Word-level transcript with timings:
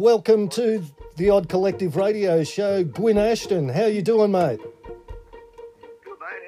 welcome 0.00 0.48
to 0.48 0.82
the 1.16 1.28
Odd 1.28 1.50
Collective 1.50 1.94
Radio 1.94 2.42
Show. 2.42 2.82
Gwyn 2.82 3.18
Ashton, 3.18 3.68
how 3.68 3.84
you 3.84 4.00
doing, 4.00 4.32
mate? 4.32 4.58
Good, 4.58 6.16
mate. 6.18 6.40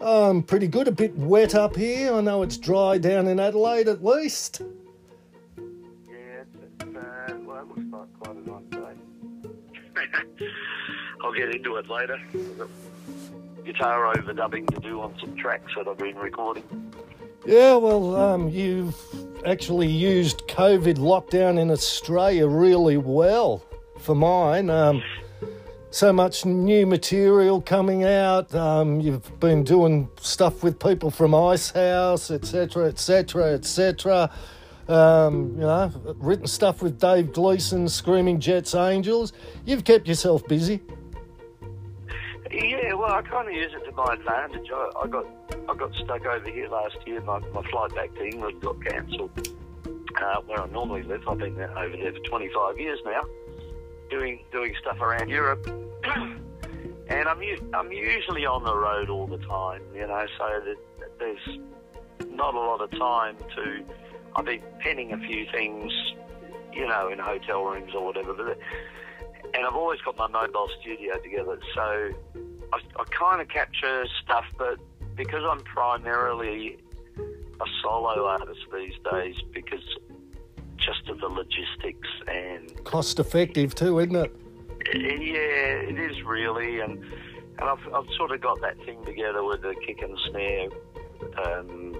How 0.00 0.06
are 0.06 0.18
you? 0.22 0.30
I'm 0.30 0.42
pretty 0.42 0.68
good. 0.68 0.88
A 0.88 0.92
bit 0.92 1.14
wet 1.14 1.54
up 1.54 1.76
here. 1.76 2.14
I 2.14 2.22
know 2.22 2.40
it's 2.40 2.56
dry 2.56 2.96
down 2.96 3.28
in 3.28 3.38
Adelaide 3.38 3.88
at 3.88 4.02
least. 4.02 4.62
Yeah, 5.58 6.14
it's, 6.40 6.56
it's, 6.80 6.96
uh, 6.96 7.36
well, 7.44 7.58
it 7.58 7.68
looks 7.68 7.92
like 7.92 8.20
quite 8.20 8.36
a 8.36 8.50
nice 8.50 8.64
day. 8.70 10.46
I'll 11.22 11.34
get 11.34 11.54
into 11.54 11.76
it 11.76 11.90
later. 11.90 12.18
Guitar 13.66 14.14
overdubbing 14.14 14.74
to 14.74 14.80
do 14.80 15.02
on 15.02 15.14
some 15.20 15.36
tracks 15.36 15.72
that 15.76 15.86
I've 15.86 15.98
been 15.98 16.16
recording. 16.16 16.64
Yeah, 17.44 17.74
well, 17.74 18.16
um, 18.16 18.48
you've 18.48 18.96
actually 19.46 19.88
used 19.88 20.46
COVID 20.48 20.96
lockdown 20.96 21.58
in 21.58 21.70
Australia 21.70 22.46
really 22.46 22.96
well 22.96 23.62
for 23.98 24.14
mine. 24.14 24.70
Um, 24.70 25.02
so 25.90 26.12
much 26.12 26.46
new 26.46 26.86
material 26.86 27.60
coming 27.60 28.04
out. 28.04 28.54
Um, 28.54 29.00
you've 29.00 29.38
been 29.40 29.64
doing 29.64 30.08
stuff 30.20 30.62
with 30.62 30.78
people 30.78 31.10
from 31.10 31.34
Icehouse, 31.34 32.30
etc., 32.30 32.86
etc., 32.86 33.54
etc. 33.54 34.30
Um, 34.88 35.52
you 35.54 35.60
know, 35.60 35.92
written 36.16 36.46
stuff 36.46 36.82
with 36.82 36.98
Dave 36.98 37.32
Gleeson, 37.32 37.88
Screaming 37.88 38.40
Jets 38.40 38.74
Angels. 38.74 39.32
You've 39.64 39.84
kept 39.84 40.08
yourself 40.08 40.46
busy. 40.48 40.80
Yeah, 42.52 42.92
well, 42.92 43.12
I 43.12 43.22
kind 43.22 43.48
of 43.48 43.54
use 43.54 43.72
it 43.72 43.84
to 43.88 43.92
my 43.92 44.12
advantage. 44.12 44.70
I, 44.70 44.90
I 45.02 45.06
got 45.06 45.24
I 45.68 45.74
got 45.74 45.94
stuck 45.94 46.26
over 46.26 46.50
here 46.50 46.68
last 46.68 46.96
year. 47.06 47.20
My, 47.22 47.38
my 47.38 47.62
flight 47.70 47.94
back 47.94 48.14
to 48.14 48.24
England 48.24 48.60
got 48.60 48.76
cancelled. 48.84 49.30
Uh, 49.86 50.40
where 50.42 50.60
I 50.60 50.68
normally 50.68 51.02
live, 51.02 51.26
I've 51.26 51.38
been 51.38 51.56
there, 51.56 51.76
over 51.76 51.96
there 51.96 52.12
for 52.12 52.18
25 52.18 52.78
years 52.78 52.98
now, 53.06 53.22
doing 54.10 54.44
doing 54.52 54.74
stuff 54.80 55.00
around 55.00 55.30
Europe. 55.30 55.66
and 57.08 57.28
I'm 57.28 57.40
I'm 57.72 57.90
usually 57.90 58.44
on 58.44 58.64
the 58.64 58.76
road 58.76 59.08
all 59.08 59.26
the 59.26 59.38
time, 59.38 59.82
you 59.94 60.06
know. 60.06 60.26
So 60.36 60.60
that 60.66 61.18
there's 61.18 61.58
not 62.28 62.54
a 62.54 62.58
lot 62.60 62.82
of 62.82 62.90
time 62.90 63.36
to. 63.56 63.84
I've 64.36 64.44
been 64.44 64.62
penning 64.80 65.12
a 65.12 65.18
few 65.18 65.46
things, 65.50 65.90
you 66.72 66.86
know, 66.86 67.08
in 67.08 67.18
hotel 67.18 67.64
rooms 67.64 67.94
or 67.94 68.04
whatever. 68.04 68.34
But 68.34 68.58
and 69.54 69.66
I've 69.66 69.74
always 69.74 70.00
got 70.00 70.16
my 70.16 70.28
mobile 70.28 70.68
studio 70.80 71.18
together, 71.22 71.58
so 71.74 72.10
I, 72.72 72.78
I 72.96 73.04
kind 73.18 73.40
of 73.40 73.48
capture 73.48 74.06
stuff. 74.22 74.44
But 74.58 74.78
because 75.16 75.44
I'm 75.48 75.60
primarily 75.60 76.78
a 77.18 77.64
solo 77.82 78.26
artist 78.26 78.60
these 78.72 78.94
days, 79.10 79.36
because 79.52 79.84
just 80.76 81.08
of 81.08 81.20
the 81.20 81.28
logistics 81.28 82.08
and 82.26 82.84
Cost 82.84 83.18
effective 83.20 83.74
too, 83.74 83.98
isn't 84.00 84.16
it? 84.16 84.34
yeah, 84.94 85.88
it 85.88 85.98
is 85.98 86.22
really, 86.24 86.80
and 86.80 87.02
and 87.58 87.68
I've 87.68 87.94
I've 87.94 88.08
sort 88.16 88.32
of 88.32 88.40
got 88.40 88.60
that 88.62 88.76
thing 88.84 89.04
together 89.04 89.44
with 89.44 89.62
the 89.62 89.74
kick 89.86 90.02
and 90.02 90.18
snare, 90.30 90.68
um, 91.44 91.94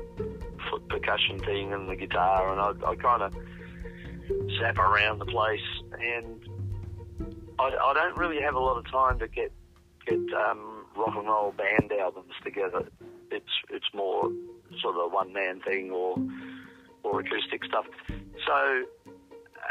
foot 0.70 0.88
percussion 0.88 1.38
thing, 1.40 1.72
and 1.72 1.88
the 1.88 1.96
guitar, 1.96 2.50
and 2.50 2.60
I, 2.60 2.90
I 2.90 2.96
kind 2.96 3.22
of 3.22 3.34
zap 4.58 4.78
around 4.78 5.18
the 5.18 5.26
place, 5.26 5.60
and 6.00 6.40
I, 7.58 7.64
I 7.64 7.94
don't 7.94 8.16
really 8.16 8.40
have 8.42 8.54
a 8.54 8.60
lot 8.60 8.76
of 8.78 8.90
time 8.90 9.18
to 9.18 9.28
get 9.28 9.52
get 10.06 10.18
um, 10.34 10.84
rock 10.96 11.14
and 11.16 11.26
roll 11.26 11.52
band 11.52 11.92
albums 11.92 12.32
together. 12.44 12.88
It's 13.30 13.44
it's 13.70 13.86
more 13.94 14.30
sort 14.80 14.96
of 14.96 15.02
a 15.02 15.08
one 15.08 15.32
man 15.32 15.60
thing 15.60 15.90
or 15.90 16.16
or 17.02 17.20
acoustic 17.20 17.64
stuff. 17.64 17.86
So 18.46 18.84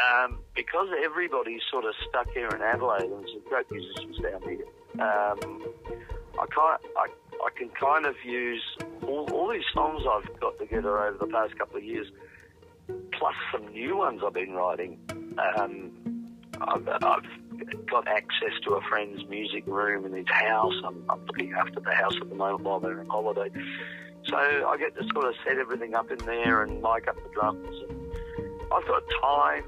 um, 0.02 0.40
because 0.56 0.88
everybody's 1.04 1.62
sort 1.70 1.86
of 1.86 1.94
stuck 2.10 2.30
here 2.34 2.48
in 2.48 2.62
Adelaide 2.62 3.12
and 3.12 3.26
some 3.28 3.42
great 3.50 3.70
musicians 3.72 4.18
down 4.20 4.42
here, 4.44 4.66
um, 5.02 5.64
I 6.40 6.46
kind 6.48 6.80
I, 6.98 7.08
I 7.44 7.50
can 7.58 7.70
kind 7.70 8.06
of 8.06 8.16
use 8.26 8.64
all, 9.04 9.30
all 9.34 9.52
these 9.52 9.64
songs 9.74 10.04
I've 10.10 10.40
got 10.40 10.58
together 10.60 10.98
over 10.98 11.18
the 11.18 11.28
past 11.28 11.58
couple 11.58 11.78
of 11.78 11.84
years, 11.84 12.08
plus 12.88 13.36
some 13.52 13.68
new 13.72 13.98
ones 13.98 14.22
I've 14.26 14.34
been 14.34 14.54
writing. 14.54 15.00
Um, 15.58 15.92
I've, 16.62 16.88
I've 16.88 17.41
got 17.90 18.08
access 18.08 18.54
to 18.66 18.74
a 18.74 18.82
friend's 18.82 19.26
music 19.30 19.66
room 19.68 20.06
in 20.06 20.14
his 20.14 20.28
house. 20.28 20.74
I'm, 20.86 21.04
I'm 21.10 21.26
looking 21.26 21.54
after 21.54 21.80
the 21.80 21.94
house 21.94 22.16
at 22.22 22.30
the 22.30 22.36
moment 22.36 22.64
while 22.64 22.80
they're 22.80 23.00
on 23.00 23.08
holiday. 23.08 23.50
So 24.28 24.38
I 24.38 24.78
get 24.78 24.96
to 24.96 25.08
sort 25.14 25.26
of 25.26 25.36
set 25.46 25.58
everything 25.58 25.96
up 25.96 26.12
in 26.12 26.18
there 26.20 26.64
and 26.64 26.82
mic 26.82 27.08
up 27.08 27.16
the 27.16 27.30
drums. 27.34 27.68
And 27.90 28.12
I've 28.72 28.88
got 28.88 29.04
time 29.22 29.64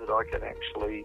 that 0.00 0.10
I 0.10 0.24
can 0.30 0.42
actually 0.42 1.04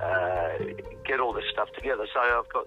uh, 0.00 0.82
get 1.04 1.20
all 1.20 1.32
this 1.32 1.44
stuff 1.52 1.68
together. 1.74 2.06
So 2.12 2.20
I've 2.20 2.48
got, 2.52 2.66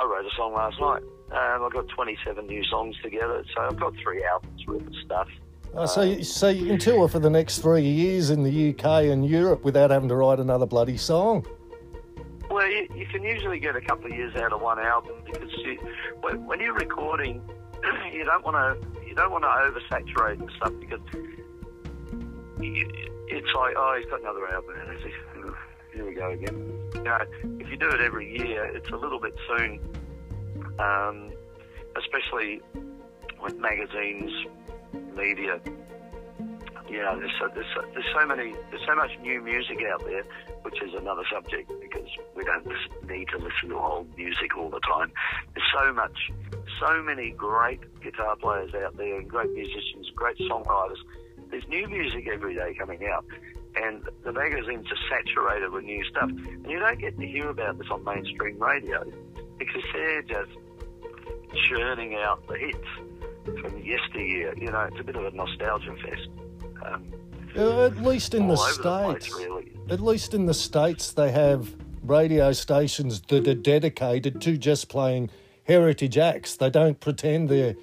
I 0.00 0.04
wrote 0.04 0.24
a 0.24 0.34
song 0.36 0.54
last 0.54 0.80
night. 0.80 1.02
Um, 1.32 1.64
I've 1.64 1.72
got 1.72 1.88
27 1.88 2.46
new 2.46 2.64
songs 2.64 2.96
together. 3.02 3.44
So 3.54 3.62
I've 3.62 3.78
got 3.78 3.94
three 4.02 4.24
albums 4.24 4.66
worth 4.66 4.86
of 4.86 4.94
stuff. 5.04 5.28
Oh, 5.72 5.86
so, 5.86 6.20
so 6.22 6.48
you 6.48 6.66
can 6.66 6.78
tour 6.78 7.06
for 7.08 7.20
the 7.20 7.30
next 7.30 7.58
three 7.58 7.82
years 7.82 8.30
in 8.30 8.42
the 8.42 8.70
UK 8.70 9.04
and 9.04 9.24
Europe 9.24 9.62
without 9.62 9.90
having 9.90 10.08
to 10.08 10.16
write 10.16 10.40
another 10.40 10.66
bloody 10.66 10.96
song. 10.96 11.46
Well, 12.50 12.68
you, 12.68 12.88
you 12.96 13.06
can 13.06 13.22
usually 13.22 13.60
get 13.60 13.76
a 13.76 13.80
couple 13.80 14.06
of 14.06 14.16
years 14.16 14.34
out 14.34 14.52
of 14.52 14.60
one 14.60 14.80
album 14.80 15.14
because 15.24 15.50
you, 15.58 15.78
when, 16.20 16.44
when 16.46 16.58
you're 16.58 16.74
recording, 16.74 17.40
you 18.12 18.24
don't 18.24 18.44
want 18.44 18.56
to 18.56 19.06
you 19.06 19.14
don't 19.14 19.30
want 19.30 19.44
to 19.44 19.48
oversaturate 19.48 20.38
the 20.38 20.48
stuff 20.56 20.72
because 20.80 21.00
you, 22.60 22.90
it's 23.28 23.54
like 23.54 23.74
oh 23.76 23.96
he's 23.98 24.10
got 24.10 24.20
another 24.20 24.48
album 24.48 24.74
and 24.88 24.98
here 25.94 26.04
we 26.04 26.14
go 26.14 26.30
again. 26.30 26.90
You 26.94 27.02
know, 27.02 27.18
if 27.60 27.70
you 27.70 27.76
do 27.76 27.88
it 27.90 28.00
every 28.00 28.36
year, 28.36 28.64
it's 28.64 28.90
a 28.90 28.96
little 28.96 29.20
bit 29.20 29.34
soon, 29.46 29.80
um, 30.80 31.30
especially 31.96 32.60
with 33.40 33.56
magazines, 33.58 34.32
media. 34.92 35.60
You 36.88 37.02
know, 37.02 37.20
there's 37.20 37.30
so, 37.38 37.48
there's, 37.54 37.66
so, 37.72 37.82
there's 37.94 38.12
so 38.12 38.26
many, 38.26 38.52
there's 38.70 38.82
so 38.84 38.96
much 38.96 39.10
new 39.22 39.40
music 39.40 39.78
out 39.92 40.04
there, 40.04 40.24
which 40.62 40.82
is 40.82 40.92
another 40.98 41.22
subject 41.32 41.70
because 41.80 42.08
we 42.34 42.42
don't 42.42 42.66
need 43.08 43.28
to 43.28 43.38
listen 43.38 43.68
to 43.68 43.76
old 43.76 44.08
music 44.16 44.56
all 44.58 44.70
the 44.70 44.80
time. 44.80 45.12
There's 45.54 45.66
so 45.72 45.92
much, 45.92 46.32
so 46.80 47.00
many 47.02 47.30
great 47.30 47.80
guitar 48.02 48.34
players 48.34 48.74
out 48.74 48.96
there 48.96 49.20
and 49.20 49.28
great 49.28 49.52
musicians, 49.52 50.10
great 50.16 50.36
songwriters. 50.38 50.98
There's 51.50 51.66
new 51.68 51.86
music 51.86 52.26
every 52.32 52.56
day 52.56 52.74
coming 52.76 53.06
out, 53.06 53.24
and 53.76 54.02
the 54.24 54.32
magazines 54.32 54.86
are 54.90 55.16
saturated 55.16 55.70
with 55.70 55.84
new 55.84 56.04
stuff. 56.10 56.30
And 56.30 56.66
you 56.68 56.80
don't 56.80 56.98
get 56.98 57.16
to 57.18 57.26
hear 57.26 57.50
about 57.50 57.78
this 57.78 57.86
on 57.92 58.02
mainstream 58.02 58.58
radio 58.60 59.04
because 59.58 59.82
they're 59.92 60.22
just 60.22 60.50
churning 61.68 62.16
out 62.16 62.44
the 62.48 62.58
hits 62.58 62.88
from 63.60 63.78
yesteryear. 63.78 64.54
You 64.56 64.70
know, 64.70 64.80
it's 64.90 65.00
a 65.00 65.04
bit 65.04 65.16
of 65.16 65.24
a 65.24 65.30
nostalgia 65.30 65.94
fest. 66.02 66.28
Um, 66.84 67.12
Uh, 67.56 67.86
At 67.86 67.96
least 68.02 68.32
in 68.34 68.46
the 68.46 68.54
over 68.54 68.62
the 68.82 69.18
States. 69.18 69.28
place, 69.34 69.44
really. 69.46 69.72
At 69.90 70.00
least 70.00 70.34
in 70.34 70.46
the 70.46 70.54
States, 70.54 71.12
they 71.12 71.32
have 71.32 71.74
radio 72.04 72.52
stations 72.52 73.20
that 73.22 73.46
are 73.48 73.54
dedicated 73.54 74.40
to 74.42 74.56
just 74.56 74.88
playing 74.88 75.30
heritage 75.64 76.16
acts. 76.16 76.56
They 76.56 76.70
don't 76.70 76.98
pretend 77.00 77.48
they're 77.48 77.74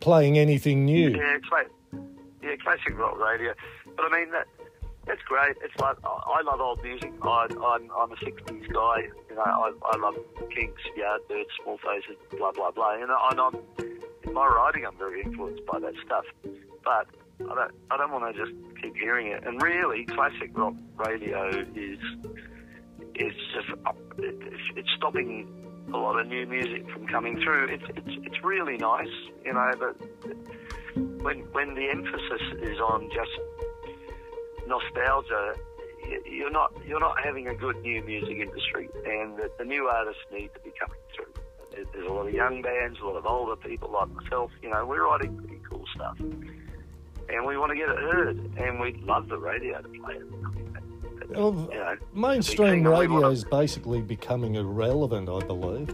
playing 0.00 0.38
anything 0.38 0.84
new. 0.84 1.10
Yeah, 1.10 1.38
cla- 1.48 2.00
yeah, 2.44 2.54
classic 2.62 2.96
rock 2.96 3.18
radio. 3.18 3.54
But 3.96 4.04
I 4.06 4.18
mean 4.20 4.30
that 4.30 4.46
that's 5.06 5.22
great. 5.22 5.56
It's 5.64 5.78
like 5.80 5.96
I 6.04 6.38
I 6.38 6.42
love 6.42 6.60
old 6.60 6.80
music. 6.84 7.12
I, 7.22 7.46
I'm 7.50 7.90
I'm 7.98 8.12
a 8.12 8.16
'60s 8.16 8.72
guy. 8.72 8.98
You 9.30 9.34
know, 9.36 9.42
I, 9.42 9.72
I 9.92 9.96
love 9.98 10.14
Kinks, 10.54 10.80
Yardbirds, 10.96 11.46
Small 11.62 11.78
Faces, 11.78 12.16
blah 12.38 12.52
blah 12.52 12.70
blah. 12.70 12.94
And, 12.94 13.10
I- 13.10 13.28
and 13.32 13.40
I'm 13.40 13.56
in 14.24 14.34
my 14.34 14.46
writing, 14.46 14.86
I'm 14.86 14.96
very 14.96 15.22
influenced 15.22 15.64
by 15.66 15.78
that 15.80 15.94
stuff. 16.04 16.24
But 16.84 17.06
I 17.50 17.54
don't 17.54 17.74
I 17.90 17.96
don't 17.96 18.12
want 18.12 18.34
to 18.34 18.44
just 18.44 18.52
keep 18.80 18.96
hearing 18.96 19.28
it. 19.28 19.44
And 19.46 19.60
really, 19.62 20.04
classic 20.06 20.50
rock 20.54 20.74
radio 20.96 21.48
is 21.74 21.98
is 23.14 23.32
just 23.54 23.68
it, 24.18 24.36
it's, 24.40 24.62
it's 24.76 24.88
stopping 24.96 25.48
a 25.92 25.96
lot 25.96 26.18
of 26.18 26.26
new 26.26 26.46
music 26.46 26.88
from 26.90 27.06
coming 27.06 27.40
through. 27.42 27.68
It's 27.68 27.84
it's 27.88 28.26
it's 28.26 28.44
really 28.44 28.76
nice, 28.76 29.14
you 29.44 29.52
know, 29.52 29.70
but 29.78 29.96
when 31.22 31.40
when 31.52 31.74
the 31.74 31.88
emphasis 31.90 32.42
is 32.62 32.78
on 32.78 33.10
just 33.10 33.30
nostalgia, 34.66 35.54
you're 36.26 36.50
not 36.50 36.72
you're 36.86 37.00
not 37.00 37.16
having 37.22 37.48
a 37.48 37.54
good 37.54 37.76
new 37.82 38.02
music 38.02 38.38
industry, 38.38 38.88
and 39.06 39.36
the, 39.36 39.50
the 39.58 39.64
new 39.64 39.86
artists 39.86 40.22
need 40.32 40.50
to 40.54 40.60
be 40.60 40.72
coming 40.78 40.98
There's 41.92 42.06
a 42.06 42.12
lot 42.12 42.26
of 42.26 42.34
young 42.34 42.62
bands, 42.62 42.98
a 43.00 43.04
lot 43.06 43.16
of 43.16 43.26
older 43.26 43.56
people 43.56 43.90
like 43.92 44.10
myself. 44.10 44.50
You 44.62 44.70
know, 44.70 44.84
we're 44.86 45.04
writing 45.04 45.36
pretty 45.36 45.60
cool 45.68 45.84
stuff, 45.94 46.18
and 46.20 47.46
we 47.46 47.56
want 47.56 47.70
to 47.70 47.76
get 47.76 47.88
it 47.88 47.98
heard, 47.98 48.36
and 48.58 48.80
we 48.80 48.92
love 49.04 49.28
the 49.28 49.38
radio 49.38 49.80
to 49.80 49.88
play 49.88 50.14
it. 50.14 50.22
I 50.22 50.50
mean, 50.54 50.72
that- 50.74 51.28
that- 51.28 51.38
Well, 51.38 51.68
you 51.72 51.78
know, 51.78 51.96
mainstream 52.14 52.84
we 52.84 52.90
radio 52.90 53.28
is 53.28 53.44
basically 53.44 54.00
becoming 54.02 54.54
irrelevant, 54.56 55.28
I 55.28 55.40
believe. 55.46 55.90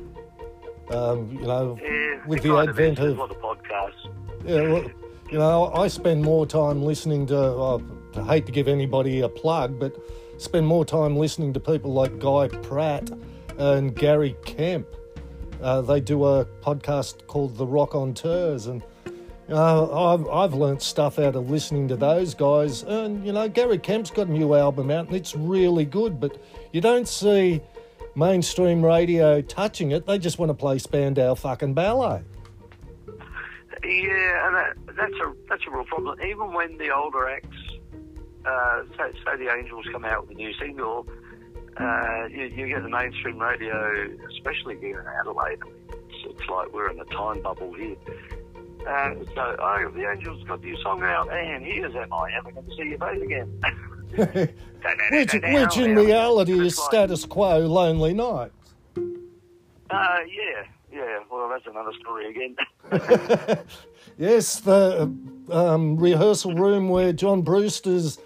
Um, 0.90 1.30
you 1.32 1.46
know, 1.46 1.78
yeah, 1.82 2.26
with 2.26 2.42
the 2.42 2.56
advent. 2.56 2.98
Of- 2.98 3.20
of 3.20 3.31
podcasts. 3.40 4.08
yeah, 4.44 4.62
well, 4.72 4.84
you 5.31 5.38
know, 5.38 5.66
I 5.74 5.88
spend 5.88 6.22
more 6.22 6.46
time 6.46 6.82
listening 6.82 7.26
to 7.26 7.38
uh, 7.38 7.78
I 8.16 8.22
hate 8.22 8.46
to 8.46 8.52
give 8.52 8.69
anybody 8.69 9.20
a 9.20 9.28
plug, 9.28 9.78
but 9.78 9.94
spend 10.38 10.66
more 10.66 10.84
time 10.86 11.16
listening 11.16 11.52
to 11.52 11.60
people 11.60 11.92
like 11.92 12.19
Guy 12.19 12.48
Pratt 12.48 13.10
and 13.58 13.94
Gary 13.94 14.34
Kemp. 14.46 14.86
Uh, 15.60 15.81
they 15.81 16.00
do 16.00 16.25
a 16.25 16.44
podcast 16.62 17.26
called 17.26 17.56
The 17.56 17.66
Rockonteurs, 17.66 18.69
and 18.69 18.82
uh, 19.50 20.12
I've, 20.12 20.28
I've 20.28 20.55
learnt 20.55 20.82
stuff 20.82 21.19
out 21.19 21.34
of 21.34 21.50
listening 21.50 21.88
to 21.88 21.96
those 21.96 22.34
guys. 22.34 22.82
And, 22.82 23.26
you 23.26 23.32
know, 23.32 23.49
Gary 23.49 23.78
Kemp's 23.78 24.10
got 24.10 24.28
a 24.28 24.31
new 24.31 24.55
album 24.55 24.90
out, 24.90 25.06
and 25.06 25.16
it's 25.16 25.34
really 25.34 25.84
good, 25.84 26.20
but 26.20 26.40
you 26.72 26.81
don't 26.81 27.08
see 27.08 27.60
mainstream 28.14 28.84
radio 28.84 29.40
touching 29.40 29.93
it. 29.93 30.06
They 30.06 30.19
just 30.19 30.38
want 30.38 30.50
to 30.50 30.55
play 30.55 30.78
Spandau 30.78 31.34
fucking 31.34 31.75
ballet. 31.75 32.22
Yeah, 33.84 34.46
and 34.46 34.56
that, 34.56 34.96
that's 34.96 35.14
a 35.14 35.32
that's 35.49 35.62
a 35.66 35.70
real 35.70 35.84
problem. 35.84 36.20
Even 36.20 36.52
when 36.52 36.76
the 36.78 36.90
older 36.90 37.28
acts, 37.28 37.56
uh, 38.44 38.82
say, 38.96 39.12
say 39.25 39.37
the 39.38 39.55
Angels 39.55 39.87
come 39.93 40.05
out 40.05 40.26
with 40.26 40.37
a 40.37 40.38
new 40.38 40.52
single, 40.55 41.06
uh, 41.78 42.26
you, 42.26 42.44
you 42.44 42.69
get 42.69 42.82
the 42.82 42.88
mainstream 42.88 43.38
radio, 43.38 44.08
especially 44.30 44.78
here 44.78 45.00
in 45.00 45.06
Adelaide. 45.20 45.60
It's, 45.90 46.40
it's 46.40 46.48
like 46.48 46.72
we're 46.72 46.90
in 46.90 46.98
a 47.00 47.04
time 47.06 47.42
bubble 47.42 47.72
here. 47.75 47.96
Uh, 48.86 49.14
so, 49.34 49.56
oh, 49.58 49.90
the 49.94 50.10
Angels 50.10 50.42
got 50.44 50.62
new 50.62 50.76
song 50.82 51.02
out, 51.02 51.32
and 51.32 51.64
here's 51.64 51.94
am 51.94 52.12
I 52.12 52.32
ever 52.36 52.52
going 52.52 52.66
to 52.66 52.76
see 52.76 52.88
your 52.90 52.98
face 52.98 53.22
again? 53.22 53.60
which, 55.10 55.32
which 55.42 55.76
in 55.76 55.96
reality 55.96 56.58
is 56.58 56.76
status 56.76 57.25
quo, 57.25 57.60
Lonely 57.60 58.14
Nights. 58.14 58.52
Uh, 58.96 59.00
yeah, 59.90 60.64
yeah. 60.92 61.19
Well, 61.31 61.48
that's 61.48 61.66
another 61.66 61.92
story 62.00 62.31
again. 62.31 62.56
yes, 64.19 64.60
the 64.60 65.12
um, 65.50 65.96
rehearsal 65.96 66.54
room 66.54 66.88
where 66.88 67.12
John 67.12 67.42
Brewster's 67.42 68.19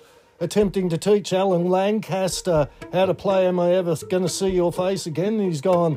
attempting 0.42 0.88
to 0.88 0.98
teach 0.98 1.32
Alan 1.32 1.68
Lancaster 1.68 2.68
how 2.92 3.06
to 3.06 3.14
play 3.14 3.46
Am 3.46 3.60
I 3.60 3.72
Ever 3.74 3.94
Gonna 4.10 4.28
See 4.28 4.48
Your 4.48 4.72
Face 4.72 5.06
Again? 5.06 5.34
And 5.34 5.42
he's 5.44 5.60
gone, 5.60 5.96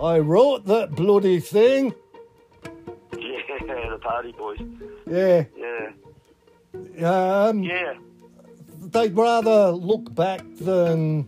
I 0.00 0.18
wrote 0.18 0.66
that 0.66 0.90
bloody 0.92 1.40
thing. 1.40 1.94
Yeah, 3.18 3.40
the 3.90 3.98
party 4.00 4.32
boys. 4.32 4.60
Yeah. 5.10 5.44
Yeah. 5.56 7.46
Um, 7.48 7.62
Yeah. 7.62 7.94
they'd 8.80 9.16
rather 9.16 9.70
look 9.70 10.14
back 10.14 10.42
than 10.60 11.26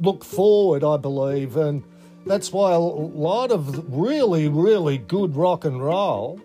look 0.00 0.24
forward, 0.24 0.84
I 0.84 0.96
believe, 0.96 1.56
and 1.56 1.82
that's 2.24 2.52
why 2.52 2.72
a 2.72 2.78
lot 2.78 3.50
of 3.50 3.92
really, 3.92 4.48
really 4.48 4.98
good 4.98 5.34
rock 5.36 5.64
and 5.64 5.82
roll 5.84 6.40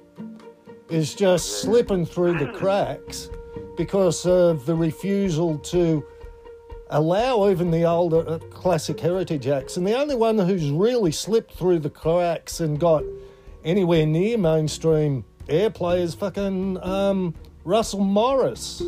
is 0.90 1.14
just 1.14 1.62
slipping 1.62 2.06
through 2.06 2.40
the 2.40 2.48
cracks 2.54 3.30
because 3.80 4.26
of 4.26 4.66
the 4.66 4.76
refusal 4.76 5.58
to 5.58 6.06
allow 6.90 7.50
even 7.50 7.72
the 7.72 7.86
older 7.86 8.28
uh, 8.28 8.38
classic 8.50 9.00
heritage 9.00 9.48
acts. 9.48 9.78
And 9.78 9.88
the 9.88 9.98
only 9.98 10.18
one 10.18 10.38
who's 10.38 10.70
really 10.70 11.14
slipped 11.14 11.54
through 11.54 11.80
the 11.80 11.90
cracks 11.90 12.60
and 12.60 12.78
got 12.78 13.06
anywhere 13.64 14.06
near 14.06 14.38
mainstream 14.38 15.24
airplay 15.48 16.02
is 16.02 16.14
fucking 16.14 16.84
um, 16.84 17.34
Russell 17.64 18.02
Morris. 18.02 18.82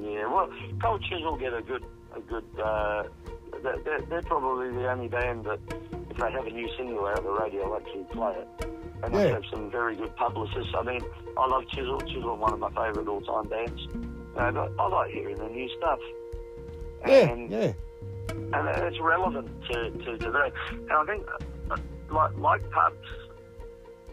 Yeah, 0.00 0.32
well, 0.32 0.48
Cold 0.80 1.02
Chisel 1.02 1.36
get 1.36 1.52
a 1.52 1.62
good, 1.62 1.84
a 2.14 2.20
good. 2.20 2.44
Uh, 2.62 3.02
they're, 3.60 3.78
they're, 3.78 4.02
they're 4.02 4.22
probably 4.22 4.70
the 4.70 4.88
only 4.88 5.08
band 5.08 5.46
that, 5.46 5.58
if 6.12 6.18
they 6.18 6.30
have 6.30 6.46
a 6.46 6.50
new 6.50 6.68
single 6.76 7.06
out, 7.06 7.22
the 7.22 7.30
radio 7.30 7.68
will 7.68 7.76
actually 7.76 8.04
play 8.12 8.34
it. 8.36 8.48
And 9.02 9.14
they 9.14 9.26
Yeah. 9.28 9.34
have 9.34 9.44
some 9.50 9.70
very 9.70 9.96
good 9.96 10.14
publicists. 10.16 10.72
I 10.76 10.82
mean, 10.82 11.00
I 11.36 11.46
love 11.46 11.66
Chisel. 11.68 12.00
Chisel, 12.02 12.36
one 12.36 12.52
of 12.52 12.58
my 12.60 12.70
favourite 12.70 13.08
all-time 13.08 13.48
bands. 13.48 13.80
Uh, 14.36 14.50
but 14.52 14.70
I 14.78 14.86
like 14.88 15.10
hearing 15.10 15.36
the 15.38 15.48
new 15.48 15.68
stuff. 15.78 15.98
Yeah, 17.06 17.30
And, 17.30 17.50
yeah. 17.50 17.72
and 18.30 18.68
it's 18.86 19.00
relevant 19.00 19.48
to, 19.70 19.90
to 19.90 20.18
today. 20.18 20.52
And 20.70 20.92
I 20.92 21.04
think, 21.04 21.26
uh, 21.70 21.76
like, 22.10 22.36
like 22.38 22.70
pubs, 22.70 23.08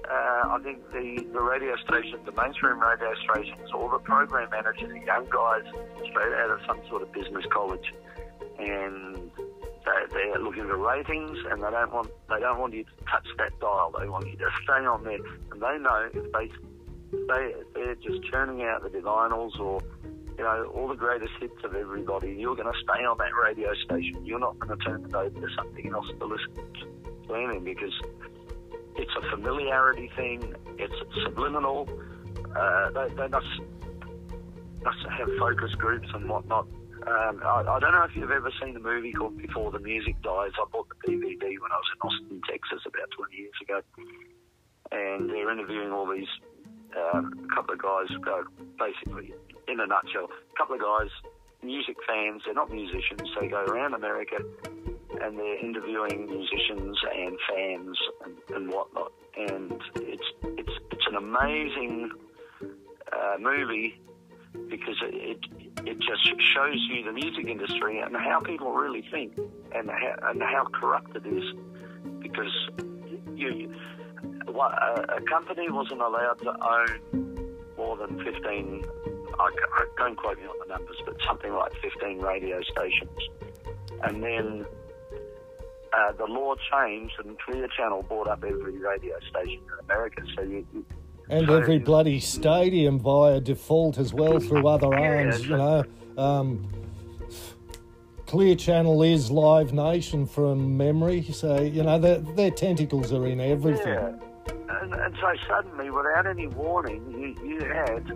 uh, 0.10 0.44
I 0.56 0.60
think 0.64 0.80
the, 0.92 1.24
the 1.34 1.42
radio 1.42 1.76
stations, 1.88 2.26
the 2.26 2.32
mainstream 2.32 2.80
radio 2.82 3.14
stations, 3.30 3.70
all 3.74 3.90
the 3.90 4.00
program 4.00 4.50
managers 4.50 4.90
are 4.90 4.98
young 4.98 5.26
guys 5.30 5.64
straight 6.10 6.34
out 6.34 6.50
of 6.52 6.60
some 6.66 6.80
sort 6.90 7.04
of 7.04 7.12
business 7.12 7.46
college, 7.52 7.94
and 8.58 9.30
they, 9.86 10.14
they're 10.14 10.40
looking 10.40 10.68
for 10.68 10.78
ratings, 10.78 11.38
and 11.50 11.64
they 11.64 11.72
don't 11.72 11.94
want 11.94 12.10
they 12.30 12.40
don't 12.40 12.60
want 12.60 12.74
you 12.74 12.84
to 12.84 13.06
touch 13.10 13.28
that 13.38 13.60
dial. 13.60 13.94
They 14.00 14.08
want 14.08 14.28
you 14.28 14.38
to 14.38 14.50
stay 14.64 14.86
on 14.86 15.04
there, 15.04 15.20
and 15.52 15.62
they 15.62 15.78
know 15.78 16.10
if 16.14 16.32
they 16.32 16.52
they 17.12 17.54
they're 17.74 17.96
just 17.96 18.24
churning 18.32 18.64
out 18.64 18.84
the 18.84 18.90
Divinyls 18.90 19.60
or 19.60 19.82
you 20.38 20.44
know 20.44 20.72
all 20.76 20.88
the 20.88 20.96
greatest 20.96 21.32
hits 21.40 21.64
of 21.64 21.76
everybody. 21.76 22.36
You're 22.38 22.56
going 22.56 22.72
to 22.72 22.80
stay 22.80 23.04
on 23.04 23.18
that 23.18 23.36
radio 23.42 23.74
station. 23.86 24.26
You're 24.26 24.40
not 24.40 24.60
going 24.60 24.78
to 24.78 24.84
turn 24.84 25.06
it 25.06 25.14
over 25.14 25.30
to 25.30 25.56
something 25.56 25.92
else 25.94 26.08
to 26.20 26.26
listen 26.26 26.56
to 27.28 27.36
anything 27.36 27.64
because 27.64 27.94
it's 28.96 29.12
a 29.18 29.30
familiarity 29.30 30.10
thing. 30.16 30.56
It's 30.78 30.94
subliminal. 31.24 31.88
Uh, 32.56 32.90
they, 32.92 33.14
they 33.16 33.28
must 33.28 33.48
must 34.84 34.98
have 35.18 35.30
focus 35.38 35.74
groups 35.76 36.08
and 36.14 36.30
whatnot. 36.30 36.68
Um, 37.08 37.42
I, 37.46 37.64
I 37.68 37.80
don't 37.80 37.94
know 37.94 38.04
if 38.04 38.16
you've 38.16 38.32
ever 38.32 38.52
seen 38.62 38.74
the 38.74 38.80
movie 38.80 39.14
called 39.14 39.38
Before 39.38 39.72
the 39.72 39.80
Music 39.80 40.22
Dies. 40.22 40.52
I 40.60 40.66
bought 40.72 40.88
the 40.90 41.12
DVD 41.12 41.42
when 41.42 41.72
I 41.72 41.80
was 41.80 41.90
in 41.96 42.00
Austin, 42.02 42.42
Texas, 42.50 42.82
about 42.86 43.10
20 43.16 43.36
years 43.36 43.54
ago, 43.62 43.82
and 44.92 45.30
they're 45.30 45.52
interviewing 45.52 45.92
all 45.92 46.12
these 46.12 46.28
um, 46.98 47.48
couple 47.54 47.74
of 47.74 47.82
guys. 47.82 48.08
Uh, 48.28 48.44
basically, 48.78 49.34
in 49.68 49.80
a 49.80 49.88
nutshell, 49.88 50.28
a 50.28 50.58
couple 50.58 50.76
of 50.76 50.82
guys, 50.82 51.10
music 51.64 51.98
fans. 52.08 52.42
They're 52.46 52.54
not 52.54 52.72
musicians. 52.72 53.30
They 53.40 53.48
go 53.48 53.64
around 53.64 53.94
America 53.94 54.38
and 55.22 55.38
they're 55.38 55.66
interviewing 55.66 56.28
musicians 56.28 56.98
and 57.16 57.38
fans 57.50 57.98
and, 58.26 58.56
and 58.56 58.74
whatnot. 58.74 59.12
And 59.38 59.72
it's 59.96 60.24
it's 60.44 60.80
it's 60.92 61.08
an 61.08 61.16
amazing 61.16 62.12
uh, 63.12 63.36
movie 63.40 64.00
because 64.70 64.96
it, 65.04 65.14
it 65.16 65.40
it 65.86 66.00
just 66.00 66.26
shows 66.54 66.78
you 66.90 67.04
the 67.04 67.14
music 67.14 67.46
industry 67.46 68.00
and 68.00 68.16
how 68.16 68.40
people 68.40 68.72
really 68.72 69.04
think 69.10 69.38
and 69.74 69.90
how, 69.90 70.30
and 70.30 70.42
how 70.42 70.66
corrupt 70.74 71.16
it 71.16 71.26
is. 71.26 71.44
Because 72.20 72.54
you, 73.36 73.74
a, 74.48 74.52
a 74.52 75.22
company 75.30 75.70
wasn't 75.70 76.02
allowed 76.02 76.40
to 76.40 76.50
own 76.50 77.56
more 77.78 77.98
than 77.98 78.24
fifteen. 78.24 78.84
I, 79.40 79.52
ca- 79.52 79.74
I 79.74 79.88
don't 79.98 80.18
quote 80.18 80.38
me 80.38 80.46
on 80.46 80.68
the 80.68 80.74
numbers, 80.74 80.98
but 81.06 81.16
something 81.26 81.54
like 81.54 81.72
fifteen 81.82 82.20
radio 82.20 82.62
stations, 82.62 83.20
and 84.04 84.22
then 84.22 84.66
uh, 85.94 86.12
the 86.14 86.26
law 86.26 86.56
changed 86.72 87.16
and 87.24 87.40
Clear 87.40 87.68
Channel 87.76 88.04
bought 88.04 88.28
up 88.28 88.44
every 88.44 88.78
radio 88.78 89.16
station 89.30 89.62
in 89.62 89.86
America. 89.86 90.22
So 90.36 90.42
you 90.44 90.66
And 91.30 91.50
every 91.50 91.78
bloody 91.80 92.20
stadium 92.20 93.00
via 93.00 93.40
default 93.40 93.98
as 94.00 94.14
well 94.14 94.40
through 94.40 94.68
other 94.68 94.94
arms, 94.94 95.46
you 95.46 95.56
know. 95.58 95.84
Um, 96.18 96.68
Clear 98.26 98.56
Channel 98.56 99.02
is 99.04 99.32
Live 99.32 99.74
Nation 99.74 100.26
from 100.28 100.78
memory, 100.78 101.24
so, 101.24 101.62
you 101.62 101.82
know, 101.84 101.98
their, 101.98 102.20
their 102.20 102.52
tentacles 102.52 103.12
are 103.12 103.26
in 103.26 103.40
everything. 103.40 103.88
Yeah. 103.88 104.12
And, 104.82 104.94
and 104.94 105.16
so 105.20 105.34
suddenly, 105.48 105.90
without 105.90 106.28
any 106.28 106.46
warning, 106.48 107.04
you, 107.12 107.48
you 107.48 107.60
had 107.66 108.08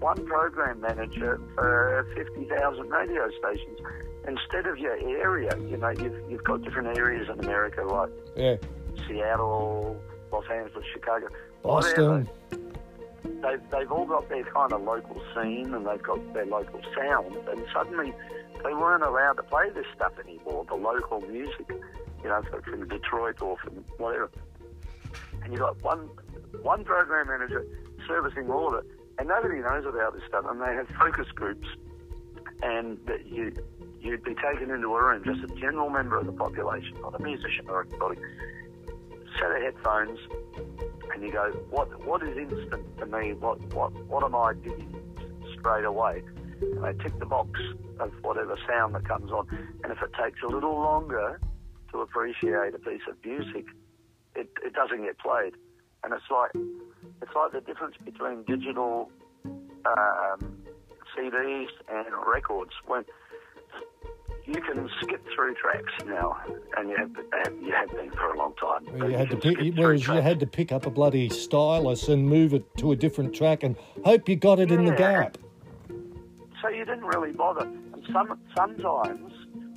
one 0.00 0.26
program 0.26 0.80
manager 0.80 1.40
for 1.54 2.06
50,000 2.14 2.90
radio 2.90 3.30
stations. 3.38 3.78
Instead 4.28 4.66
of 4.66 4.76
your 4.78 4.96
area, 5.18 5.50
you 5.68 5.78
know, 5.78 5.90
you've, 5.90 6.30
you've 6.30 6.44
got 6.44 6.62
different 6.62 6.98
areas 6.98 7.28
in 7.32 7.42
America 7.42 7.82
like 7.84 8.10
Yeah. 8.36 8.56
Seattle, 9.08 9.98
Los 10.30 10.44
Angeles, 10.50 10.84
Chicago, 10.92 11.28
Boston. 11.64 12.28
they've, 13.22 13.70
they've 13.70 13.90
all 13.90 14.04
got 14.04 14.28
their 14.28 14.44
kind 14.44 14.72
of 14.72 14.82
local 14.82 15.20
scene 15.34 15.72
and 15.74 15.86
they've 15.86 16.02
got 16.02 16.34
their 16.34 16.44
local 16.44 16.80
sound, 16.94 17.36
and 17.48 17.64
suddenly 17.72 18.12
they 18.62 18.74
weren't 18.74 19.02
allowed 19.02 19.34
to 19.34 19.42
play 19.44 19.70
this 19.74 19.86
stuff 19.94 20.12
anymore, 20.22 20.66
the 20.68 20.74
local 20.74 21.22
music, 21.22 21.66
you 22.22 22.28
know, 22.28 22.42
from 22.42 22.86
Detroit 22.88 23.40
or 23.40 23.56
from 23.56 23.76
whatever. 23.96 24.30
And 25.42 25.52
you've 25.52 25.60
got 25.60 25.82
one, 25.82 26.10
one 26.62 26.84
program 26.84 27.28
manager 27.28 27.66
servicing 28.06 28.50
all 28.50 28.68
of 28.68 28.84
it, 28.84 28.90
and 29.18 29.28
nobody 29.28 29.60
knows 29.60 29.86
about 29.86 30.12
this 30.12 30.22
stuff, 30.28 30.44
and 30.46 30.60
they 30.60 30.74
have 30.74 30.88
focus 30.98 31.28
groups, 31.34 31.66
and 32.62 32.98
that 33.06 33.26
you, 33.26 33.54
you'd 34.00 34.22
be 34.22 34.34
taken 34.34 34.70
into 34.70 34.94
a 34.94 35.02
room, 35.02 35.22
just 35.24 35.42
a 35.50 35.54
general 35.56 35.88
member 35.88 36.18
of 36.18 36.26
the 36.26 36.32
population, 36.32 36.94
not 37.00 37.18
a 37.18 37.22
musician 37.22 37.66
or 37.68 37.86
anybody, 37.88 38.20
set 39.38 39.50
of 39.50 39.62
headphones, 39.62 40.18
and 41.14 41.22
you 41.22 41.32
go, 41.32 41.50
what 41.70 42.04
what 42.04 42.22
is 42.22 42.36
instant 42.36 42.98
to 42.98 43.06
me? 43.06 43.32
What 43.32 43.60
what 43.72 43.92
what 44.06 44.24
am 44.24 44.34
I 44.34 44.54
digging 44.54 44.94
straight 45.58 45.84
away? 45.84 46.22
And 46.60 46.84
they 46.84 46.92
tick 47.02 47.18
the 47.18 47.26
box 47.26 47.60
of 48.00 48.12
whatever 48.22 48.58
sound 48.68 48.94
that 48.94 49.06
comes 49.06 49.30
on, 49.30 49.48
and 49.82 49.92
if 49.92 50.02
it 50.02 50.10
takes 50.20 50.40
a 50.42 50.48
little 50.48 50.74
longer 50.74 51.40
to 51.92 52.00
appreciate 52.00 52.74
a 52.74 52.78
piece 52.78 53.02
of 53.08 53.16
music, 53.24 53.66
it, 54.34 54.50
it 54.64 54.72
doesn't 54.74 55.02
get 55.02 55.18
played. 55.18 55.54
And 56.02 56.12
it's 56.12 56.30
like 56.30 56.50
it's 57.22 57.32
like 57.34 57.52
the 57.52 57.60
difference 57.60 57.94
between 58.04 58.42
digital 58.44 59.10
um, 59.44 60.62
CDs 61.16 61.68
and 61.88 62.06
records. 62.26 62.72
When 62.86 63.04
you 64.46 64.60
can 64.60 64.88
skip 65.00 65.24
through 65.34 65.54
tracks 65.54 65.92
now, 66.06 66.36
and 66.76 66.90
you 66.90 66.96
have, 66.96 67.10
you 67.62 67.72
have 67.72 67.90
been 67.90 68.10
for 68.10 68.32
a 68.32 68.38
long 68.38 68.54
time. 68.54 68.86
Well, 68.98 69.10
you 69.10 69.16
had 69.16 69.30
to 69.30 69.36
pick, 69.36 69.74
whereas 69.74 70.06
you 70.06 70.14
had 70.14 70.40
to 70.40 70.46
pick 70.46 70.72
up 70.72 70.86
a 70.86 70.90
bloody 70.90 71.28
stylus 71.30 72.08
and 72.08 72.28
move 72.28 72.52
it 72.52 72.64
to 72.78 72.92
a 72.92 72.96
different 72.96 73.34
track 73.34 73.62
and 73.62 73.76
hope 74.04 74.28
you 74.28 74.36
got 74.36 74.60
it 74.60 74.70
in 74.70 74.84
the 74.84 74.92
gap. 74.92 75.38
So 76.62 76.68
you 76.68 76.84
didn't 76.84 77.04
really 77.04 77.32
bother. 77.32 77.66
And 77.66 78.02
some 78.12 78.38
sometimes 78.56 79.32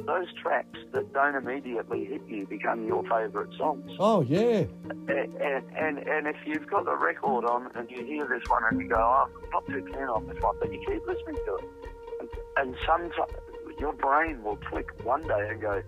those 0.05 0.27
tracks 0.41 0.79
that 0.93 1.12
don't 1.13 1.36
immediately 1.36 2.05
hit 2.05 2.21
you 2.27 2.45
become 2.47 2.86
your 2.88 3.03
favourite 3.03 3.53
songs. 3.57 3.91
Oh 4.00 4.21
yeah, 4.21 4.65
And, 4.89 5.09
and 5.09 5.63
and 5.75 5.97
and 5.97 6.27
if 6.27 6.38
you've 6.45 6.67
got 6.67 6.86
the 6.86 6.95
record 6.95 7.45
on 7.45 7.69
and 7.75 7.89
you 7.89 8.05
hear 8.05 8.25
this 8.27 8.47
one 8.50 8.63
and 8.69 8.79
you 8.81 8.88
go, 8.88 8.95
oh, 8.97 9.29
I'm 9.43 9.50
not 9.50 9.65
too 9.67 9.83
keen 9.86 10.03
on 10.03 10.27
this 10.27 10.41
one, 10.41 10.55
but 10.59 10.71
you 10.71 10.79
keep 10.79 11.05
listening 11.05 11.36
to 11.45 11.55
it, 11.55 11.69
and, 12.19 12.29
and 12.57 12.75
sometimes 12.86 13.31
your 13.79 13.93
brain 13.93 14.43
will 14.43 14.57
click 14.57 14.88
one 15.03 15.27
day 15.27 15.50
and 15.50 15.62
go, 15.62 15.81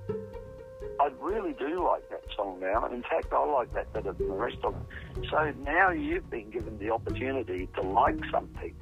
I 1.00 1.10
really 1.22 1.54
do 1.54 1.86
like 1.86 2.10
that 2.10 2.24
song 2.36 2.60
now. 2.60 2.86
In 2.88 3.02
fact, 3.04 3.28
I 3.32 3.46
like 3.46 3.74
that 3.74 3.92
better 3.94 4.12
than 4.12 4.28
the 4.28 4.34
rest 4.34 4.58
of 4.64 4.74
them. 4.74 4.86
So 5.30 5.54
now 5.64 5.92
you've 5.92 6.30
been 6.30 6.50
given 6.50 6.78
the 6.78 6.92
opportunity 6.92 7.70
to 7.76 7.82
like 7.82 8.20
something 8.32 8.76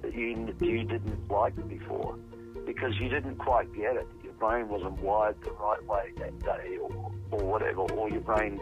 that 0.00 0.14
you 0.14 0.54
you 0.60 0.84
didn't 0.84 1.30
like 1.30 1.54
before 1.68 2.16
because 2.64 2.98
you 2.98 3.08
didn't 3.08 3.36
quite 3.36 3.72
get 3.74 3.96
it. 3.96 4.06
Your 4.24 4.32
brain 4.34 4.68
wasn't 4.68 4.98
wired 5.00 5.36
the 5.42 5.50
right 5.52 5.84
way 5.84 6.12
that 6.16 6.38
day, 6.40 6.78
or, 6.78 7.12
or 7.30 7.44
whatever, 7.44 7.80
or 7.80 8.08
your 8.08 8.20
brain, 8.20 8.58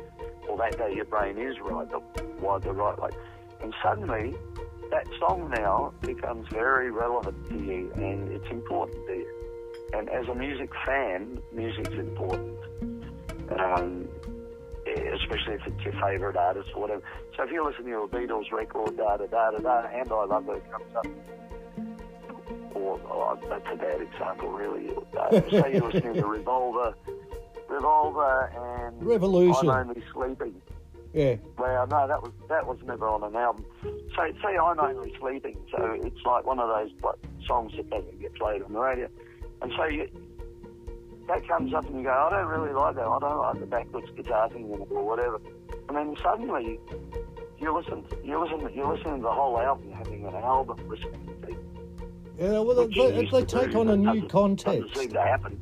or 0.49 0.57
that 0.59 0.77
day 0.77 0.95
your 0.95 1.05
brain 1.05 1.39
is 1.39 1.57
right, 1.61 1.89
the, 1.91 2.01
wired 2.41 2.65
the 2.65 2.73
right 2.73 3.01
way. 3.01 3.11
And 3.61 3.73
suddenly, 3.83 4.35
that 4.91 5.07
song 5.21 5.51
now 5.55 5.93
becomes 6.01 6.49
very 6.49 6.91
relevant 6.91 7.49
to 7.49 7.55
you, 7.55 7.93
and 7.95 8.33
it's 8.33 8.51
important 8.51 9.07
to 9.07 9.13
you. 9.13 9.38
And 9.93 10.09
as 10.11 10.29
a 10.29 10.35
music 10.35 10.71
fan, 10.85 11.41
music's 11.53 11.95
important. 11.95 12.57
Um, 13.59 14.09
especially 15.15 15.55
if 15.55 15.67
it's 15.67 15.85
your 15.85 15.93
favourite 15.95 16.37
artist 16.37 16.71
or 16.75 16.83
whatever. 16.83 17.03
So 17.37 17.45
if 17.45 17.51
you're 17.51 17.65
listening 17.65 17.93
to 17.93 18.01
a 18.01 18.09
Beatles 18.09 18.51
record, 18.53 18.97
da 18.97 19.17
da 19.17 19.27
da 19.27 19.51
da 19.53 19.59
da, 19.59 19.87
and 19.93 20.11
I 20.11 20.25
Love 20.25 20.47
Her 20.47 20.61
comes 20.61 20.95
up, 20.97 21.07
or 22.75 23.01
oh, 23.05 23.39
that's 23.49 23.67
a 23.73 23.77
bad 23.77 24.01
example, 24.01 24.51
really. 24.51 24.91
Uh, 25.19 25.41
say 25.51 25.75
you're 25.75 25.91
listening 25.91 26.15
to 26.15 26.27
Revolver, 26.27 26.95
Revolver, 27.69 28.87
and 28.87 29.03
Revolution. 29.03 29.71
I'm 29.71 29.89
Only 29.91 30.03
Sleeping. 30.13 30.61
yeah. 31.13 31.37
Well, 31.59 31.87
no, 31.87 32.09
that 32.09 32.23
was 32.23 32.33
that 32.49 32.67
was 32.67 32.79
never 32.85 33.09
on 33.09 33.23
an 33.23 33.37
album. 33.37 33.65
So 33.83 34.33
say 34.43 34.57
I'm 34.57 34.81
only 34.81 35.15
sleeping, 35.21 35.59
so 35.71 35.99
it's 36.03 36.25
like 36.25 36.47
one 36.47 36.59
of 36.59 36.69
those 36.69 36.91
like, 37.03 37.17
songs 37.47 37.73
that 37.77 37.89
doesn't 37.91 38.21
get 38.21 38.35
played 38.35 38.63
on 38.63 38.73
the 38.73 38.81
radio, 38.81 39.09
and 39.63 39.73
so 39.77 39.85
you, 39.87 40.09
that 41.27 41.47
comes 41.47 41.75
up 41.75 41.87
and 41.87 41.97
you 41.99 42.05
go, 42.05 42.11
I 42.11 42.31
don't 42.31 42.49
really 42.49 42.73
like 42.73 42.95
that. 42.97 43.07
I 43.07 43.19
don't 43.19 43.39
like 43.39 43.61
the 43.61 43.67
backwards 43.67 44.09
guitar 44.17 44.49
thing 44.51 44.65
in 44.73 44.81
or 44.91 45.05
whatever. 45.05 45.41
And 45.89 45.97
then 45.97 46.17
suddenly 46.23 46.79
you 47.59 47.75
listen, 47.77 48.05
you 48.25 48.43
listen, 48.43 48.61
you 48.75 48.87
listen 48.89 49.17
to 49.17 49.23
the 49.23 49.31
whole 49.31 49.59
album, 49.61 49.93
having 49.93 50.25
an 50.27 50.35
album 50.35 50.77
listening 50.89 51.27
to. 51.43 51.57
Yeah, 52.39 52.61
well, 52.61 52.87
they, 52.87 53.27
they 53.27 53.45
take 53.45 53.73
do, 53.73 53.81
on 53.81 53.89
a 53.89 53.97
new 53.97 54.05
doesn't- 54.07 54.15
Doesn't 54.15 54.29
context, 54.31 54.97
seem 54.97 55.11
to 55.11 55.21
happen. 55.21 55.61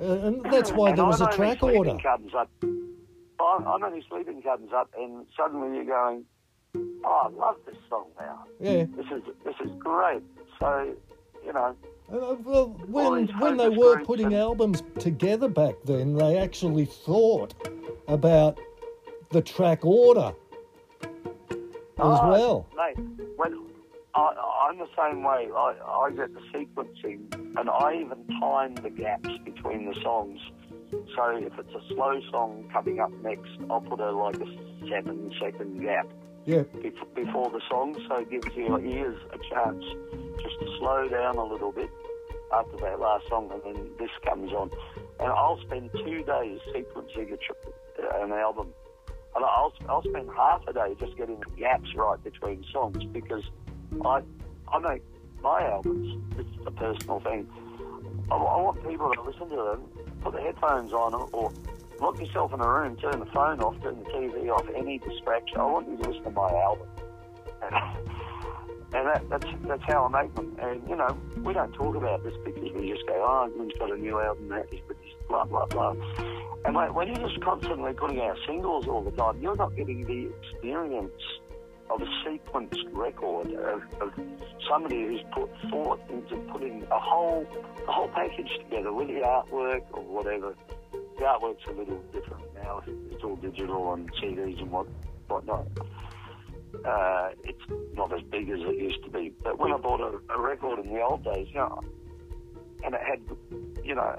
uh, 0.00 0.04
and 0.04 0.42
that's 0.44 0.72
why 0.72 0.88
And 0.88 0.98
there 0.98 1.04
was 1.04 1.20
a 1.20 1.24
I'm 1.24 1.32
Only 1.32 1.36
track 1.36 1.62
order. 1.62 1.96
Comes 2.02 2.34
up. 2.34 2.50
I'm, 2.62 3.66
I'm 3.68 3.84
only 3.84 4.02
sleeping 4.08 4.40
comes 4.40 4.70
up, 4.74 4.90
and 4.98 5.26
suddenly 5.36 5.76
you're 5.76 5.84
going, 5.84 6.24
"Oh, 7.04 7.26
I 7.26 7.28
love 7.28 7.56
this 7.66 7.76
song 7.90 8.06
now. 8.18 8.44
Yeah. 8.58 8.84
This 8.96 9.06
is 9.14 9.22
this 9.44 9.54
is 9.62 9.70
great." 9.78 10.22
So, 10.58 10.94
you 11.44 11.52
know, 11.52 11.76
Uh, 12.12 12.36
well, 12.44 12.66
when 12.86 13.26
when 13.38 13.56
they 13.56 13.68
were 13.68 14.00
putting 14.04 14.34
albums 14.34 14.82
together 14.98 15.48
back 15.48 15.74
then, 15.84 16.14
they 16.14 16.38
actually 16.38 16.84
thought 16.84 17.54
about 18.08 18.58
the 19.30 19.40
track 19.40 19.84
order 19.84 20.32
as 21.02 21.08
Oh, 21.98 22.30
well. 22.30 22.66
Mate, 22.76 22.98
when 23.36 23.58
I, 24.14 24.66
I'm 24.68 24.78
the 24.78 24.88
same 24.96 25.22
way. 25.22 25.48
I, 25.54 25.74
I 25.82 26.10
get 26.10 26.32
the 26.34 26.40
sequencing, 26.52 27.32
and 27.58 27.70
I 27.70 27.94
even 27.94 28.26
time 28.40 28.74
the 28.76 28.90
gaps 28.90 29.30
between 29.44 29.86
the 29.86 29.98
songs. 30.02 30.40
So 31.16 31.36
if 31.36 31.58
it's 31.58 31.74
a 31.74 31.94
slow 31.94 32.20
song 32.30 32.68
coming 32.72 33.00
up 33.00 33.10
next, 33.22 33.50
I'll 33.70 33.80
put 33.80 33.98
a 34.00 34.12
like 34.12 34.36
a 34.36 34.46
seven 34.88 35.32
second 35.40 35.82
gap 35.82 36.06
Yeah, 36.46 36.62
bef- 36.76 37.14
before 37.14 37.50
the 37.50 37.60
song, 37.70 37.96
so 38.08 38.16
it 38.16 38.30
gives 38.30 38.54
your 38.54 38.78
ears 38.80 39.18
a 39.32 39.38
chance 39.38 39.84
just 40.42 40.60
to 40.60 40.66
slow 40.78 41.08
down 41.08 41.36
a 41.36 41.44
little 41.44 41.72
bit 41.72 41.88
after 42.52 42.76
that 42.78 43.00
last 43.00 43.26
song, 43.28 43.50
and 43.52 43.62
then 43.64 43.90
this 43.98 44.10
comes 44.24 44.52
on. 44.52 44.70
And 45.20 45.28
I'll 45.28 45.58
spend 45.62 45.90
two 45.92 46.22
days 46.22 46.60
sequencing 46.74 47.32
a 47.32 47.36
tr- 47.36 48.02
uh, 48.02 48.24
an 48.24 48.32
album. 48.32 48.72
And 49.34 49.44
I'll, 49.44 49.72
I'll 49.88 50.02
spend 50.02 50.28
half 50.36 50.62
a 50.68 50.72
day 50.72 50.94
just 51.00 51.16
getting 51.16 51.40
the 51.40 51.50
gaps 51.56 51.88
right 51.96 52.22
between 52.22 52.64
songs 52.72 53.04
because 53.12 53.42
I, 54.04 54.20
I 54.68 54.78
make 54.78 55.02
my 55.42 55.62
albums. 55.66 56.22
It's 56.38 56.66
a 56.66 56.70
personal 56.70 57.20
thing. 57.20 57.48
I, 58.30 58.34
I 58.36 58.60
want 58.60 58.86
people 58.86 59.12
to 59.12 59.22
listen 59.22 59.48
to 59.48 59.56
them, 59.56 59.80
put 60.22 60.34
the 60.34 60.40
headphones 60.40 60.92
on, 60.92 61.14
or 61.32 61.52
lock 62.00 62.18
yourself 62.20 62.52
in 62.52 62.60
a 62.60 62.68
room, 62.68 62.96
turn 62.96 63.20
the 63.20 63.26
phone 63.26 63.60
off, 63.60 63.80
turn 63.82 63.98
the 63.98 64.10
TV 64.10 64.48
off, 64.50 64.66
any 64.74 64.98
distraction. 64.98 65.58
I 65.58 65.64
want 65.64 65.88
you 65.88 65.96
to 65.96 66.08
listen 66.08 66.24
to 66.24 66.30
my 66.30 66.50
album. 66.50 66.88
And, 67.62 67.74
and 68.94 69.06
that, 69.08 69.28
that's 69.28 69.46
that's 69.66 69.82
how 69.84 70.06
I 70.06 70.22
make 70.22 70.34
them. 70.34 70.56
And 70.60 70.88
you 70.88 70.96
know, 70.96 71.16
we 71.42 71.52
don't 71.52 71.72
talk 71.72 71.96
about 71.96 72.22
this 72.22 72.34
because 72.44 72.72
we 72.74 72.90
just 72.90 73.06
go, 73.06 73.14
oh, 73.14 73.50
he's 73.64 73.78
got 73.78 73.90
a 73.90 73.96
new 73.96 74.20
album, 74.20 74.48
that 74.48 74.72
is 74.72 74.80
blah 75.28 75.44
blah 75.44 75.66
blah. 75.66 75.94
And 76.64 76.74
when, 76.74 76.94
when 76.94 77.08
you're 77.08 77.28
just 77.28 77.40
constantly 77.42 77.92
putting 77.92 78.20
out 78.22 78.38
singles 78.46 78.88
all 78.88 79.02
the 79.02 79.10
time, 79.10 79.40
you're 79.40 79.56
not 79.56 79.76
getting 79.76 80.04
the 80.06 80.32
experience 80.32 81.12
of 81.90 82.00
a 82.00 82.06
sequenced 82.26 82.84
record 82.92 83.52
of, 83.52 83.82
of 84.00 84.12
somebody 84.68 85.02
who's 85.02 85.20
put 85.34 85.50
thought 85.70 86.00
into 86.08 86.36
putting 86.50 86.82
a 86.90 86.98
whole 86.98 87.46
a 87.86 87.92
whole 87.92 88.08
package 88.08 88.50
together 88.58 88.92
with 88.92 89.08
the 89.08 89.20
artwork 89.20 89.82
or 89.92 90.02
whatever. 90.02 90.54
The 91.24 91.30
artwork's 91.30 91.66
a 91.68 91.72
little 91.72 92.02
different 92.12 92.44
now. 92.54 92.82
It's 93.10 93.24
all 93.24 93.36
digital 93.36 93.84
on 93.84 94.10
CDs 94.22 94.60
and 94.60 94.70
what 94.70 94.86
whatnot. 95.28 95.66
Uh, 96.84 97.30
it's 97.44 97.62
not 97.94 98.12
as 98.12 98.20
big 98.30 98.50
as 98.50 98.60
it 98.60 98.76
used 98.76 99.02
to 99.04 99.10
be. 99.10 99.32
But 99.42 99.58
when 99.58 99.72
I 99.72 99.78
bought 99.78 100.02
a, 100.02 100.20
a 100.34 100.38
record 100.38 100.80
in 100.80 100.92
the 100.92 101.00
old 101.00 101.24
days, 101.24 101.48
you 101.48 101.54
know, 101.54 101.80
and 102.84 102.94
it 102.94 103.00
had, 103.00 103.20
you 103.82 103.94
know, 103.94 104.18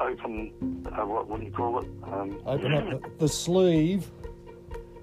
open, 0.00 0.86
uh, 0.86 1.04
what, 1.04 1.28
what 1.28 1.40
do 1.40 1.46
you 1.46 1.52
call 1.52 1.80
it? 1.80 1.90
Um, 2.04 2.40
open 2.46 2.72
up 2.72 2.88
the, 2.88 3.10
the 3.18 3.28
sleeve, 3.28 4.10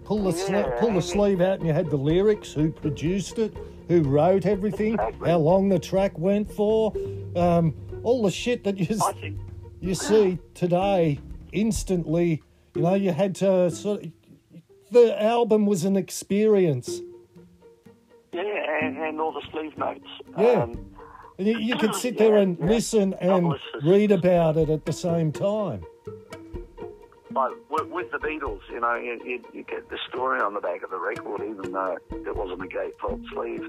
pull 0.06 0.24
the 0.24 0.52
Yeah, 0.52 0.80
pull 0.80 0.94
the 0.94 1.04
sleeve 1.04 1.40
out, 1.40 1.60
and 1.60 1.68
you 1.68 1.74
had 1.74 1.92
the 1.92 1.98
lyrics, 1.98 2.52
who 2.52 2.72
produced 2.72 3.38
it, 3.38 3.56
who 3.90 4.02
wrote 4.02 4.48
everything, 4.48 4.94
Exactly. 4.96 5.30
how 5.30 5.38
long 5.38 5.70
the 5.70 5.78
track 5.78 6.18
went 6.18 6.52
for, 6.52 6.92
um, 7.36 7.76
all 8.02 8.24
the 8.24 8.32
shit 8.32 8.64
that 8.64 8.80
you 8.80 8.88
think 8.88 9.40
you 9.80 9.94
see 9.94 10.40
today 10.54 11.20
instantly. 11.62 12.42
You 12.76 12.82
know, 12.84 12.94
you 12.96 13.12
had 13.12 13.36
to 13.36 13.70
sort 13.72 14.04
of. 14.04 14.12
The 14.92 15.22
album 15.22 15.66
was 15.66 15.84
an 15.84 15.98
experience. 15.98 17.02
Yeah, 18.32 18.44
and, 18.82 18.98
and 18.98 19.20
all 19.20 19.34
the 19.34 19.42
sleeve 19.52 19.78
notes. 19.78 20.08
Yeah. 20.38 20.64
Um, 20.64 20.94
And 21.40 21.48
you, 21.48 21.58
you 21.60 21.76
could 21.78 21.94
sit 21.96 22.18
there 22.22 22.36
Yeah, 22.36 22.42
and 22.44 22.58
yeah. 22.60 22.66
listen 22.66 23.14
and 23.16 23.54
read 23.84 24.12
about 24.12 24.58
it 24.58 24.70
at 24.70 24.86
the 24.86 24.94
same 24.94 25.32
time. 25.32 25.84
but 27.32 27.52
with, 27.70 27.88
with 27.90 28.12
the 28.12 28.18
Beatles, 28.18 28.62
you 28.72 28.80
know, 28.80 28.96
you, 28.96 29.20
you, 29.26 29.44
you 29.54 29.64
get 29.64 29.90
the 29.90 29.98
story 30.10 30.40
on 30.42 30.54
the 30.54 30.62
back 30.62 30.84
of 30.84 30.90
the 30.90 30.98
record, 31.00 31.42
even 31.42 31.72
though 31.72 31.98
it 32.12 32.36
wasn't 32.36 32.62
a 32.64 32.68
gatefold 32.68 33.24
sleeve. 33.34 33.64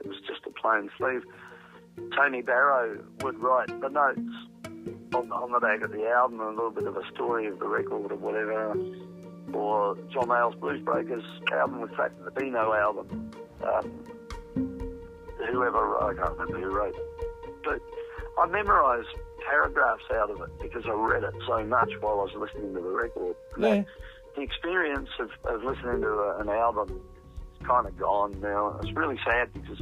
It 0.00 0.06
was 0.06 0.16
just 0.26 0.40
a 0.46 0.50
plain 0.50 0.88
sleeve. 0.98 1.22
Tony 2.16 2.40
Barrow 2.42 3.02
would 3.20 3.38
write 3.38 3.68
the 3.80 3.88
notes 3.88 4.20
on, 5.14 5.30
on 5.32 5.52
the 5.52 5.60
back 5.60 5.82
of 5.82 5.92
the 5.92 6.08
album, 6.08 6.40
a 6.40 6.48
little 6.48 6.70
bit 6.70 6.84
of 6.84 6.96
a 6.96 7.06
story 7.14 7.46
of 7.46 7.58
the 7.58 7.66
record 7.66 8.12
or 8.12 8.16
whatever. 8.16 8.76
Or 9.52 9.96
John 10.12 10.28
Mayall's 10.28 10.54
Blues 10.54 10.82
Breakers 10.82 11.24
album 11.52 11.80
was 11.80 11.90
Fat 11.96 12.16
to 12.18 12.24
the 12.24 12.30
Beano 12.30 12.72
album. 12.72 13.30
Um, 13.62 13.92
whoever, 15.50 16.02
I 16.02 16.14
can't 16.14 16.38
remember 16.38 16.60
who 16.60 16.74
wrote. 16.74 16.96
But 17.64 17.80
I 18.38 18.46
memorised 18.46 19.08
paragraphs 19.46 20.04
out 20.14 20.30
of 20.30 20.40
it 20.40 20.50
because 20.60 20.84
I 20.86 20.92
read 20.92 21.24
it 21.24 21.34
so 21.46 21.64
much 21.64 21.90
while 22.00 22.20
I 22.20 22.24
was 22.24 22.34
listening 22.34 22.74
to 22.74 22.80
the 22.80 22.88
record. 22.88 23.36
Yeah. 23.58 23.82
The 24.36 24.42
experience 24.42 25.10
of, 25.18 25.30
of 25.44 25.62
listening 25.62 26.00
to 26.00 26.08
a, 26.08 26.38
an 26.38 26.48
album 26.48 26.88
is 27.60 27.66
kind 27.66 27.86
of 27.86 27.98
gone 27.98 28.40
now. 28.40 28.78
It's 28.82 28.92
really 28.96 29.18
sad 29.26 29.52
because 29.52 29.78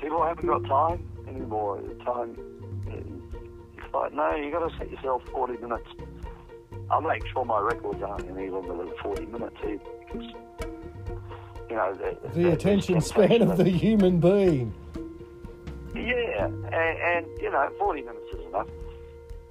people 0.00 0.22
haven't 0.22 0.46
got 0.46 0.64
time 0.66 1.08
anymore. 1.26 1.82
Time, 2.04 2.36
like, 3.92 4.12
no, 4.14 4.34
you 4.36 4.50
got 4.50 4.68
to 4.68 4.76
set 4.78 4.90
yourself 4.90 5.22
40 5.32 5.58
minutes. 5.58 5.86
I 6.90 7.00
make 7.00 7.26
sure 7.28 7.44
my 7.44 7.60
records 7.60 8.02
aren't 8.02 8.28
any 8.28 8.50
longer 8.50 8.76
than 8.76 8.92
40 9.02 9.26
minutes 9.26 9.56
either 9.64 9.78
because, 10.06 10.30
you 11.70 11.76
know, 11.76 11.94
the, 11.94 12.28
The 12.40 12.52
attention 12.52 13.00
span 13.00 13.42
of 13.42 13.56
the 13.56 13.68
human 13.70 14.20
being. 14.20 14.74
Yeah, 15.94 16.46
and, 16.46 16.74
and 16.74 17.26
you 17.40 17.50
know, 17.50 17.70
40 17.78 18.02
minutes 18.02 18.26
is 18.34 18.46
enough. 18.46 18.68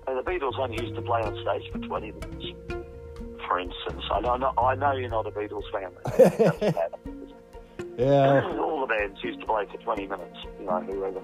And 0.08 0.18
the 0.18 0.24
Beatles 0.24 0.58
only 0.60 0.82
used 0.84 0.96
to 0.96 1.02
play 1.02 1.22
on 1.22 1.38
stage 1.42 1.72
for 1.72 1.78
20 1.80 2.12
minutes, 2.12 2.46
for 3.48 3.60
instance. 3.60 4.04
I 4.12 4.20
know, 4.38 4.52
I 4.58 4.76
know 4.76 4.92
you're 4.94 5.10
not 5.10 5.28
a 5.28 5.32
Beatles 5.32 5.64
fan. 5.72 5.92
Yeah, 7.98 8.42
All 8.60 8.82
the 8.82 8.88
bands 8.88 9.22
used 9.22 9.42
to 9.42 9.46
play 9.46 9.66
for 9.70 9.78
20 9.78 10.08
minutes, 10.08 10.38
you 10.60 10.66
know, 10.66 10.80
whoever. 10.80 11.22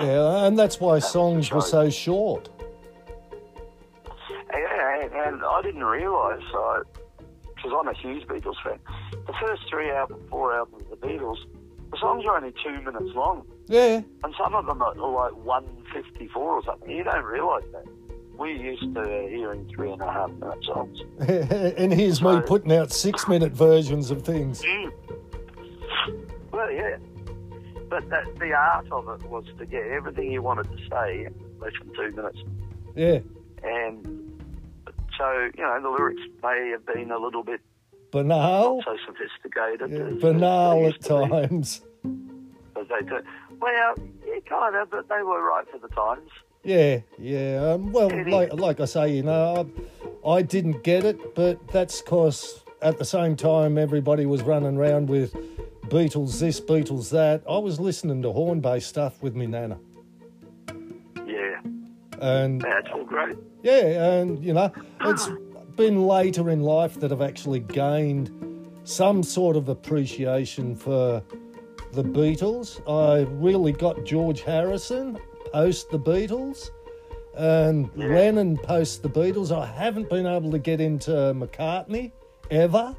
yeah, 0.00 0.46
and 0.46 0.56
that's 0.58 0.78
why 0.78 0.98
songs 0.98 1.50
were 1.50 1.62
so 1.62 1.88
short. 1.90 2.48
Yeah, 4.52 5.28
and, 5.28 5.42
I 5.44 5.62
didn't 5.62 5.84
realise, 5.84 6.42
because 6.42 7.72
I'm 7.78 7.88
a 7.88 7.94
huge 7.94 8.26
Beatles 8.26 8.56
fan, 8.64 8.78
the 9.26 9.34
first 9.40 9.62
three 9.68 9.90
albums, 9.90 10.22
four 10.30 10.54
albums 10.54 10.84
of 10.90 11.00
the 11.00 11.06
Beatles, 11.06 11.38
the 11.90 11.98
songs 11.98 12.24
are 12.24 12.36
only 12.36 12.52
two 12.64 12.80
minutes 12.82 13.14
long. 13.14 13.44
Yeah, 13.68 14.00
And 14.24 14.34
some 14.36 14.54
of 14.54 14.66
them 14.66 14.82
are 14.82 14.94
like 14.94 15.36
154 15.44 16.42
or 16.42 16.64
something. 16.64 16.90
You 16.90 17.04
don't 17.04 17.24
realise 17.24 17.64
that. 17.72 17.84
We're 18.36 18.48
used 18.56 18.94
to 18.94 19.28
hearing 19.28 19.70
three 19.74 19.92
and 19.92 20.00
a 20.00 20.10
half 20.10 20.30
minute 20.32 20.64
songs. 20.64 20.98
and 21.20 21.92
here's 21.92 22.22
me 22.22 22.40
putting 22.46 22.72
out 22.72 22.90
six 22.90 23.28
minute 23.28 23.52
versions 23.52 24.10
of 24.10 24.22
things. 24.22 24.62
Mm. 24.72 24.92
Well, 26.52 26.70
yeah. 26.70 26.96
But 27.88 28.08
that, 28.10 28.38
the 28.38 28.52
art 28.52 28.86
of 28.90 29.08
it 29.08 29.28
was 29.28 29.44
to 29.58 29.66
get 29.66 29.82
everything 29.84 30.30
you 30.32 30.42
wanted 30.42 30.70
to 30.70 30.78
say 30.90 31.26
in 31.26 31.34
less 31.60 31.72
than 31.78 31.94
two 31.94 32.16
minutes. 32.16 32.38
Yeah, 32.96 33.18
And 33.62 34.29
so, 35.20 35.50
you 35.54 35.62
know, 35.62 35.80
the 35.82 35.90
lyrics 35.90 36.22
may 36.42 36.70
have 36.70 36.86
been 36.86 37.10
a 37.10 37.18
little 37.18 37.44
bit 37.44 37.60
banal, 38.10 38.82
so 38.84 38.96
sophisticated. 39.06 39.90
yeah, 39.90 40.06
as- 40.06 40.14
as 40.16 40.20
banal 40.22 40.80
they 40.80 40.86
at 40.86 40.92
used 40.94 41.02
to 41.02 41.22
be. 41.24 41.28
times. 41.28 41.80
But 42.74 42.88
they 42.88 43.06
do. 43.06 43.18
Well, 43.60 43.94
yeah, 44.26 44.40
kind 44.48 44.74
of, 44.76 44.90
but 44.90 45.08
they 45.10 45.22
were 45.22 45.42
right 45.42 45.66
for 45.70 45.78
the 45.78 45.88
times. 45.94 46.30
Yeah, 46.64 47.00
yeah. 47.18 47.72
Um, 47.74 47.92
well, 47.92 48.10
like 48.28 48.52
like 48.54 48.80
I 48.80 48.84
say, 48.86 49.14
you 49.16 49.22
know, 49.22 49.68
I, 50.24 50.28
I 50.38 50.42
didn't 50.42 50.82
get 50.82 51.04
it, 51.04 51.34
but 51.34 51.66
that's 51.68 52.00
because 52.00 52.64
at 52.82 52.96
the 52.98 53.04
same 53.04 53.36
time 53.36 53.76
everybody 53.76 54.24
was 54.26 54.42
running 54.42 54.76
around 54.78 55.08
with 55.10 55.34
Beatles 55.88 56.38
this, 56.40 56.60
Beatles 56.60 57.10
that. 57.10 57.42
I 57.48 57.58
was 57.58 57.78
listening 57.80 58.22
to 58.22 58.32
horn-based 58.32 58.88
stuff 58.88 59.22
with 59.22 59.34
me 59.36 59.46
nana, 59.46 59.78
Yeah, 61.26 61.60
and 62.20 62.60
that's 62.60 62.88
all 62.94 63.04
great. 63.04 63.36
Yeah, 63.62 64.18
and 64.18 64.42
you 64.44 64.52
know, 64.52 64.72
it's 65.02 65.28
been 65.76 66.06
later 66.06 66.50
in 66.50 66.62
life 66.62 66.98
that 67.00 67.12
I've 67.12 67.22
actually 67.22 67.60
gained 67.60 68.30
some 68.84 69.22
sort 69.22 69.56
of 69.56 69.68
appreciation 69.68 70.74
for 70.74 71.22
the 71.92 72.02
Beatles. 72.02 72.80
I 72.88 73.22
really 73.32 73.72
got 73.72 74.04
George 74.04 74.42
Harrison 74.42 75.18
post 75.52 75.90
the 75.90 75.98
Beatles 75.98 76.70
and 77.36 77.90
Lennon 77.96 78.56
post 78.56 79.02
the 79.02 79.08
Beatles. 79.08 79.56
I 79.56 79.66
haven't 79.66 80.08
been 80.10 80.26
able 80.26 80.50
to 80.50 80.58
get 80.58 80.80
into 80.80 81.10
McCartney 81.10 82.12
ever 82.50 82.94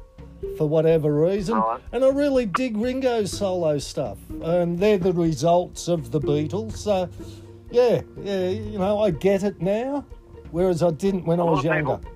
for 0.56 0.68
whatever 0.68 1.14
reason. 1.24 1.62
And 1.92 2.04
I 2.04 2.08
really 2.08 2.46
dig 2.46 2.76
Ringo's 2.76 3.30
solo 3.30 3.78
stuff. 3.78 4.18
And 4.42 4.78
they're 4.78 4.98
the 4.98 5.12
results 5.12 5.88
of 5.88 6.10
the 6.10 6.20
Beatles. 6.20 6.76
So, 6.76 7.08
yeah, 7.70 8.02
yeah, 8.20 8.48
you 8.48 8.78
know, 8.78 9.00
I 9.00 9.10
get 9.10 9.44
it 9.44 9.60
now, 9.60 10.04
whereas 10.52 10.82
I 10.82 10.90
didn't 10.90 11.24
when 11.24 11.40
I 11.40 11.44
was 11.44 11.64
younger. 11.64 11.96
people- 11.98 12.12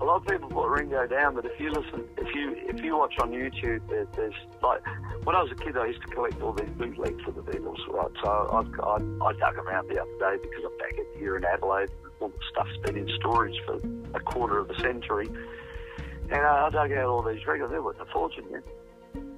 A 0.00 0.04
lot 0.04 0.16
of 0.16 0.26
people 0.26 0.48
put 0.48 0.68
Ringo 0.68 1.06
down, 1.06 1.34
but 1.34 1.44
if 1.44 1.58
you 1.60 1.70
listen, 1.70 2.04
if 2.16 2.34
you 2.34 2.54
if 2.68 2.82
you 2.82 2.96
watch 2.96 3.14
on 3.20 3.30
YouTube, 3.32 3.86
there, 3.88 4.06
there's 4.16 4.34
like 4.62 4.80
when 5.24 5.36
I 5.36 5.42
was 5.42 5.52
a 5.52 5.54
kid, 5.54 5.76
I 5.76 5.86
used 5.86 6.00
to 6.02 6.08
collect 6.08 6.40
all 6.42 6.52
these 6.52 6.70
bootlegs 6.70 7.22
of 7.28 7.34
the 7.34 7.42
Beatles, 7.42 7.78
right? 7.88 8.10
So 8.22 8.30
I've, 8.52 8.80
I, 8.80 9.26
I 9.26 9.32
dug 9.34 9.56
around 9.58 9.88
the 9.90 10.00
other 10.00 10.18
day 10.18 10.42
because 10.42 10.64
I'm 10.64 10.78
back 10.78 10.94
here 11.18 11.36
in 11.36 11.44
Adelaide. 11.44 11.90
All 12.20 12.28
the 12.28 12.44
stuff's 12.50 12.76
been 12.84 12.96
in 12.96 13.08
storage 13.18 13.56
for 13.66 13.76
a 14.14 14.20
quarter 14.20 14.58
of 14.58 14.70
a 14.70 14.78
century, 14.80 15.28
and 16.30 16.32
uh, 16.32 16.66
I 16.66 16.70
dug 16.70 16.92
out 16.92 17.04
all 17.06 17.22
these 17.22 17.46
records. 17.46 17.70
They're 17.70 17.82
worth 17.82 18.00
a 18.00 18.06
fortune, 18.06 18.44
yeah. 18.50 18.60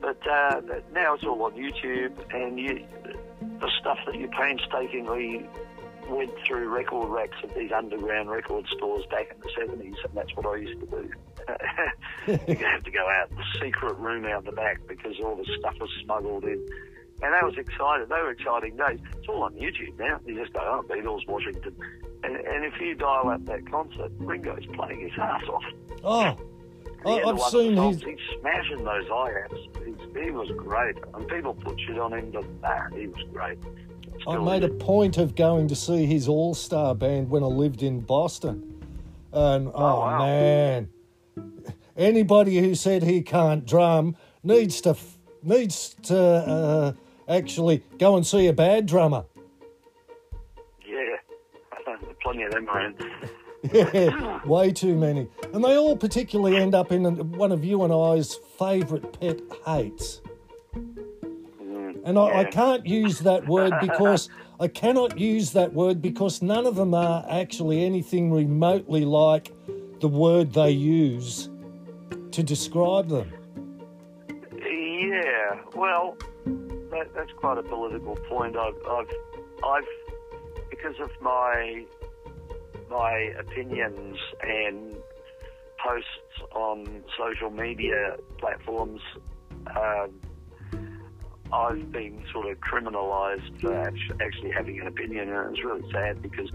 But, 0.00 0.18
uh, 0.28 0.60
now 0.92 1.14
it's 1.14 1.24
all 1.24 1.42
on 1.44 1.52
YouTube, 1.52 2.12
and 2.34 2.58
you, 2.58 2.84
the 3.60 3.70
stuff 3.80 3.98
that 4.06 4.14
you 4.16 4.28
painstakingly 4.28 5.48
went 6.08 6.32
through 6.46 6.68
record 6.68 7.08
racks 7.08 7.36
of 7.42 7.54
these 7.54 7.70
underground 7.72 8.30
record 8.30 8.66
stores 8.68 9.04
back 9.10 9.34
in 9.34 9.40
the 9.40 9.48
70s, 9.48 10.04
and 10.04 10.14
that's 10.14 10.34
what 10.36 10.46
I 10.46 10.56
used 10.56 10.80
to 10.80 10.86
do. 10.86 11.10
you 12.26 12.66
have 12.66 12.84
to 12.84 12.90
go 12.90 13.06
out 13.08 13.30
the 13.30 13.44
secret 13.60 13.96
room 13.98 14.24
out 14.26 14.44
the 14.44 14.52
back 14.52 14.80
because 14.86 15.14
all 15.22 15.36
the 15.36 15.46
stuff 15.58 15.74
was 15.80 15.90
smuggled 16.04 16.44
in. 16.44 16.66
And 17.22 17.32
that 17.32 17.44
was 17.44 17.54
exciting. 17.56 18.08
They 18.08 18.16
were 18.16 18.30
exciting 18.32 18.76
days. 18.76 18.98
It's 19.16 19.28
all 19.28 19.44
on 19.44 19.54
YouTube 19.54 19.96
now. 19.98 20.18
You 20.26 20.40
just 20.40 20.52
go, 20.52 20.60
oh, 20.60 20.92
Beatles, 20.92 21.26
Washington. 21.28 21.74
And, 22.24 22.36
and 22.36 22.64
if 22.64 22.80
you 22.80 22.94
dial 22.94 23.28
up 23.28 23.44
that 23.46 23.70
concert, 23.70 24.10
Ringo's 24.18 24.66
playing 24.74 25.00
his 25.00 25.12
ass 25.20 25.42
off. 25.48 25.62
Oh, 26.04 26.36
I, 27.06 27.22
I've 27.22 27.40
seen 27.42 27.76
his. 27.76 28.02
He's 28.02 28.18
smashing 28.40 28.84
those 28.84 29.06
hi-hats. 29.08 29.54
He 30.14 30.30
was 30.30 30.50
great. 30.56 30.96
And 31.14 31.28
people 31.28 31.54
put 31.54 31.78
shit 31.80 31.98
on 31.98 32.12
him, 32.12 32.30
but 32.32 32.44
nah, 32.60 32.96
he 32.96 33.06
was 33.06 33.24
great. 33.32 33.58
I 34.26 34.38
made 34.38 34.64
a 34.64 34.68
point 34.68 35.18
of 35.18 35.34
going 35.34 35.68
to 35.68 35.76
see 35.76 36.06
his 36.06 36.28
All 36.28 36.54
Star 36.54 36.94
band 36.94 37.30
when 37.30 37.42
I 37.42 37.46
lived 37.46 37.82
in 37.82 38.00
Boston, 38.00 38.84
and 39.32 39.68
oh, 39.74 40.00
wow. 40.00 40.18
man, 40.18 40.88
anybody 41.96 42.58
who 42.58 42.74
said 42.74 43.02
he 43.02 43.22
can't 43.22 43.66
drum 43.66 44.16
needs 44.42 44.80
to 44.82 44.96
needs 45.42 45.96
to 46.04 46.18
uh, 46.18 46.92
actually 47.28 47.82
go 47.98 48.16
and 48.16 48.26
see 48.26 48.46
a 48.46 48.52
bad 48.52 48.86
drummer. 48.86 49.24
Yeah. 50.86 51.96
Plenty 52.22 52.44
of 52.44 52.52
them 52.52 52.68
around. 52.68 53.04
Yeah, 53.72 54.44
way 54.44 54.72
too 54.72 54.96
many, 54.96 55.28
and 55.52 55.62
they 55.62 55.76
all 55.76 55.96
particularly 55.96 56.56
end 56.56 56.74
up 56.74 56.90
in 56.90 57.04
one 57.30 57.52
of 57.52 57.64
you 57.64 57.84
and 57.84 57.92
I's 57.92 58.34
favourite 58.58 59.20
pet 59.20 59.38
hates. 59.64 60.20
And 62.04 62.18
I, 62.18 62.40
I 62.40 62.44
can't 62.44 62.84
use 62.86 63.20
that 63.20 63.46
word 63.46 63.72
because 63.80 64.28
I 64.58 64.68
cannot 64.68 65.18
use 65.18 65.52
that 65.52 65.72
word 65.72 66.02
because 66.02 66.42
none 66.42 66.66
of 66.66 66.76
them 66.76 66.94
are 66.94 67.24
actually 67.28 67.84
anything 67.84 68.32
remotely 68.32 69.04
like 69.04 69.52
the 70.00 70.08
word 70.08 70.52
they 70.52 70.70
use 70.70 71.48
to 72.32 72.42
describe 72.42 73.08
them. 73.08 73.32
Yeah, 74.60 75.60
well, 75.74 76.16
that, 76.44 77.14
that's 77.14 77.32
quite 77.36 77.58
a 77.58 77.62
political 77.62 78.16
point. 78.28 78.56
I've, 78.56 78.74
I've, 78.88 79.10
I've, 79.64 79.84
because 80.70 80.98
of 81.00 81.10
my 81.20 81.84
my 82.90 83.32
opinions 83.38 84.18
and 84.42 84.96
posts 85.82 86.52
on 86.54 87.02
social 87.18 87.50
media 87.50 88.16
platforms, 88.38 89.00
um, 89.74 90.10
I've 91.52 91.92
been 91.92 92.24
sort 92.32 92.46
of 92.50 92.58
criminalised 92.60 93.60
for 93.60 93.74
actually 94.22 94.50
having 94.52 94.80
an 94.80 94.86
opinion, 94.86 95.28
and 95.28 95.54
it's 95.54 95.64
really 95.64 95.84
sad 95.92 96.22
because 96.22 96.50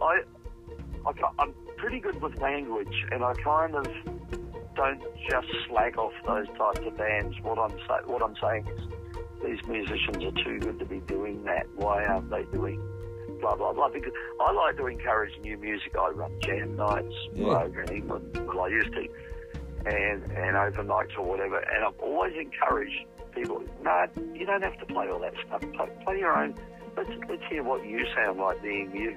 I, 0.00 0.20
I 1.06 1.12
I'm 1.38 1.52
pretty 1.76 2.00
good 2.00 2.20
with 2.22 2.40
language, 2.40 2.94
and 3.10 3.24
I 3.24 3.34
kind 3.34 3.74
of 3.74 3.86
don't 4.76 5.02
just 5.30 5.48
slag 5.68 5.98
off 5.98 6.12
those 6.26 6.46
types 6.56 6.80
of 6.86 6.96
bands. 6.96 7.34
What 7.42 7.58
I'm 7.58 7.76
say- 7.88 8.04
what 8.06 8.22
I'm 8.22 8.36
saying 8.36 8.66
is 8.68 8.80
these 9.44 9.66
musicians 9.66 10.24
are 10.24 10.44
too 10.44 10.58
good 10.60 10.78
to 10.78 10.84
be 10.84 11.00
doing 11.00 11.42
that. 11.44 11.66
Why 11.74 12.04
aren't 12.04 12.30
they 12.30 12.44
doing 12.52 12.80
blah 13.40 13.56
blah 13.56 13.72
blah? 13.72 13.88
Because 13.88 14.12
I 14.40 14.52
like 14.52 14.76
to 14.76 14.86
encourage 14.86 15.32
new 15.40 15.56
music. 15.58 15.94
I 15.98 16.10
run 16.10 16.32
jam 16.42 16.76
nights 16.76 17.14
Yeah. 17.34 17.62
over 17.64 17.82
in 17.82 17.88
England. 17.96 18.38
Well, 18.46 18.60
I 18.60 18.68
used 18.68 18.92
to, 18.92 19.08
and 19.86 20.22
and 20.32 20.56
open 20.56 20.86
nights 20.86 21.12
or 21.18 21.24
whatever. 21.24 21.58
And 21.58 21.84
I've 21.84 21.98
always 22.00 22.34
encouraged 22.36 23.06
people. 23.36 23.62
No, 23.82 24.06
you 24.34 24.46
don't 24.46 24.62
have 24.62 24.78
to 24.78 24.86
play 24.86 25.08
all 25.08 25.20
that 25.20 25.34
stuff. 25.46 25.60
Play, 25.60 25.88
play 26.04 26.18
your 26.18 26.36
own. 26.36 26.54
Let's 26.96 27.10
let's 27.28 27.42
hear 27.48 27.62
what 27.62 27.86
you 27.86 28.04
sound 28.16 28.40
like 28.40 28.62
being 28.62 28.90
you. 28.96 29.16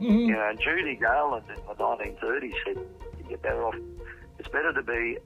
Mhm. 0.00 0.26
You 0.28 0.32
know, 0.32 0.52
Judy 0.58 0.96
Garland 0.96 1.44
in 1.48 1.56
the 1.66 1.74
1930s 1.74 2.54
said, 2.64 2.78
"You're 3.28 3.38
better 3.38 3.64
off. 3.64 3.74
It's 4.38 4.48
better 4.48 4.72
to 4.72 4.82
be 4.82 5.18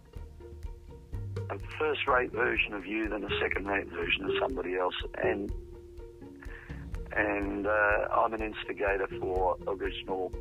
a 1.50 1.58
first-rate 1.78 2.32
version 2.32 2.72
of 2.72 2.86
you 2.86 3.08
than 3.08 3.22
a 3.22 3.38
second-rate 3.38 3.88
version 3.88 4.24
of 4.24 4.32
somebody 4.40 4.76
else." 4.76 4.96
And 5.22 5.52
and 7.12 7.66
uh, 7.66 8.08
I'm 8.10 8.32
an 8.32 8.42
instigator 8.42 9.06
for 9.20 9.56
original 9.68 10.32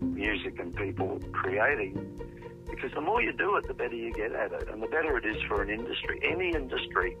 music 0.00 0.58
and 0.58 0.74
people 0.74 1.20
creating. 1.32 1.94
Because 2.68 2.92
the 2.92 3.00
more 3.00 3.22
you 3.22 3.32
do 3.32 3.56
it, 3.56 3.66
the 3.66 3.74
better 3.74 3.94
you 3.94 4.12
get 4.12 4.32
at 4.32 4.52
it, 4.52 4.68
and 4.68 4.82
the 4.82 4.86
better 4.86 5.16
it 5.16 5.24
is 5.24 5.40
for 5.48 5.62
an 5.62 5.70
industry. 5.70 6.20
Any 6.24 6.50
industry 6.50 7.16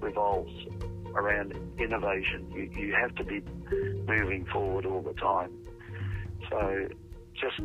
revolves 0.00 0.52
around 1.14 1.54
innovation. 1.78 2.50
You, 2.54 2.70
you 2.76 2.94
have 2.94 3.14
to 3.16 3.24
be 3.24 3.42
moving 4.06 4.46
forward 4.52 4.86
all 4.86 5.02
the 5.02 5.14
time. 5.14 5.50
So 6.50 6.88
just 7.34 7.60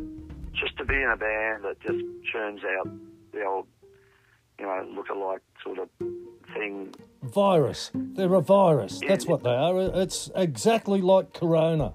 just 0.52 0.76
to 0.78 0.84
be 0.84 0.94
in 0.94 1.10
a 1.10 1.16
band 1.16 1.64
that 1.64 1.80
just 1.80 2.04
churns 2.32 2.60
out 2.78 2.90
the 3.32 3.44
old, 3.44 3.66
you 4.58 4.66
know, 4.66 4.86
look-alike 4.94 5.42
sort 5.62 5.78
of 5.78 5.88
thing. 6.54 6.94
Virus. 7.22 7.90
They're 7.94 8.34
a 8.34 8.40
virus. 8.40 9.00
That's 9.06 9.26
what 9.26 9.42
they 9.44 9.54
are. 9.54 9.78
It's 10.02 10.30
exactly 10.34 11.00
like 11.00 11.32
Corona. 11.32 11.94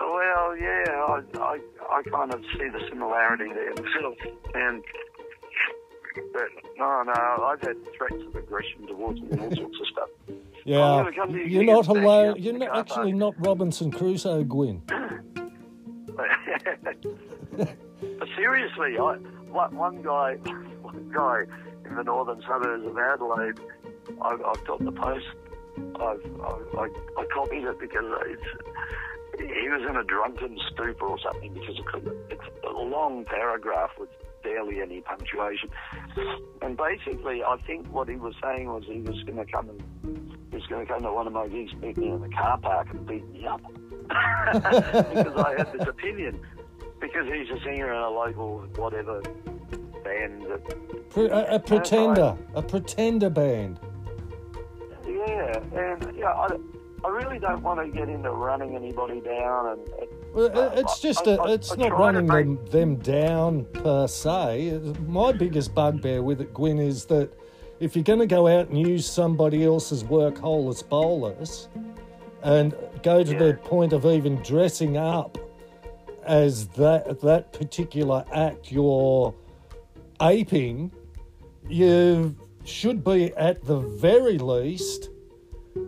Well, 0.00 0.56
yeah, 0.56 0.84
I, 0.86 1.22
I, 1.38 1.60
I 1.90 2.02
kind 2.10 2.34
of 2.34 2.42
see 2.52 2.68
the 2.68 2.80
similarity 2.88 3.52
there 3.52 3.70
myself. 3.74 4.16
And 4.54 4.82
but 6.32 6.48
no, 6.78 7.02
no, 7.02 7.12
I've 7.12 7.60
had 7.60 7.76
threats 7.96 8.22
of 8.26 8.36
aggression 8.36 8.86
towards 8.86 9.20
me 9.20 9.28
and 9.32 9.40
all 9.40 9.54
sorts 9.54 9.80
of 9.80 9.86
stuff. 9.92 10.08
Yeah, 10.64 10.82
I'm 10.82 11.04
gonna 11.04 11.16
come 11.16 11.32
to 11.32 11.38
you 11.38 11.44
you're 11.44 11.64
not 11.64 11.88
alone. 11.88 12.36
You're 12.38 12.58
not, 12.58 12.76
actually 12.76 13.12
not 13.12 13.34
Robinson 13.38 13.90
Crusoe, 13.90 14.44
Gwyn. 14.44 14.82
but 17.56 18.28
seriously, 18.36 18.98
I, 18.98 19.16
one, 19.50 19.76
one 19.76 20.02
guy, 20.02 20.34
one 20.82 21.10
guy 21.14 21.44
in 21.88 21.94
the 21.96 22.02
northern 22.02 22.42
suburbs 22.42 22.84
of 22.86 22.98
Adelaide, 22.98 23.60
I, 24.20 24.30
I've 24.32 24.66
got 24.66 24.84
the 24.84 24.92
post. 24.92 25.26
I've, 25.96 26.20
I, 26.40 26.58
I, 26.78 26.88
I 27.18 27.26
copied 27.32 27.64
it 27.64 27.78
because 27.78 28.04
it's, 28.26 28.42
he 29.38 29.68
was 29.68 29.82
in 29.88 29.96
a 29.96 30.04
drunken 30.04 30.58
stupor 30.72 31.06
or 31.06 31.18
something 31.20 31.52
because 31.52 31.78
it 31.78 31.86
couldn't, 31.86 32.16
it's 32.30 32.42
a 32.64 32.70
long 32.70 33.24
paragraph 33.24 33.90
with 33.98 34.08
barely 34.42 34.80
any 34.80 35.00
punctuation. 35.00 35.70
And 36.62 36.76
basically, 36.76 37.42
I 37.42 37.56
think 37.66 37.86
what 37.92 38.08
he 38.08 38.16
was 38.16 38.34
saying 38.42 38.68
was 38.68 38.84
he 38.86 39.00
was 39.00 39.22
going 39.24 39.38
to 39.38 39.50
come 39.50 39.68
and 39.68 39.82
he 40.50 40.56
was 40.56 40.66
going 40.66 40.86
to 40.86 40.92
come 40.92 41.02
to 41.02 41.12
one 41.12 41.26
of 41.26 41.32
my 41.32 41.48
gigs, 41.48 41.74
meet 41.74 41.96
me 41.96 42.08
in 42.08 42.20
the 42.20 42.28
car 42.28 42.58
park 42.58 42.88
and 42.90 43.06
beat 43.06 43.28
me 43.30 43.46
up 43.46 43.60
because 44.08 45.36
I 45.36 45.54
had 45.58 45.72
this 45.72 45.88
opinion. 45.88 46.40
Because 47.00 47.26
he's 47.26 47.50
a 47.50 47.62
singer 47.62 47.92
in 47.92 48.00
a 48.00 48.08
local 48.08 48.60
whatever 48.76 49.20
band 50.02 50.42
that 50.44 51.10
Pre- 51.10 51.28
a, 51.28 51.56
a 51.56 51.58
pretender. 51.58 52.36
A 52.54 52.62
pretender 52.62 53.28
band. 53.28 53.78
Yeah, 55.06 55.60
and 55.74 56.16
yeah, 56.16 56.32
I, 56.32 56.48
I 57.06 57.08
really 57.10 57.38
don't 57.38 57.62
want 57.62 57.78
to 57.80 57.86
get 57.96 58.08
into 58.08 58.30
running 58.32 58.74
anybody 58.74 59.20
down, 59.20 59.68
and, 59.68 59.88
and 60.00 60.08
Well, 60.34 60.58
Uh, 60.58 60.70
it's 60.74 60.98
just 60.98 61.28
I- 61.28 61.32
a, 61.34 61.40
I- 61.42 61.50
it's 61.52 61.70
I 61.72 61.76
not 61.76 61.88
try 61.90 61.98
running 61.98 62.26
them, 62.26 62.58
them 62.70 62.96
down 62.96 63.64
per 63.66 64.08
se. 64.08 64.80
My 65.06 65.30
biggest 65.30 65.72
bugbear 65.72 66.22
with 66.24 66.40
it, 66.40 66.52
Gwyn, 66.52 66.80
is 66.80 67.04
that 67.06 67.30
if 67.78 67.94
you're 67.94 68.02
going 68.02 68.18
to 68.18 68.26
go 68.26 68.48
out 68.48 68.70
and 68.70 68.78
use 68.78 69.06
somebody 69.06 69.64
else's 69.64 70.04
work 70.04 70.36
holeless 70.38 70.82
bolus 70.82 71.68
and 72.42 72.74
go 73.04 73.22
to 73.22 73.32
Yeah. 73.32 73.38
the 73.38 73.54
point 73.54 73.92
of 73.92 74.04
even 74.04 74.36
dressing 74.42 74.96
up 74.96 75.38
as 76.24 76.66
that 76.68 77.20
that 77.20 77.52
particular 77.52 78.24
act 78.32 78.72
you're 78.72 79.32
aping, 80.20 80.90
you 81.68 82.34
should 82.64 83.04
be 83.04 83.32
at 83.34 83.62
the 83.64 83.78
very 83.78 84.38
least 84.38 85.10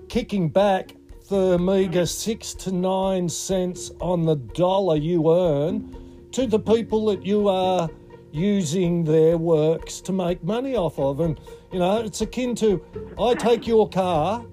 kicking 0.08 0.48
back 0.48 0.94
the 1.28 1.58
meagre 1.58 2.06
six 2.06 2.54
to 2.54 2.72
nine 2.72 3.28
cents 3.28 3.90
on 4.00 4.24
the 4.24 4.36
dollar 4.36 4.96
you 4.96 5.30
earn 5.30 5.94
to 6.32 6.46
the 6.46 6.58
people 6.58 7.04
that 7.06 7.24
you 7.24 7.48
are 7.48 7.90
using 8.32 9.04
their 9.04 9.36
works 9.36 10.00
to 10.00 10.12
make 10.12 10.42
money 10.42 10.74
off 10.74 10.98
of. 10.98 11.20
And, 11.20 11.38
you 11.70 11.80
know, 11.80 12.00
it's 12.00 12.22
akin 12.22 12.54
to 12.56 12.82
I 13.20 13.34
take 13.34 13.66
your 13.66 13.88
car 13.90 14.44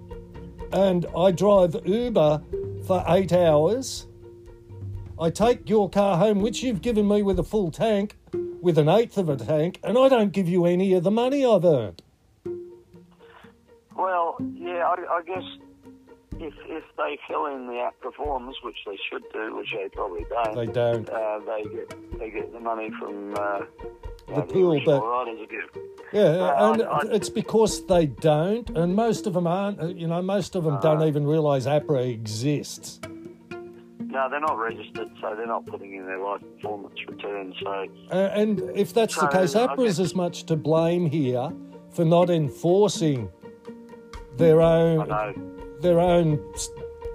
and 0.73 1.05
I 1.17 1.31
drive 1.31 1.77
Uber 1.85 2.41
for 2.85 3.03
eight 3.07 3.31
hours. 3.31 4.07
I 5.17 5.29
take 5.29 5.69
your 5.69 5.89
car 5.89 6.17
home, 6.17 6.41
which 6.41 6.61
you've 6.61 6.81
given 6.81 7.07
me 7.07 7.23
with 7.23 7.39
a 7.39 7.43
full 7.43 7.71
tank, 7.71 8.17
with 8.61 8.77
an 8.77 8.89
eighth 8.89 9.17
of 9.17 9.29
a 9.29 9.37
tank, 9.37 9.79
and 9.81 9.97
I 9.97 10.09
don't 10.09 10.33
give 10.33 10.49
you 10.49 10.65
any 10.65 10.93
of 10.93 11.05
the 11.05 11.11
money 11.11 11.45
I've 11.45 11.63
earned. 11.63 12.01
well, 13.95 14.35
yeah, 14.55 14.85
I, 14.85 14.95
I 15.09 15.21
guess 15.25 15.43
if 16.39 16.53
if 16.67 16.83
they 16.97 17.17
fill 17.27 17.45
in 17.47 17.67
the 17.67 17.79
app 17.79 17.99
performance, 18.01 18.57
which 18.63 18.77
they 18.85 18.97
should 19.09 19.23
do, 19.33 19.55
which 19.55 19.67
they 19.73 19.89
probably 19.89 20.25
don't, 20.29 20.55
They 20.55 20.65
don't. 20.67 21.09
Uh, 21.09 21.39
they 21.45 21.63
get 21.63 22.19
they 22.19 22.29
get 22.29 22.51
the 22.53 22.59
money 22.59 22.89
from 22.99 23.33
uh, 23.35 23.61
The 24.27 24.33
uh, 24.35 24.41
pool, 24.43 24.81
but- 24.85 25.03
Yeah, 26.13 26.71
and 26.71 26.81
I- 26.83 26.85
I- 26.85 27.01
it's 27.11 27.29
because 27.29 27.85
they 27.85 28.05
don't, 28.07 28.69
and 28.71 28.95
most 28.95 29.27
of 29.27 29.33
them 29.33 29.47
aren't. 29.47 29.81
uh, 29.81 29.87
You 29.87 30.07
know, 30.07 30.21
most 30.21 30.55
of 30.55 30.63
them 30.63 30.79
don't 30.81 31.01
Uh. 31.01 31.05
even 31.05 31.25
realise 31.27 31.65
APRA 31.67 32.09
exists. 32.09 32.99
No, 33.99 34.29
they're 34.29 34.39
not 34.39 34.57
registered, 34.57 35.09
so 35.21 35.35
they're 35.35 35.45
not 35.45 35.65
putting 35.65 35.93
in 35.93 36.05
their 36.05 36.19
life 36.19 36.41
performance 36.55 36.95
return. 37.07 37.53
So 37.61 37.85
Uh, 38.11 38.15
and 38.33 38.61
if 38.73 38.93
that's 38.93 39.15
the 39.19 39.27
case, 39.27 39.55
I 39.55 39.67
APRA's 39.67 39.97
guess- 39.97 40.11
as 40.11 40.15
much 40.15 40.45
to 40.45 40.55
blame 40.55 41.05
here 41.07 41.51
for 41.89 42.05
not 42.05 42.29
enforcing 42.29 43.29
their 44.37 44.61
I 44.61 44.81
own 44.81 45.07
know. 45.09 45.33
Their 45.81 45.99
own, 45.99 46.39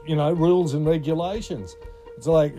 you 0.07 0.17
know, 0.17 0.33
rules 0.33 0.75
and 0.75 0.87
regulations. 0.87 1.77
It's 2.17 2.27
like 2.27 2.55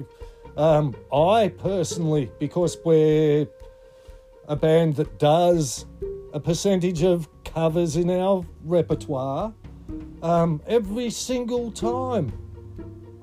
um, 0.57 0.95
I 1.13 1.49
personally, 1.49 2.31
because 2.39 2.77
we're 2.83 3.47
a 4.47 4.55
band 4.55 4.95
that 4.95 5.17
does 5.19 5.85
a 6.33 6.39
percentage 6.39 7.03
of 7.03 7.27
covers 7.43 7.95
in 7.95 8.09
our 8.09 8.45
repertoire, 8.63 9.53
um, 10.21 10.61
every 10.67 11.09
single 11.09 11.71
time 11.71 12.31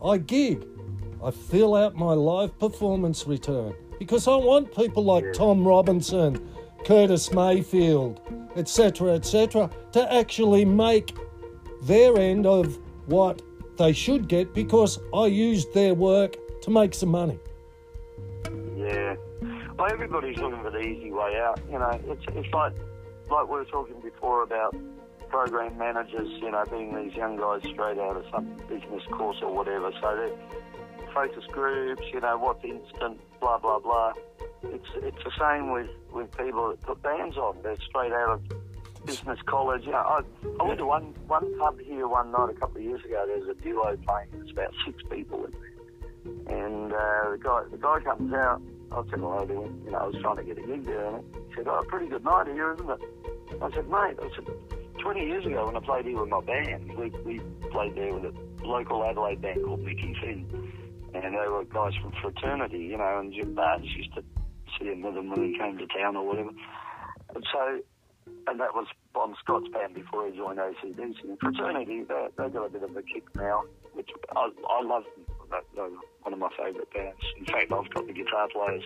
I 0.03 0.19
gig, 0.19 0.67
I 1.23 1.31
fill 1.31 1.75
out 1.75 1.97
my 1.97 2.13
live 2.13 2.59
performance 2.59 3.27
return 3.27 3.75
because 3.99 4.29
I 4.29 4.37
want 4.37 4.75
people 4.75 5.05
like 5.05 5.33
Tom 5.33 5.67
Robinson, 5.67 6.49
Curtis 6.85 7.33
Mayfield, 7.33 8.21
etc., 8.57 9.15
etc., 9.15 9.71
to 9.93 10.13
actually 10.13 10.65
make 10.65 11.17
their 11.83 12.17
end 12.19 12.47
of 12.47 12.79
what 13.07 13.43
they 13.77 13.93
should 13.93 14.29
get 14.29 14.55
because 14.55 14.99
I 15.15 15.27
used 15.27 15.73
their 15.73 15.95
work 15.95 16.37
to 16.63 16.71
make 16.71 16.95
some 16.95 17.11
money. 17.11 17.39
Yeah. 18.77 19.17
Well, 19.79 19.93
everybody's 19.93 20.37
looking 20.39 20.61
for 20.63 20.71
the 20.71 20.81
easy 20.81 21.13
way 21.13 21.39
out. 21.39 21.61
You 21.71 21.79
know, 21.79 22.01
it's 22.09 22.25
it's 22.29 22.53
like 22.53 22.75
like 23.31 23.49
we 23.49 23.59
were 23.59 23.65
talking 23.65 24.01
before 24.01 24.43
about 24.43 24.75
program 25.29 25.79
managers. 25.79 26.29
You 26.43 26.51
know, 26.51 26.65
being 26.71 26.95
these 26.97 27.15
young 27.15 27.37
guys 27.37 27.63
straight 27.63 27.99
out 27.99 28.17
of 28.17 28.25
some 28.33 28.57
business 28.69 29.05
course 29.13 29.39
or 29.43 29.55
whatever. 29.55 29.93
So 30.01 30.17
they're 30.17 31.09
focus 31.15 31.45
groups. 31.53 32.03
You 32.13 32.21
know, 32.21 32.39
what's 32.39 32.65
instant, 32.65 33.21
blah 33.41 33.59
blah 33.59 33.79
blah. 33.79 34.13
It's 34.65 34.89
it's 34.97 35.25
the 35.25 35.33
same 35.39 35.71
with 35.71 35.91
with 36.13 36.37
people 36.37 36.71
that 36.71 36.81
put 36.83 37.03
bands 37.03 37.37
on. 37.37 37.59
They're 37.63 37.77
straight 37.89 38.13
out 38.13 38.31
of 38.31 38.43
business 39.09 39.39
college. 39.47 39.83
You 39.85 39.93
know, 39.93 39.99
I, 39.99 40.21
I 40.61 40.65
went 40.65 40.79
to 40.79 40.87
one 40.87 41.15
one 41.27 41.59
pub 41.59 41.81
here 41.81 42.07
one 42.07 42.31
night 42.31 42.51
a 42.51 42.55
couple 42.55 42.77
of 42.77 42.83
years 42.83 43.05
ago. 43.05 43.25
There's 43.27 43.49
a 43.49 43.61
duo 43.63 43.97
playing. 44.07 44.29
There's 44.33 44.51
about 44.51 44.75
six 44.85 45.03
people 45.11 45.45
in 45.45 45.53
there. 45.53 46.63
And 46.65 46.93
uh, 46.93 47.31
the 47.31 47.39
guy, 47.43 47.63
the 47.71 47.79
guy 47.79 48.01
comes 48.01 48.33
out. 48.35 48.61
I 48.91 49.03
said 49.11 49.19
him. 49.19 49.83
You 49.85 49.91
know, 49.91 49.99
I 49.99 50.07
was 50.07 50.17
trying 50.21 50.37
to 50.37 50.45
get 50.45 50.59
a 50.59 50.67
gig 50.67 50.85
there, 50.85 51.17
and 51.17 51.25
he 51.49 51.55
said, 51.57 51.69
"Oh, 51.69 51.85
pretty 51.89 52.09
good 52.09 52.25
night 52.25 52.47
here, 52.47 52.75
isn't 52.75 52.91
it?" 52.91 53.01
I 53.63 53.71
said, 53.73 53.89
"Mate," 53.89 54.17
I 54.21 54.29
said, 54.35 54.47
"20 54.99 55.21
years 55.27 55.47
ago 55.47 55.67
when 55.67 55.77
I 55.77 55.81
played 55.81 56.07
here 56.07 56.21
with 56.21 56.31
my 56.31 56.41
band, 56.41 56.97
we, 56.97 57.11
we 57.25 57.41
played 57.71 57.95
there 57.95 58.15
with 58.15 58.25
a 58.25 58.67
local 58.67 59.05
Adelaide 59.05 59.43
band 59.43 59.65
called 59.65 59.81
Mickey 59.81 60.17
Finn, 60.21 60.73
and 61.15 61.35
they 61.35 61.49
were 61.49 61.65
guys 61.65 61.93
from 62.01 62.13
fraternity, 62.23 62.79
you 62.79 62.97
know, 62.97 63.21
and 63.21 63.33
Jim 63.33 63.55
Barnes 63.55 63.87
used 63.95 64.15
to 64.15 64.23
see 64.79 64.87
him 64.87 65.03
with 65.03 65.15
them 65.15 65.31
when 65.31 65.53
he 65.53 65.59
came 65.59 65.77
to 65.79 65.87
town 65.87 66.17
or 66.17 66.27
whatever. 66.27 66.51
And 67.35 67.45
so, 67.53 67.81
and 68.47 68.61
that 68.61 68.75
was 68.75 68.87
Bon 69.19 69.35
Scott's 69.43 69.67
band 69.73 69.95
before 69.95 70.31
he 70.31 70.37
joined 70.37 70.61
ACDC. 70.61 71.25
And 71.25 71.39
fraternity, 71.41 72.05
they, 72.07 72.49
got 72.51 72.67
a 72.67 72.69
bit 72.69 72.85
of 72.85 72.97
a 72.97 73.03
kick 73.03 73.25
now, 73.35 73.65
which 73.95 74.09
I, 74.37 74.49
I 74.71 74.83
love 74.85 75.03
them. 75.17 75.61
They're 75.75 75.89
one 76.23 76.35
of 76.35 76.39
my 76.39 76.49
favourite 76.57 76.89
bands. 76.95 77.19
In 77.37 77.45
fact, 77.45 77.73
I've 77.73 77.91
got 77.91 78.07
the 78.07 78.13
guitar 78.13 78.47
players, 78.53 78.85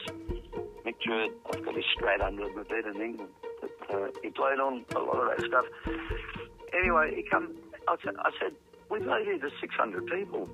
Mick 0.87 0.95
Druitt, 1.05 1.33
I've 1.53 1.62
got 1.62 1.75
his 1.75 1.85
Strat 1.95 2.23
under 2.25 2.45
the 2.49 2.64
bed 2.64 2.85
in 2.95 3.03
England. 3.03 3.29
Uh, 3.92 4.07
he 4.23 4.31
played 4.31 4.59
on 4.59 4.87
a 4.97 5.01
lot 5.01 5.21
of 5.21 5.37
that 5.37 5.47
stuff. 5.47 5.66
Anyway, 6.73 7.12
he 7.14 7.25
come. 7.31 7.55
I 7.87 7.97
said, 8.03 8.14
I 8.21 8.31
said, 8.40 8.53
we 8.88 9.01
played 9.01 9.27
here 9.27 9.38
to 9.38 9.51
600 9.61 10.07
people. 10.07 10.49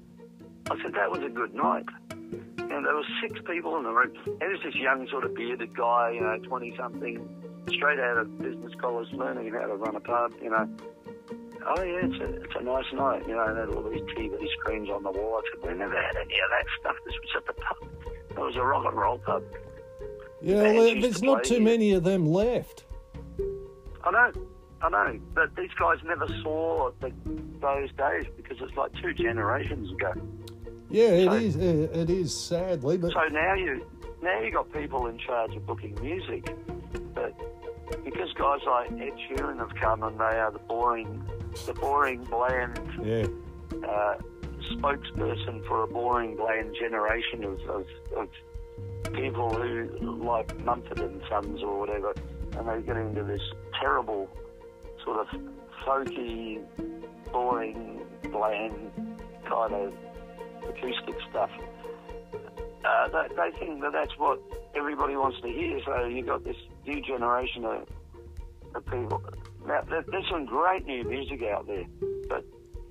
I 0.73 0.83
said 0.83 0.93
that 0.95 1.09
was 1.09 1.23
a 1.23 1.29
good 1.29 1.55
night. 1.55 1.87
And 2.11 2.85
there 2.85 2.97
was 2.97 3.07
six 3.23 3.39
people 3.47 3.77
in 3.77 3.85
the 3.85 3.93
room. 3.93 4.13
And 4.27 4.41
there's 4.41 4.63
this 4.65 4.75
young 4.75 5.07
sort 5.09 5.23
of 5.23 5.37
bearded 5.37 5.77
guy, 5.77 6.11
you 6.15 6.21
know, 6.21 6.37
20 6.49 6.75
something, 6.77 7.48
straight 7.69 7.99
out 7.99 8.19
of 8.19 8.39
business 8.39 8.73
college, 8.81 9.09
learning 9.13 9.53
how 9.53 9.67
to 9.67 9.75
run 9.77 9.97
a 9.97 10.01
pub, 10.01 10.33
you 10.43 10.51
know. 10.51 10.69
Oh 11.67 11.83
yeah, 11.83 12.01
it's 12.07 12.21
a, 12.21 12.43
it's 12.43 12.55
a 12.59 12.63
nice 12.63 12.85
night, 12.95 13.27
you 13.29 13.35
know, 13.35 13.45
and 13.45 13.57
then 13.59 13.69
all 13.77 13.83
these 13.91 14.01
TV 14.17 14.33
screens 14.61 14.89
on 14.91 15.03
the 15.03 15.11
wall. 15.11 15.41
I 15.43 15.61
said, 15.61 15.71
we 15.73 15.79
never 15.79 15.95
had 16.01 16.17
any 16.17 16.35
of 16.35 16.51
that 16.51 16.67
stuff. 16.81 16.97
This 17.05 17.15
was 17.15 17.31
at 17.37 17.47
the 17.47 17.53
pub. 17.61 17.89
It 18.31 18.39
was 18.39 18.57
a 18.57 18.63
rock 18.63 18.85
and 18.87 18.97
roll 18.97 19.19
pub. 19.19 19.43
Yeah, 20.41 20.63
well, 20.63 21.01
there's 21.01 21.21
to 21.21 21.27
not 21.27 21.45
too 21.45 21.55
here. 21.55 21.63
many 21.65 21.93
of 21.93 22.05
them 22.05 22.25
left. 22.27 22.85
I 24.05 24.11
know, 24.11 24.33
I 24.81 24.89
know, 24.89 25.21
but 25.35 25.55
these 25.57 25.71
guys 25.79 25.99
never 26.05 26.29
saw 26.43 26.93
the, 27.01 27.13
those 27.61 27.91
days 27.99 28.27
because 28.37 28.59
it's 28.61 28.77
like 28.77 28.93
two 29.03 29.13
generations 29.13 29.91
ago. 29.93 30.13
Yeah, 30.91 31.09
it 31.09 31.25
So- 31.27 31.33
is. 31.35 31.57
It 31.57 31.97
it 31.97 32.11
is 32.11 32.35
sadly, 32.35 32.97
but 32.97 33.13
So 33.13 33.25
now 33.33 33.55
you 33.55 33.85
now 34.23 34.41
you 34.41 34.53
got 34.53 34.73
people 34.73 35.07
in 35.09 35.19
charge 35.19 35.55
of 35.57 35.67
booking 35.67 35.99
music, 36.01 36.49
but 37.15 37.35
because 38.05 38.33
guys 38.35 38.61
like 38.67 38.91
Ed 38.93 39.13
Sheeran 39.29 39.59
have 39.59 39.75
come 39.81 40.03
and 40.03 40.19
they 40.19 40.25
are 40.25 40.51
the 40.51 40.59
boring, 40.61 41.25
the 41.67 41.75
boring, 41.75 42.25
bland 42.25 42.79
Yeah. 43.03 43.27
uh, 43.89 44.19
spokesperson 44.73 45.67
for 45.67 45.83
a 45.85 45.87
boring, 45.87 46.37
bland 46.37 46.75
generation 46.79 47.45
of, 47.45 47.61
of, 47.69 47.87
of 48.17 48.29
people 49.15 49.51
who 49.55 50.23
like 50.25 50.59
Mumford 50.65 50.99
and 51.01 51.23
Sons 51.29 51.63
or 51.63 51.79
whatever, 51.81 52.15
and 52.57 52.69
they 52.69 52.83
get 52.87 52.97
into 52.97 53.23
this 53.25 53.41
terrible 53.81 54.29
sort 55.05 55.27
of 55.27 55.41
folky, 55.87 56.61
boring, 57.33 58.01
bland 58.31 58.93
kind 59.49 59.73
of 59.75 59.93
acoustic 60.69 61.15
stuff. 61.31 61.51
Uh, 62.89 63.09
they, 63.09 63.35
they 63.35 63.59
think 63.59 63.83
that 63.83 63.93
that's 63.93 64.17
what 64.17 64.41
everybody 64.75 65.15
wants 65.15 65.39
to 65.43 65.49
hear. 65.49 65.79
So 65.85 66.07
you've 66.07 66.27
got 66.27 66.43
this 66.45 66.57
new 66.87 67.03
generation 67.03 67.65
of, 67.67 67.87
of 68.75 68.87
people. 68.87 69.23
Now, 69.67 69.83
there, 69.83 70.03
there's 70.09 70.29
some 70.31 70.47
great 70.47 70.87
new 70.87 71.05
music 71.05 71.43
out 71.43 71.67
there, 71.67 71.85
but 72.31 72.47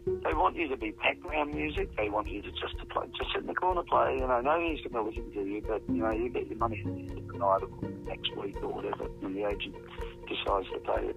they 0.06 0.34
want 0.34 0.56
you 0.56 0.68
to 0.68 0.78
be 0.78 0.92
background 0.92 1.56
music. 1.56 1.90
They 1.98 2.10
want 2.10 2.28
you 2.28 2.44
to 2.44 2.52
just 2.52 2.78
to 2.80 2.86
play, 2.86 3.08
just 3.18 3.32
sit 3.34 3.42
in 3.42 3.48
the 3.48 3.56
corner, 3.56 3.82
play. 3.82 4.18
You 4.20 4.28
know, 4.28 4.40
nobody's 4.40 4.86
going 4.86 5.04
to 5.04 5.10
listen 5.10 5.34
to 5.34 5.50
you, 5.50 5.64
but 5.68 5.82
you 5.88 5.96
know, 5.96 6.12
you 6.12 6.30
get 6.30 6.48
your 6.48 6.60
money 6.60 6.80
at 6.80 6.86
the 6.86 6.92
end 6.92 7.18
of 7.18 7.28
the 7.28 7.38
night 7.40 7.62
or 7.64 7.90
next 8.06 8.38
week 8.38 8.56
or 8.62 8.74
whatever, 8.74 9.10
and 9.24 9.36
the 9.36 9.50
agent 9.50 9.76
decides 10.30 10.68
to 10.74 10.80
pay 10.86 11.08
you. 11.08 11.16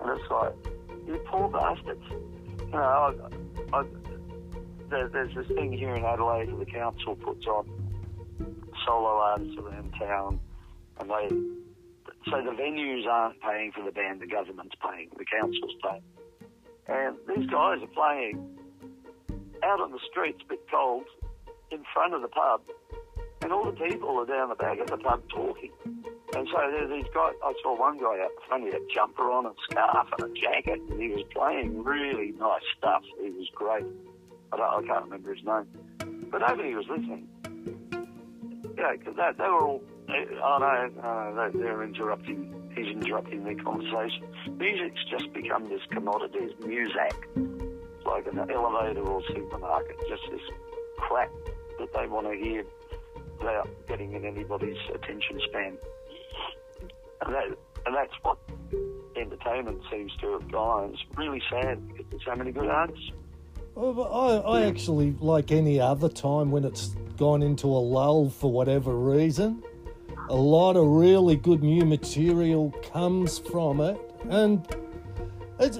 And 0.00 0.20
it's 0.20 0.30
like, 0.30 0.54
you 1.08 1.20
poor 1.26 1.48
bastards. 1.48 2.04
You 2.08 2.70
know, 2.70 3.16
I, 3.72 3.78
I, 3.78 3.84
there, 4.90 5.08
there's 5.08 5.34
this 5.34 5.48
thing 5.48 5.72
here 5.72 5.96
in 5.96 6.04
Adelaide 6.04 6.50
that 6.50 6.58
the 6.58 6.66
council 6.66 7.16
puts 7.16 7.44
on 7.46 7.81
solo 8.84 9.18
artists 9.18 9.56
around 9.58 9.92
town, 9.98 10.40
and 11.00 11.10
they 11.10 11.28
so 12.30 12.40
the 12.42 12.50
venues 12.50 13.06
aren't 13.06 13.40
paying 13.40 13.72
for 13.72 13.84
the 13.84 13.90
band, 13.90 14.20
the 14.20 14.26
government's 14.26 14.76
paying, 14.80 15.08
the 15.18 15.24
council's 15.24 15.74
paying. 15.82 16.02
And 16.86 17.16
these 17.26 17.50
guys 17.50 17.82
are 17.82 17.92
playing 17.94 18.58
out 19.64 19.80
on 19.80 19.90
the 19.90 19.98
streets, 20.10 20.40
a 20.44 20.48
bit 20.48 20.60
cold, 20.70 21.04
in 21.70 21.82
front 21.92 22.14
of 22.14 22.22
the 22.22 22.28
pub, 22.28 22.62
and 23.42 23.52
all 23.52 23.64
the 23.64 23.72
people 23.72 24.18
are 24.18 24.26
down 24.26 24.50
the 24.50 24.54
back 24.54 24.78
of 24.78 24.88
the 24.88 24.98
pub 24.98 25.22
talking. 25.28 25.72
And 26.34 26.48
so 26.50 26.58
there's 26.70 26.90
these 26.90 27.10
guys, 27.12 27.34
I 27.44 27.52
saw 27.62 27.78
one 27.78 27.98
guy 27.98 28.22
out 28.22 28.30
front, 28.48 28.64
he 28.64 28.72
had 28.72 28.82
a 28.82 28.94
jumper 28.94 29.30
on 29.30 29.46
and 29.46 29.54
scarf 29.70 30.08
and 30.18 30.30
a 30.30 30.40
jacket, 30.40 30.80
and 30.90 31.00
he 31.00 31.08
was 31.08 31.24
playing 31.32 31.82
really 31.82 32.32
nice 32.38 32.62
stuff. 32.78 33.02
He 33.20 33.30
was 33.30 33.48
great. 33.54 33.84
I, 34.52 34.56
I 34.56 34.82
can't 34.86 35.04
remember 35.04 35.34
his 35.34 35.44
name. 35.44 35.66
But 36.30 36.40
nobody 36.40 36.74
was 36.74 36.86
listening. 36.88 37.28
Yeah, 38.82 38.96
because 38.98 39.14
they, 39.14 39.30
they 39.38 39.48
were 39.48 39.64
all, 39.64 39.82
eh, 40.08 40.24
oh 40.42 40.58
no, 40.58 40.90
no, 41.02 41.50
they, 41.52 41.58
they're 41.58 41.84
interrupting, 41.84 42.52
he's 42.74 42.88
interrupting 42.88 43.44
their 43.44 43.54
conversation. 43.54 44.26
Music's 44.58 45.04
just 45.08 45.32
become 45.32 45.68
this 45.68 45.82
commodity, 45.92 46.38
it's 46.40 46.66
music. 46.66 47.14
It's 47.36 48.06
like 48.06 48.26
an 48.26 48.38
elevator 48.50 49.02
or 49.02 49.22
supermarket, 49.28 49.96
just 50.08 50.22
this 50.32 50.40
crap 50.98 51.30
that 51.78 51.92
they 51.94 52.08
want 52.08 52.26
to 52.26 52.34
hear 52.34 52.64
without 53.38 53.68
getting 53.86 54.14
in 54.14 54.24
anybody's 54.24 54.76
attention 54.92 55.40
span. 55.48 55.78
And, 57.24 57.34
that, 57.34 57.56
and 57.86 57.94
that's 57.94 58.14
what 58.22 58.38
entertainment 59.16 59.80
seems 59.92 60.10
to 60.22 60.40
have 60.40 60.50
gone. 60.50 60.94
It's 60.94 61.16
really 61.16 61.42
sad 61.52 61.86
because 61.86 62.06
there's 62.10 62.24
so 62.24 62.34
many 62.34 62.50
good 62.50 62.66
artists. 62.66 63.12
Well, 63.74 63.94
but 63.94 64.10
I, 64.10 64.60
I 64.60 64.66
actually, 64.66 65.14
like 65.20 65.50
any 65.50 65.80
other 65.80 66.08
time 66.08 66.50
when 66.50 66.64
it's 66.64 66.94
gone 67.16 67.42
into 67.42 67.66
a 67.66 67.82
lull 67.82 68.28
for 68.28 68.50
whatever 68.50 68.94
reason, 68.94 69.62
a 70.28 70.36
lot 70.36 70.76
of 70.76 70.86
really 70.86 71.36
good 71.36 71.62
new 71.62 71.84
material 71.84 72.70
comes 72.92 73.38
from 73.38 73.80
it. 73.80 73.98
And 74.28 74.66
it 75.58 75.78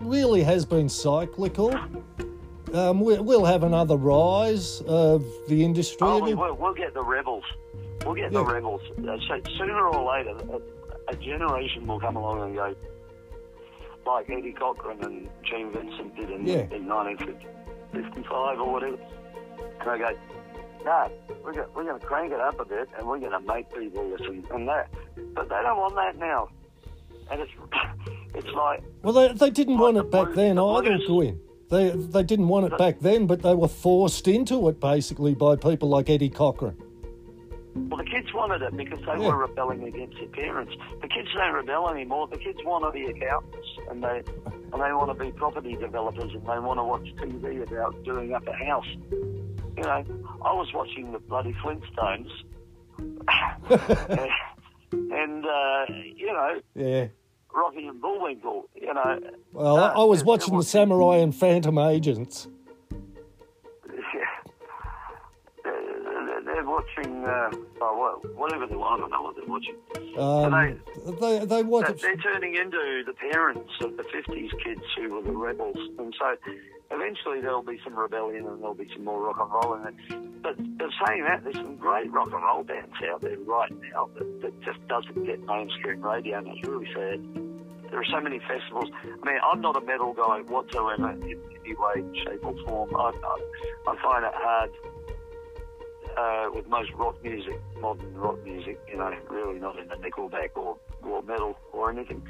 really 0.00 0.42
has 0.42 0.64
been 0.64 0.88
cyclical. 0.88 1.74
Um, 2.72 3.00
we, 3.00 3.18
we'll 3.18 3.44
have 3.44 3.62
another 3.62 3.96
rise 3.96 4.80
of 4.86 5.24
the 5.48 5.64
industry. 5.64 5.98
Oh, 6.00 6.20
we 6.20 6.34
will. 6.34 6.54
We'll 6.54 6.74
get 6.74 6.94
the 6.94 7.02
rebels. 7.02 7.44
We'll 8.04 8.14
get 8.14 8.32
the 8.32 8.44
rebels. 8.44 8.82
Uh, 8.98 9.16
So 9.28 9.40
sooner 9.58 9.88
or 9.88 10.12
later, 10.12 10.36
a, 11.08 11.12
a 11.12 11.16
generation 11.16 11.86
will 11.86 12.00
come 12.00 12.16
along 12.16 12.42
and 12.42 12.54
go, 12.54 12.74
like 14.06 14.28
Eddie 14.30 14.52
Cochran 14.52 15.02
and 15.04 15.28
Gene 15.42 15.72
Vincent 15.72 16.14
did 16.16 16.30
in, 16.30 16.46
Yeah. 16.46 16.66
in 16.76 16.86
1955 16.88 18.60
or 18.60 18.72
whatever. 18.72 18.98
And 19.80 19.90
I 19.90 19.98
go, 19.98 20.10
no, 20.84 21.10
we're 21.42 21.52
going, 21.54 21.68
we're 21.74 21.84
going 21.84 22.00
to 22.00 22.06
crank 22.06 22.32
it 22.32 22.40
up 22.40 22.60
a 22.60 22.64
bit 22.64 22.88
and 22.98 23.06
we're 23.06 23.18
going 23.18 23.32
to 23.32 23.40
make 23.40 23.72
people 23.74 24.04
listen. 24.08 24.44
And 24.52 24.68
that, 24.68 24.88
but 25.34 25.48
they 25.48 25.60
don't 25.62 25.78
want 25.78 25.94
that 25.96 26.16
now. 26.18 26.48
And 27.30 27.40
it's, 27.40 27.52
it's 28.34 28.54
like, 28.54 28.82
Well, 29.02 29.12
they, 29.14 29.32
they 29.32 29.50
didn't 29.50 29.78
want 29.78 29.96
Like 29.96 30.04
it 30.04 30.10
the 30.10 30.16
back 30.16 30.24
blues- 30.26 30.36
then 30.36 30.56
the 30.56 30.64
either. 30.64 30.98
Gwyn. 31.06 31.40
They, 31.70 31.90
they 31.90 32.22
didn't 32.22 32.48
want 32.48 32.66
it 32.72 32.76
back 32.78 33.00
then, 33.00 33.26
but 33.26 33.42
they 33.42 33.54
were 33.54 33.68
forced 33.68 34.28
into 34.28 34.68
it 34.68 34.78
basically 34.80 35.34
by 35.34 35.56
people 35.56 35.88
like 35.88 36.10
Eddie 36.10 36.28
Cochran. 36.28 36.76
Well, 37.76 37.98
the 37.98 38.04
kids 38.04 38.32
wanted 38.32 38.62
it 38.62 38.76
because 38.76 39.00
they 39.00 39.20
Yeah. 39.20 39.28
were 39.28 39.36
rebelling 39.36 39.82
against 39.84 40.16
their 40.16 40.28
parents. 40.28 40.72
The 41.02 41.08
kids 41.08 41.28
don't 41.34 41.54
rebel 41.54 41.88
anymore. 41.90 42.28
The 42.28 42.38
kids 42.38 42.58
want 42.64 42.84
to 42.84 42.90
be 42.92 43.06
accountants 43.06 43.68
and 43.90 44.02
they 44.02 44.22
and 44.72 44.82
they 44.82 44.92
want 44.92 45.16
to 45.16 45.24
be 45.24 45.30
property 45.32 45.74
developers 45.76 46.32
and 46.34 46.42
they 46.46 46.58
want 46.58 46.78
to 46.78 46.84
watch 46.84 47.06
TV 47.16 47.62
about 47.62 48.00
doing 48.04 48.32
up 48.32 48.46
a 48.46 48.52
house. 48.52 48.86
You 49.10 49.82
know, 49.82 50.04
I 50.44 50.52
was 50.52 50.72
watching 50.72 51.10
the 51.12 51.18
bloody 51.18 51.52
Flintstones, 51.54 52.30
and 54.92 55.44
uh, 55.46 55.84
you 56.16 56.26
know, 56.32 56.60
Yeah. 56.74 57.06
Rocky 57.54 57.86
and 57.86 58.00
Bullwinkle. 58.00 58.68
You 58.74 58.94
know, 58.94 59.18
Well, 59.52 59.76
Uh, 59.78 59.92
I 60.00 60.04
was 60.04 60.24
watching 60.24 60.56
the 60.56 60.62
Samurai 60.64 61.16
and 61.18 61.34
Phantom 61.34 61.76
Agents. 61.78 62.48
Watching. 66.74 67.24
Uh, 67.24 67.50
oh, 67.80 68.20
well, 68.22 68.32
whatever 68.34 68.66
they 68.66 68.76
want. 68.76 68.98
I 68.98 69.00
don't 69.00 69.10
know 69.10 69.22
what 69.22 69.36
they're 69.36 69.46
watching. 69.46 69.76
Um, 70.18 70.80
they, 71.20 71.44
they 71.44 71.62
watch 71.62 71.86
But 71.86 72.00
they're 72.00 72.16
turning 72.16 72.54
into 72.54 73.02
the 73.06 73.14
parents 73.30 73.70
of 73.80 73.96
the 73.96 74.02
50s 74.04 74.50
kids 74.64 74.82
who 74.96 75.14
were 75.14 75.22
the 75.22 75.32
rebels. 75.32 75.76
And 75.98 76.14
so 76.18 76.36
eventually 76.90 77.40
there'll 77.40 77.62
be 77.62 77.78
some 77.84 77.94
rebellion 77.94 78.46
and 78.46 78.60
there'll 78.60 78.74
be 78.74 78.88
some 78.92 79.04
more 79.04 79.22
rock 79.22 79.38
and 79.40 79.50
roll 79.52 79.74
in 79.74 79.86
it. 79.88 80.42
But, 80.42 80.56
but 80.78 80.90
saying 81.06 81.24
that, 81.24 81.44
there's 81.44 81.56
some 81.56 81.76
great 81.76 82.12
rock 82.12 82.32
and 82.32 82.42
roll 82.42 82.64
bands 82.64 82.94
out 83.10 83.20
there 83.22 83.38
right 83.38 83.72
now 83.92 84.10
that, 84.18 84.42
that 84.42 84.60
just 84.62 84.86
doesn't 84.88 85.24
get 85.24 85.42
mainstream 85.44 86.02
radio, 86.02 86.38
and 86.38 86.48
it's 86.48 86.68
really 86.68 86.88
sad. 86.94 87.24
There 87.90 88.00
are 88.00 88.10
so 88.10 88.20
many 88.20 88.40
festivals. 88.40 88.90
I 89.04 89.26
mean, 89.26 89.38
I'm 89.42 89.60
not 89.60 89.76
a 89.76 89.80
metal 89.80 90.12
guy 90.12 90.40
whatsoever 90.40 91.10
in 91.12 91.22
any 91.22 91.74
way, 91.74 92.22
shape, 92.24 92.44
or 92.44 92.54
form. 92.66 92.94
I, 92.94 93.10
I, 93.10 93.92
I 93.92 94.02
find 94.02 94.24
it 94.24 94.32
hard 94.34 94.70
uh, 96.16 96.48
with 96.54 96.66
most 96.68 96.92
rock 96.92 97.22
music, 97.22 97.60
modern 97.80 98.14
rock 98.14 98.42
music, 98.44 98.78
you 98.88 98.96
know, 98.96 99.12
really 99.30 99.58
not 99.58 99.78
into 99.78 99.96
Nickelback 99.96 100.50
or, 100.56 100.76
or 101.02 101.22
metal 101.22 101.56
or 101.72 101.90
anything. 101.90 102.22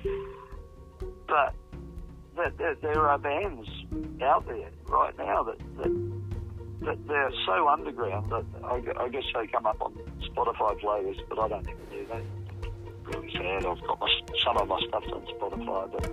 But 1.26 1.54
there, 2.36 2.52
there, 2.58 2.74
there 2.76 3.08
are 3.08 3.18
bands 3.18 3.68
out 4.22 4.46
there 4.46 4.70
right 4.88 5.16
now 5.18 5.42
that, 5.44 5.58
that, 5.78 6.20
that 6.82 7.06
they're 7.06 7.32
so 7.46 7.68
underground 7.68 8.30
that 8.30 8.44
I, 8.64 9.04
I 9.04 9.08
guess 9.08 9.24
they 9.34 9.46
come 9.46 9.66
up 9.66 9.80
on 9.80 9.94
Spotify 10.22 10.80
playlists, 10.80 11.22
but 11.28 11.38
I 11.38 11.48
don't 11.48 11.68
even 11.68 11.86
do 11.90 12.06
that. 12.12 12.22
Really 13.04 13.30
sad. 13.32 13.66
I've 13.66 13.80
got 13.82 14.00
my, 14.00 14.08
some 14.42 14.56
of 14.56 14.68
my 14.68 14.80
stuff's 14.88 15.06
on 15.12 15.26
Spotify, 15.26 15.92
but 15.92 16.10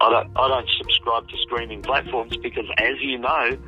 I 0.00 0.10
don't, 0.10 0.36
I 0.36 0.48
don't 0.48 0.68
subscribe 0.78 1.28
to 1.28 1.36
streaming 1.44 1.82
platforms 1.82 2.36
because, 2.36 2.66
as 2.78 3.00
you 3.00 3.18
know, 3.18 3.58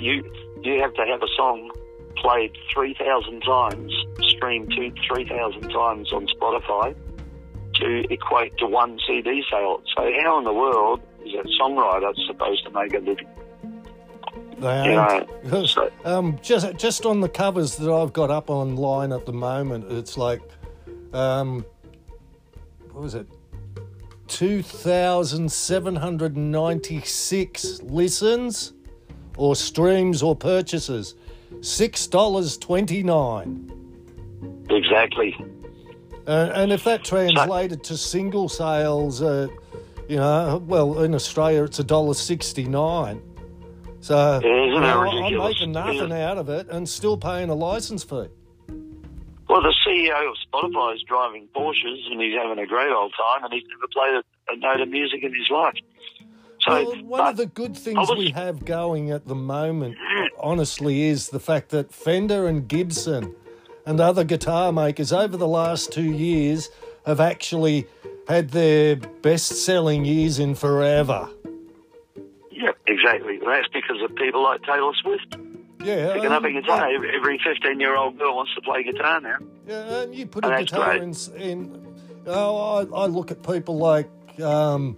you 0.00 0.22
you 0.64 0.80
have 0.80 0.94
to 0.94 1.04
have 1.04 1.22
a 1.22 1.28
song 1.36 1.70
played 2.16 2.56
3,000 2.72 3.40
times, 3.42 3.92
streamed 4.22 4.70
to 4.70 4.92
3,000 5.06 5.68
times 5.70 6.12
on 6.12 6.26
Spotify 6.28 6.94
to 7.74 8.12
equate 8.12 8.56
to 8.58 8.66
one 8.66 8.98
CD 9.06 9.42
sale. 9.50 9.82
So 9.96 10.10
how 10.22 10.38
in 10.38 10.44
the 10.44 10.52
world 10.52 11.00
is 11.24 11.34
a 11.34 11.62
songwriter 11.62 12.14
supposed 12.26 12.64
to 12.64 12.70
make 12.70 12.94
a 12.94 12.98
living? 12.98 13.26
They 14.58 14.84
You 14.84 14.92
know, 15.50 15.66
so, 15.66 15.90
Um, 16.04 16.38
just 16.40 16.76
just 16.76 17.04
on 17.04 17.20
the 17.20 17.28
covers 17.28 17.76
that 17.76 17.92
I've 17.92 18.12
got 18.12 18.30
up 18.30 18.50
online 18.50 19.12
at 19.12 19.26
the 19.26 19.32
moment, 19.32 19.90
it's 19.90 20.16
like, 20.16 20.40
um, 21.12 21.64
what 22.92 23.02
was 23.02 23.14
it? 23.14 23.26
Two 24.28 24.62
thousand 24.62 25.50
seven 25.50 25.96
hundred 25.96 26.36
ninety-six 26.36 27.82
listens, 27.82 28.73
or 29.36 29.56
streams, 29.56 30.22
or 30.22 30.34
purchases. 30.36 31.14
Six 31.60 32.06
dollars 32.06 32.56
twenty-nine. 32.58 33.70
exactly. 34.70 35.36
Uh, 36.26 36.50
and 36.54 36.72
if 36.72 36.84
that 36.84 37.04
translated 37.04 37.84
to 37.84 37.96
single 37.96 38.48
sales, 38.48 39.20
uh, 39.20 39.46
you 40.08 40.16
know, 40.16 40.62
well, 40.66 41.02
in 41.02 41.14
Australia 41.14 41.64
it's 41.64 41.78
a 41.78 41.84
dollar 41.84 42.14
sixty-nine. 42.14 43.20
So 44.00 44.36
isn't 44.38 44.50
you 44.50 44.80
know, 44.80 45.00
I'm 45.00 45.38
making 45.38 45.72
nothing 45.72 46.10
Yeah. 46.10 46.30
out 46.30 46.38
of 46.38 46.48
it 46.48 46.68
and 46.68 46.88
still 46.88 47.16
paying 47.16 47.48
a 47.50 47.54
license 47.54 48.04
fee. 48.04 48.28
Well, 48.68 48.80
Well, 49.48 49.62
the 49.62 49.74
CEO 49.86 50.28
of 50.30 50.36
Spotify 50.52 50.94
is 50.94 51.02
driving 51.06 51.48
Porsches 51.54 52.10
and 52.10 52.20
he's 52.20 52.34
having 52.34 52.58
a 52.58 52.66
great 52.66 52.90
old 52.90 53.12
time, 53.16 53.44
and 53.44 53.52
he's 53.52 53.62
never 53.70 53.86
played 53.92 54.14
a, 54.14 54.52
a 54.52 54.56
note 54.56 54.80
of 54.82 54.88
music 54.88 55.22
in 55.22 55.32
his 55.34 55.48
life. 55.50 55.74
So, 56.66 56.72
Well, 56.72 57.04
one 57.04 57.26
of 57.28 57.36
the 57.36 57.46
good 57.46 57.76
things 57.76 57.98
was- 58.08 58.16
we 58.16 58.30
have 58.30 58.64
going 58.64 59.10
at 59.10 59.26
the 59.26 59.34
moment, 59.34 59.96
honestly, 60.38 61.02
is 61.04 61.28
the 61.28 61.40
fact 61.40 61.68
that 61.70 61.92
Fender 61.92 62.46
and 62.46 62.66
Gibson 62.68 63.34
and 63.86 64.00
other 64.00 64.24
guitar 64.24 64.72
makers 64.72 65.12
over 65.12 65.36
the 65.36 65.48
last 65.48 65.92
two 65.92 66.10
years 66.10 66.70
have 67.04 67.20
actually 67.20 67.86
had 68.28 68.50
their 68.50 68.96
best 68.96 69.64
selling 69.64 70.04
years 70.06 70.38
in 70.38 70.54
forever. 70.54 71.28
yeah, 72.50 72.70
exactly. 72.86 73.36
And 73.36 73.46
that's 73.46 73.68
because 73.68 74.00
of 74.02 74.14
people 74.16 74.42
like 74.42 74.62
Taylor 74.62 74.92
Swift 75.02 75.36
Yeah, 75.82 76.14
picking 76.14 76.32
up 76.32 76.44
a 76.44 76.46
um, 76.46 76.52
guitar. 76.54 76.88
Every- 76.88 77.14
Every 77.14 77.38
fifteen-year-old 77.44 78.18
girl 78.18 78.36
wants 78.36 78.54
to 78.54 78.62
play 78.62 78.82
guitar 78.84 79.20
now. 79.20 79.36
Yeah, 79.68 80.02
and 80.02 80.14
you 80.14 80.24
put 80.26 80.44
a 80.44 80.48
And 80.48 80.56
that's 80.66 80.70
guitar 80.70 80.96
in. 80.96 81.12
in 81.42 81.86
oh, 82.26 82.86
I, 82.94 83.02
I 83.02 83.06
look 83.06 83.30
at 83.30 83.42
people 83.42 83.76
like 83.76 84.08
um, 84.42 84.96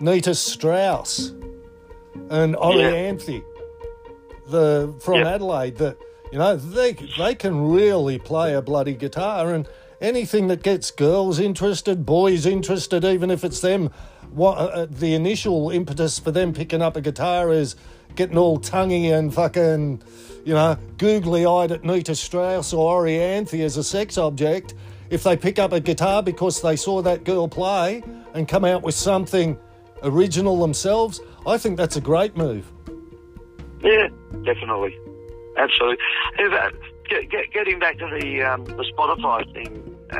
Nita 0.00 0.34
Strauss 0.34 1.30
and 2.30 2.54
Orianthi, 2.56 3.42
the 4.48 4.94
from 5.00 5.20
Yeah. 5.20 5.34
Adelaide. 5.34 5.76
That 5.76 5.96
you 6.32 6.38
know 6.38 6.56
they 6.56 6.92
they 7.18 7.34
can 7.34 7.70
really 7.70 8.18
play 8.18 8.54
a 8.54 8.62
bloody 8.62 8.94
guitar, 8.94 9.52
and 9.52 9.68
anything 10.00 10.48
that 10.48 10.62
gets 10.62 10.90
girls 10.90 11.38
interested, 11.38 12.04
boys 12.04 12.46
interested, 12.46 13.04
even 13.04 13.30
if 13.30 13.44
it's 13.44 13.60
them. 13.60 13.90
What 14.30 14.56
uh, 14.56 14.86
the 14.90 15.14
initial 15.14 15.70
impetus 15.70 16.18
for 16.18 16.32
them 16.32 16.52
picking 16.52 16.82
up 16.82 16.96
a 16.96 17.00
guitar 17.00 17.52
is 17.52 17.76
getting 18.16 18.36
all 18.36 18.58
tonguey 18.58 19.16
and 19.16 19.32
fucking, 19.32 20.02
you 20.44 20.54
know, 20.54 20.76
googly 20.98 21.46
eyed 21.46 21.70
at 21.70 21.84
Nita 21.84 22.14
Strauss 22.16 22.72
or 22.72 22.96
Ori 22.96 23.12
Orianthi 23.12 23.64
as 23.64 23.76
a 23.76 23.84
sex 23.84 24.18
object. 24.18 24.74
If 25.10 25.22
they 25.22 25.36
pick 25.36 25.58
up 25.60 25.72
a 25.72 25.78
guitar 25.78 26.22
because 26.22 26.62
they 26.62 26.74
saw 26.74 27.00
that 27.02 27.24
girl 27.24 27.46
play 27.46 28.02
and 28.34 28.48
come 28.48 28.64
out 28.64 28.82
with 28.82 28.94
something 28.96 29.56
original 30.04 30.60
themselves, 30.60 31.20
I 31.46 31.58
think 31.58 31.76
that's 31.76 31.96
a 31.96 32.00
great 32.00 32.36
move. 32.36 32.70
Yeah, 33.82 34.08
definitely, 34.44 34.96
absolutely. 35.56 35.98
Get, 37.08 37.30
get, 37.30 37.52
getting 37.52 37.78
back 37.78 37.98
to 37.98 38.06
the 38.18 38.42
um, 38.42 38.64
the 38.64 38.84
Spotify 38.96 39.44
thing, 39.52 39.94
uh, 40.10 40.16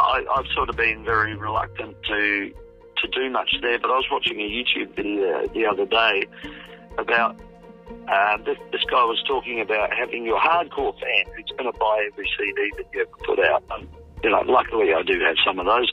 I, 0.00 0.24
I've 0.34 0.46
sort 0.54 0.70
of 0.70 0.76
been 0.76 1.04
very 1.04 1.36
reluctant 1.36 1.96
to 2.04 2.50
to 3.02 3.08
do 3.08 3.30
much 3.30 3.54
there. 3.60 3.78
But 3.78 3.90
I 3.90 3.96
was 3.96 4.06
watching 4.10 4.40
a 4.40 4.44
YouTube 4.44 4.96
video 4.96 5.46
the 5.48 5.66
other 5.66 5.84
day 5.84 6.26
about 6.96 7.38
uh, 8.08 8.36
this, 8.38 8.56
this 8.72 8.82
guy 8.90 9.04
was 9.04 9.22
talking 9.26 9.60
about 9.60 9.92
having 9.92 10.24
your 10.24 10.40
hardcore 10.40 10.94
fan 10.98 11.34
who's 11.36 11.50
going 11.56 11.70
to 11.70 11.78
buy 11.78 12.08
every 12.10 12.28
CD 12.38 12.70
that 12.76 12.86
you 12.92 13.02
ever 13.02 13.10
put 13.24 13.40
out. 13.40 13.62
You 14.22 14.30
know, 14.30 14.42
luckily 14.46 14.92
I 14.94 15.02
do 15.02 15.18
have 15.20 15.36
some 15.46 15.58
of 15.58 15.66
those. 15.66 15.90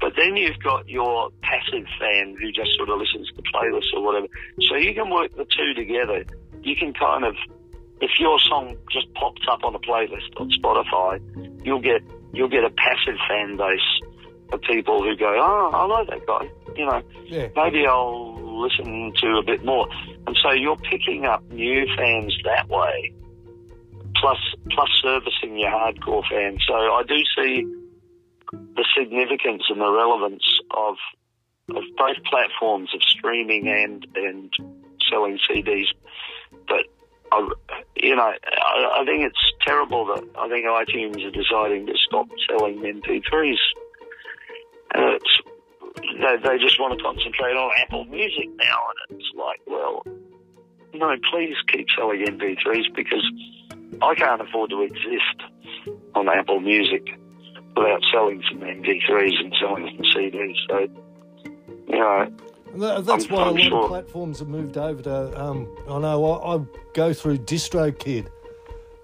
But 0.00 0.12
then 0.16 0.36
you've 0.36 0.58
got 0.62 0.88
your 0.88 1.30
passive 1.42 1.86
fan 1.98 2.36
who 2.40 2.52
just 2.52 2.70
sort 2.76 2.88
of 2.88 2.98
listens 2.98 3.28
to 3.32 3.42
playlists 3.52 3.92
or 3.94 4.02
whatever. 4.04 4.26
So 4.68 4.76
you 4.76 4.94
can 4.94 5.10
work 5.10 5.34
the 5.36 5.44
two 5.44 5.74
together. 5.74 6.24
You 6.62 6.76
can 6.76 6.92
kind 6.94 7.24
of, 7.24 7.34
if 8.00 8.10
your 8.20 8.38
song 8.48 8.76
just 8.92 9.12
pops 9.14 9.42
up 9.50 9.64
on 9.64 9.74
a 9.74 9.78
playlist 9.80 10.30
on 10.36 10.50
Spotify, 10.50 11.20
you'll 11.64 11.80
get 11.80 12.02
you'll 12.32 12.48
get 12.48 12.62
a 12.62 12.70
passive 12.70 13.16
fan 13.28 13.56
base 13.56 13.80
of 14.52 14.60
people 14.62 15.02
who 15.02 15.16
go, 15.16 15.26
oh, 15.38 15.70
I 15.74 15.86
know 15.88 16.04
that 16.08 16.26
guy. 16.26 16.48
You 16.76 16.86
know, 16.86 17.02
Yeah. 17.24 17.48
maybe 17.56 17.86
I'll 17.86 18.34
listen 18.62 19.12
to 19.16 19.38
a 19.38 19.42
bit 19.42 19.64
more. 19.64 19.88
And 20.26 20.36
so 20.42 20.52
you're 20.52 20.76
picking 20.76 21.24
up 21.24 21.42
new 21.50 21.86
fans 21.96 22.36
that 22.44 22.68
way, 22.68 23.12
plus 24.20 24.38
plus 24.70 24.88
servicing 25.02 25.58
your 25.58 25.70
hardcore 25.70 26.22
fans. 26.28 26.62
So 26.66 26.74
I 26.74 27.02
do 27.06 27.16
see 27.36 27.66
the 28.52 28.84
significance 28.96 29.64
and 29.68 29.80
the 29.80 29.90
relevance 29.90 30.44
of 30.70 30.96
of 31.70 31.82
both 31.96 32.16
platforms 32.24 32.90
of 32.94 33.02
streaming 33.02 33.68
and 33.68 34.06
and 34.14 34.52
selling 35.10 35.38
CDs. 35.48 35.86
But 36.66 36.86
I, 37.30 37.48
you 37.96 38.16
know, 38.16 38.22
I, 38.22 39.00
I 39.00 39.04
think 39.04 39.24
it's 39.24 39.52
terrible 39.66 40.06
that 40.06 40.24
I 40.38 40.48
think 40.48 40.66
iTunes 40.66 41.24
are 41.26 41.30
deciding 41.30 41.86
to 41.86 41.94
stop 42.06 42.28
selling 42.48 42.80
MP3s. 42.80 43.58
And 44.94 45.14
it's 45.14 45.40
they, 46.20 46.36
they 46.42 46.58
just 46.58 46.80
want 46.80 46.96
to 46.96 47.04
concentrate 47.04 47.54
on 47.54 47.70
Apple 47.82 48.04
Music 48.04 48.48
now, 48.56 48.80
and 49.08 49.18
it's 49.18 49.30
like, 49.36 49.60
well, 49.66 50.04
no, 50.94 51.16
please 51.30 51.54
keep 51.70 51.86
selling 51.96 52.24
MP3s 52.24 52.94
because 52.94 53.24
I 54.02 54.14
can't 54.14 54.40
afford 54.40 54.70
to 54.70 54.82
exist 54.82 55.42
on 56.14 56.28
Apple 56.28 56.60
Music 56.60 57.06
without 57.76 58.02
selling 58.12 58.42
some 58.50 58.60
MP3s 58.60 59.40
and 59.40 59.54
selling 59.60 59.88
some 59.96 60.04
CDs. 60.14 60.54
So, 60.68 60.78
you 61.88 61.98
know, 61.98 62.28
That's 63.00 63.08
I'm- 63.26 63.34
why 63.34 63.42
a 63.44 63.46
I'm 63.46 63.54
lot 63.54 63.62
sure. 63.62 63.82
of 63.82 63.88
platforms 63.88 64.38
have 64.40 64.48
moved 64.48 64.76
over 64.76 65.02
to. 65.02 65.42
Um, 65.42 65.68
I 65.88 65.98
know 65.98 66.24
I, 66.32 66.56
I 66.56 66.60
go 66.92 67.12
through 67.12 67.38
DistroKid, 67.38 68.26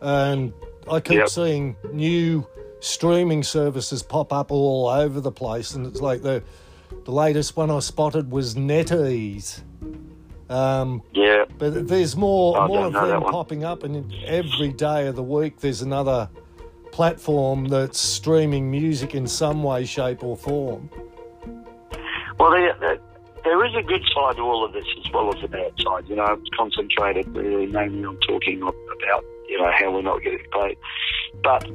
and 0.01 0.53
I 0.91 1.01
keep 1.01 1.19
Yep. 1.19 1.29
seeing 1.29 1.77
new 1.93 2.47
streaming 2.81 3.43
services 3.43 4.03
pop 4.03 4.33
up 4.33 4.51
all 4.53 4.89
over 4.89 5.21
the 5.21 5.33
place, 5.33 5.75
and 5.75 5.87
it's 5.87 6.01
like 6.03 6.23
the 6.23 6.43
the 7.05 7.11
latest 7.13 7.57
one 7.57 7.71
I 7.71 7.79
spotted 7.81 8.31
was 8.31 8.55
NetEase. 8.55 9.63
Um, 10.49 11.03
yeah, 11.13 11.45
but 11.59 11.89
there's 11.89 12.17
more 12.17 12.59
I 12.59 12.67
more 12.67 12.87
of 12.87 12.93
them 12.93 13.23
popping 13.23 13.65
up, 13.65 13.83
and 13.83 14.13
every 14.27 14.73
day 14.73 15.07
of 15.07 15.17
the 15.17 15.23
week 15.23 15.61
there's 15.61 15.83
another 15.83 16.29
platform 16.93 17.67
that's 17.67 17.99
streaming 17.99 18.71
music 18.71 19.15
in 19.15 19.27
some 19.27 19.63
way, 19.63 19.85
shape, 19.85 20.23
or 20.23 20.37
form. 20.37 20.89
Well, 22.39 22.51
there, 22.51 22.77
there, 22.81 22.99
there 23.45 23.65
is 23.67 23.75
a 23.75 23.83
good 23.83 24.03
side 24.15 24.37
to 24.37 24.43
all 24.43 24.65
of 24.65 24.73
this 24.73 24.87
as 25.05 25.13
well 25.13 25.35
as 25.37 25.43
a 25.43 25.49
bad 25.49 25.73
side. 25.81 26.09
You 26.09 26.17
know, 26.17 26.27
it's 26.27 26.51
concentrated 26.57 27.27
really 27.35 27.67
mainly 27.67 28.05
on 28.05 28.17
talking 28.21 28.63
about, 28.63 29.25
you 29.49 29.59
know, 29.59 29.71
how 29.77 29.93
we're 29.93 30.03
not 30.03 30.23
getting 30.23 30.45
paid. 30.53 30.77
But 31.43 31.67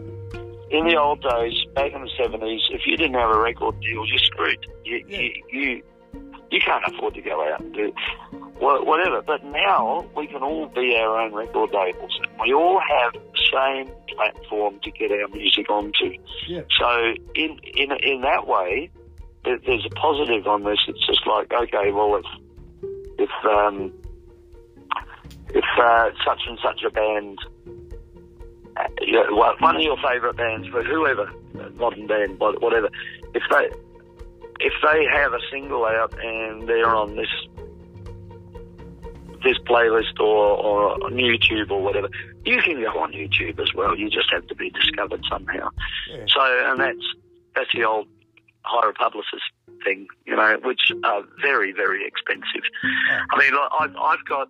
in 0.72 0.88
the 0.88 0.96
old 0.98 1.22
days, 1.22 1.66
back 1.76 1.94
in 1.94 2.02
the 2.02 2.10
70s, 2.20 2.60
if 2.72 2.86
you 2.86 2.96
didn't 2.96 3.16
have 3.16 3.30
a 3.30 3.40
record 3.40 3.80
deal, 3.82 4.06
you're 4.06 4.20
screwed. 4.20 4.66
You, 4.86 5.04
Yeah. 5.08 5.20
you, 5.20 5.32
you, 5.52 5.84
you 6.52 6.60
can't 6.60 6.84
afford 6.88 7.14
to 7.16 7.22
go 7.22 7.48
out 7.52 7.62
and 7.62 7.74
do 7.74 7.94
whatever. 8.60 9.22
But 9.22 9.44
now 9.46 10.06
we 10.16 10.28
can 10.28 10.42
all 10.42 10.68
be 10.68 10.96
our 10.96 11.20
own 11.20 11.34
record 11.34 11.72
labels. 11.74 12.20
We 12.42 12.54
all 12.54 12.80
have 12.80 13.14
the 13.14 13.40
same 13.52 13.92
platform 14.16 14.80
to 14.84 14.92
get 14.92 15.12
our 15.12 15.28
music 15.30 15.70
onto. 15.70 16.16
Yeah. 16.48 16.62
So 16.80 17.14
in 17.36 17.60
in 17.76 17.92
in 18.04 18.22
that 18.22 18.48
way, 18.48 18.90
there's 19.44 19.86
a 19.86 19.96
positive 19.96 20.48
on 20.48 20.64
this. 20.64 20.80
It's 20.88 21.06
just 21.06 21.26
like 21.28 21.52
okay, 21.54 21.92
well, 21.92 22.16
if 22.16 22.26
if 23.20 23.46
um, 23.46 23.94
if 25.50 25.66
uh, 25.78 26.10
such 26.26 26.42
and 26.48 26.60
such 26.64 26.84
a 26.84 26.90
band, 26.90 27.40
uh, 28.78 29.54
one 29.60 29.76
of 29.76 29.82
your 29.82 29.98
favourite 29.98 30.38
bands, 30.38 30.68
but 30.72 30.86
whoever, 30.86 31.32
uh, 31.60 31.70
modern 31.76 32.08
band, 32.08 32.40
but 32.40 32.62
whatever, 32.62 32.90
if 33.34 33.44
they 33.52 33.70
if 34.60 34.74
they 34.84 35.06
have 35.12 35.34
a 35.34 35.40
single 35.52 35.86
out 35.86 36.14
and 36.24 36.68
they're 36.68 36.96
on 36.96 37.16
this 37.16 37.30
this 39.44 39.58
playlist 39.60 40.20
or, 40.20 40.58
or 40.58 40.92
on 41.06 41.14
YouTube 41.14 41.72
or 41.72 41.82
whatever, 41.82 42.10
you 42.44 42.62
can 42.62 42.82
go 42.82 43.00
on 43.00 43.14
YouTube 43.14 43.58
as 43.60 43.74
well. 43.74 43.96
You 43.98 44.10
just 44.10 44.30
have 44.34 44.46
to 44.48 44.56
be 44.56 44.70
discovered 44.70 45.24
somehow. 45.30 45.70
Yeah. 46.12 46.26
So, 46.28 46.42
and 46.42 46.80
that's 46.80 47.06
that's 47.56 47.70
the 47.74 47.86
old 47.86 48.08
hire 48.64 48.90
a 48.90 48.94
publicist 48.94 49.44
thing, 49.86 50.08
you 50.26 50.36
know, 50.36 50.58
which 50.64 50.92
are 51.06 51.24
very 51.42 51.72
very 51.72 52.06
expensive. 52.06 52.64
I 53.32 53.40
mean, 53.40 53.54
I- 53.54 53.70
I've 53.80 53.96
I've 53.96 54.26
got 54.26 54.50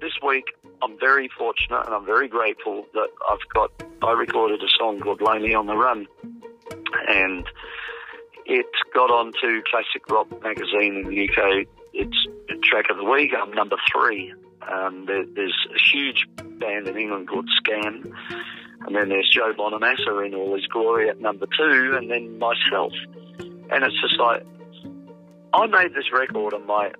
this 0.00 0.12
week. 0.24 0.44
I'm 0.82 0.98
very 0.98 1.28
fortunate 1.36 1.84
and 1.84 1.94
I'm 1.94 2.06
very 2.06 2.28
grateful 2.28 2.86
that 2.94 3.08
I've 3.28 3.46
got. 3.52 3.70
I 4.02 4.12
recorded 4.12 4.62
a 4.62 4.68
song 4.78 5.00
called 5.00 5.20
"Lonely 5.20 5.54
on 5.54 5.66
the 5.66 5.76
Run," 5.76 6.06
and 7.08 7.44
it 8.50 8.66
got 8.92 9.10
onto 9.10 9.62
Classic 9.70 10.02
Rock 10.10 10.28
magazine 10.42 10.96
in 10.96 11.08
the 11.08 11.28
UK. 11.28 11.66
It's 11.94 12.16
track 12.64 12.86
of 12.90 12.96
the 12.96 13.04
week. 13.04 13.30
I'm 13.36 13.52
number 13.52 13.76
three. 13.92 14.34
Um, 14.68 15.06
there, 15.06 15.24
there's 15.24 15.56
a 15.70 15.96
huge 15.96 16.26
band 16.58 16.88
in 16.88 16.98
England 16.98 17.28
called 17.28 17.48
Scam, 17.62 18.12
and 18.86 18.96
then 18.96 19.08
there's 19.08 19.30
Joe 19.32 19.52
Bonamassa 19.56 20.26
in 20.26 20.34
all 20.34 20.54
his 20.54 20.66
glory 20.66 21.08
at 21.08 21.20
number 21.20 21.46
two, 21.46 21.96
and 21.96 22.10
then 22.10 22.38
myself. 22.38 22.92
And 23.38 23.84
it's 23.84 24.00
just 24.00 24.18
like 24.18 24.44
I 25.54 25.66
made 25.66 25.94
this 25.94 26.12
record 26.12 26.52
on 26.52 26.66
my 26.66 26.90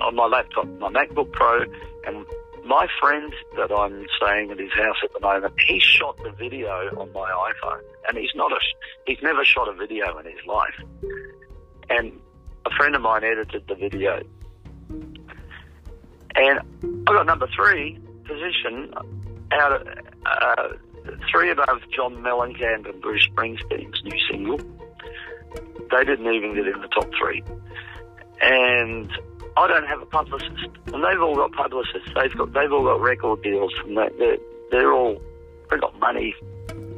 on 0.00 0.16
my 0.16 0.26
laptop, 0.26 0.66
my 0.80 0.90
MacBook 0.90 1.30
Pro, 1.30 1.60
and 2.04 2.26
my 2.64 2.86
friend 3.00 3.32
that 3.56 3.72
I'm 3.72 4.06
staying 4.16 4.50
at 4.50 4.58
his 4.58 4.72
house 4.72 4.96
at 5.02 5.12
the 5.12 5.20
moment, 5.20 5.54
he 5.66 5.80
shot 5.80 6.16
the 6.22 6.30
video 6.30 6.70
on 6.96 7.12
my 7.12 7.52
iPhone, 7.52 7.82
and 8.08 8.18
he's 8.18 8.34
not 8.34 8.52
a 8.52 8.56
he's 9.06 9.22
never 9.22 9.44
shot 9.44 9.68
a 9.68 9.72
video 9.74 10.16
in 10.18 10.26
his 10.26 10.46
life. 10.46 10.74
And 11.90 12.12
a 12.64 12.70
friend 12.76 12.94
of 12.94 13.02
mine 13.02 13.24
edited 13.24 13.66
the 13.68 13.74
video, 13.74 14.22
and 16.34 16.60
I 17.08 17.12
got 17.12 17.26
number 17.26 17.48
three 17.54 17.98
position 18.24 18.94
out 19.52 19.72
of 19.72 19.88
uh, 20.24 20.68
three 21.30 21.50
above 21.50 21.80
John 21.94 22.16
Mellencamp 22.16 22.88
and 22.88 23.00
Bruce 23.02 23.28
Springsteen's 23.34 24.02
new 24.04 24.18
single. 24.30 24.58
They 25.90 26.04
didn't 26.04 26.32
even 26.32 26.54
get 26.54 26.66
in 26.66 26.80
the 26.80 26.88
top 26.88 27.10
three. 27.18 27.42
And 28.40 29.10
I 29.56 29.66
don't 29.68 29.86
have 29.86 30.00
a 30.02 30.06
publicist, 30.06 30.50
and 30.86 31.04
they've 31.04 31.20
all 31.20 31.36
got 31.36 31.52
publicists. 31.52 32.08
They've 32.14 32.34
got 32.36 32.52
they've 32.52 32.72
all 32.72 32.84
got 32.84 33.00
record 33.00 33.42
deals, 33.42 33.72
and 33.84 33.96
they, 33.96 34.08
they're 34.18 34.36
they're 34.70 34.92
all 34.92 35.20
they've 35.70 35.80
got 35.80 35.98
money 35.98 36.34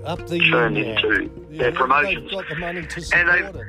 Up 0.04 0.24
the 0.28 0.38
turned 0.50 0.78
into 0.78 1.30
Yeah, 1.50 1.58
their 1.64 1.72
promotions. 1.72 2.30
They've 2.30 2.40
got 2.40 2.48
the 2.48 2.54
money 2.56 2.82
to 2.82 2.96
And 2.96 3.04
support 3.04 3.52
they- 3.54 3.60
it. 3.60 3.66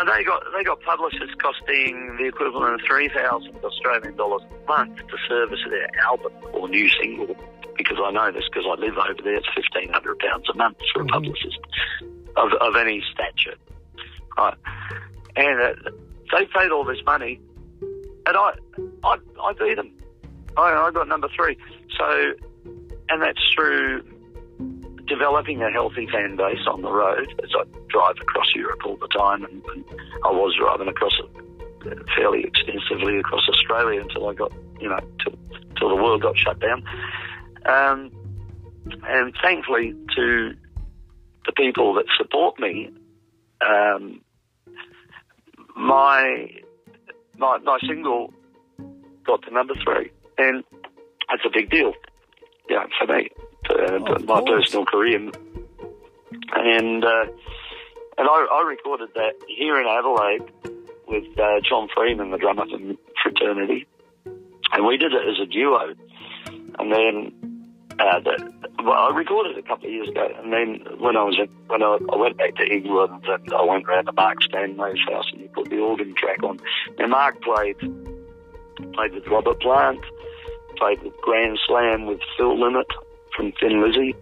And 0.00 0.08
they 0.08 0.22
got 0.22 0.42
they 0.56 0.62
got 0.62 0.80
publicists 0.82 1.34
costing 1.42 2.16
the 2.18 2.26
equivalent 2.26 2.74
of 2.74 2.80
three 2.86 3.08
thousand 3.08 3.56
Australian 3.64 4.16
dollars 4.16 4.42
a 4.48 4.66
month 4.68 4.96
to 4.96 5.16
service 5.28 5.58
their 5.68 5.88
album 6.04 6.32
or 6.52 6.68
new 6.68 6.88
single. 7.02 7.34
Because 7.76 7.98
I 8.02 8.12
know 8.12 8.30
this 8.30 8.44
because 8.48 8.64
I 8.70 8.80
live 8.80 8.96
over 8.96 9.20
there. 9.24 9.34
It's 9.34 9.46
fifteen 9.54 9.92
hundred 9.92 10.20
pounds 10.20 10.46
a 10.52 10.56
month 10.56 10.78
for 10.94 11.02
a 11.02 11.04
Mhm. 11.04 11.10
publicist 11.10 11.58
of 12.36 12.52
of 12.60 12.76
any 12.76 13.02
stature, 13.12 13.56
right? 14.38 14.54
And 15.34 15.60
uh, 15.62 15.90
they 16.32 16.44
paid 16.46 16.70
all 16.70 16.84
this 16.84 17.02
money, 17.04 17.40
and 18.28 18.36
I 18.36 18.52
I 19.04 19.16
I 19.42 19.52
beat 19.58 19.76
them. 19.76 19.90
I 20.56 20.72
I 20.72 20.90
got 20.92 21.08
number 21.08 21.28
three. 21.34 21.56
So, 21.98 22.34
and 23.08 23.22
that's 23.22 23.40
through 23.54 24.02
developing 25.06 25.62
a 25.62 25.70
healthy 25.70 26.06
fan 26.06 26.36
base 26.36 26.66
on 26.70 26.82
the 26.82 26.92
road 26.92 27.28
as 27.42 27.50
I 27.58 27.64
drive 27.88 28.16
across 28.20 28.54
Europe 28.54 28.80
all 28.84 28.96
the 28.96 29.08
time, 29.08 29.44
and, 29.44 29.62
and 29.74 29.84
I 30.24 30.30
was 30.30 30.54
driving 30.58 30.88
across 30.88 31.14
it 31.18 31.48
fairly 32.16 32.44
extensively 32.44 33.18
across 33.18 33.48
Australia 33.48 34.02
until 34.02 34.28
I 34.28 34.34
got, 34.34 34.52
you 34.80 34.88
know, 34.88 34.98
till, 35.22 35.34
till 35.78 35.88
the 35.88 35.94
world 35.94 36.22
got 36.22 36.36
shut 36.36 36.60
down. 36.60 36.84
Um, 37.64 38.10
and 39.04 39.34
thankfully 39.42 39.94
to 40.16 40.54
the 41.46 41.52
people 41.52 41.94
that 41.94 42.04
support 42.18 42.58
me, 42.58 42.90
um, 43.66 44.20
my, 45.76 46.50
my 47.38 47.58
my 47.58 47.78
single 47.86 48.32
got 49.24 49.42
to 49.42 49.50
number 49.52 49.74
three, 49.74 50.10
and 50.38 50.64
that's 51.28 51.42
a 51.46 51.50
big 51.52 51.70
deal, 51.70 51.92
know, 52.76 52.86
for 52.98 53.06
me, 53.12 53.28
uh, 53.70 54.14
Of 54.14 54.24
my 54.26 54.40
course. 54.40 54.64
personal 54.64 54.84
career, 54.86 55.16
and 56.54 57.04
uh, 57.04 57.24
and 58.18 58.28
I, 58.28 58.46
I 58.52 58.62
recorded 58.66 59.10
that 59.14 59.34
here 59.46 59.80
in 59.80 59.86
Adelaide 59.86 60.50
with 61.06 61.38
uh, 61.38 61.60
John 61.68 61.88
Freeman, 61.94 62.30
the 62.30 62.38
drummer 62.38 62.66
from 62.66 62.98
Fraternity, 63.22 63.86
and 64.72 64.86
we 64.86 64.96
did 64.96 65.12
it 65.12 65.28
as 65.28 65.38
a 65.42 65.46
duo, 65.46 65.94
and 66.78 66.92
then. 66.92 67.54
Uh, 67.98 68.20
the, 68.20 68.52
well, 68.84 69.10
I 69.10 69.16
recorded 69.16 69.58
a 69.58 69.62
couple 69.62 69.86
of 69.86 69.92
years 69.92 70.08
ago, 70.08 70.28
and 70.38 70.52
then 70.52 70.98
when 71.00 71.16
I 71.16 71.24
was 71.24 71.36
in, 71.38 71.48
when 71.66 71.82
I, 71.82 71.98
I 72.12 72.16
went 72.16 72.38
back 72.38 72.54
to 72.56 72.64
England, 72.64 73.24
and 73.26 73.52
I 73.52 73.64
went 73.64 73.88
round 73.88 74.06
to 74.06 74.12
Mark 74.12 74.38
Stanway's 74.42 75.00
house, 75.10 75.26
and 75.32 75.42
he 75.42 75.48
put 75.48 75.68
the 75.68 75.78
organ 75.78 76.14
track 76.14 76.42
on. 76.44 76.60
And 76.98 77.10
Mark 77.10 77.42
played 77.42 77.78
played 78.92 79.14
with 79.14 79.26
Robert 79.26 79.60
Plant, 79.60 80.00
played 80.76 81.02
with 81.02 81.16
Grand 81.22 81.58
Slam 81.66 82.06
with 82.06 82.20
Phil 82.36 82.56
Lynott 82.56 82.90
from 83.36 83.52
Thin 83.60 83.82
Lizzy. 83.82 84.14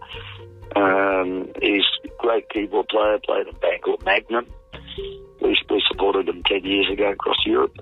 Um, 0.75 1.47
he's 1.61 1.85
a 2.03 2.09
great 2.19 2.49
keyboard 2.49 2.87
player, 2.89 3.19
played 3.25 3.47
in 3.47 3.55
a 3.55 3.59
band 3.59 3.81
called 3.83 4.03
Magnum. 4.03 4.47
We, 5.41 5.57
we 5.69 5.83
supported 5.89 6.27
him 6.27 6.43
10 6.43 6.65
years 6.65 6.89
ago 6.91 7.11
across 7.11 7.37
Europe, 7.45 7.77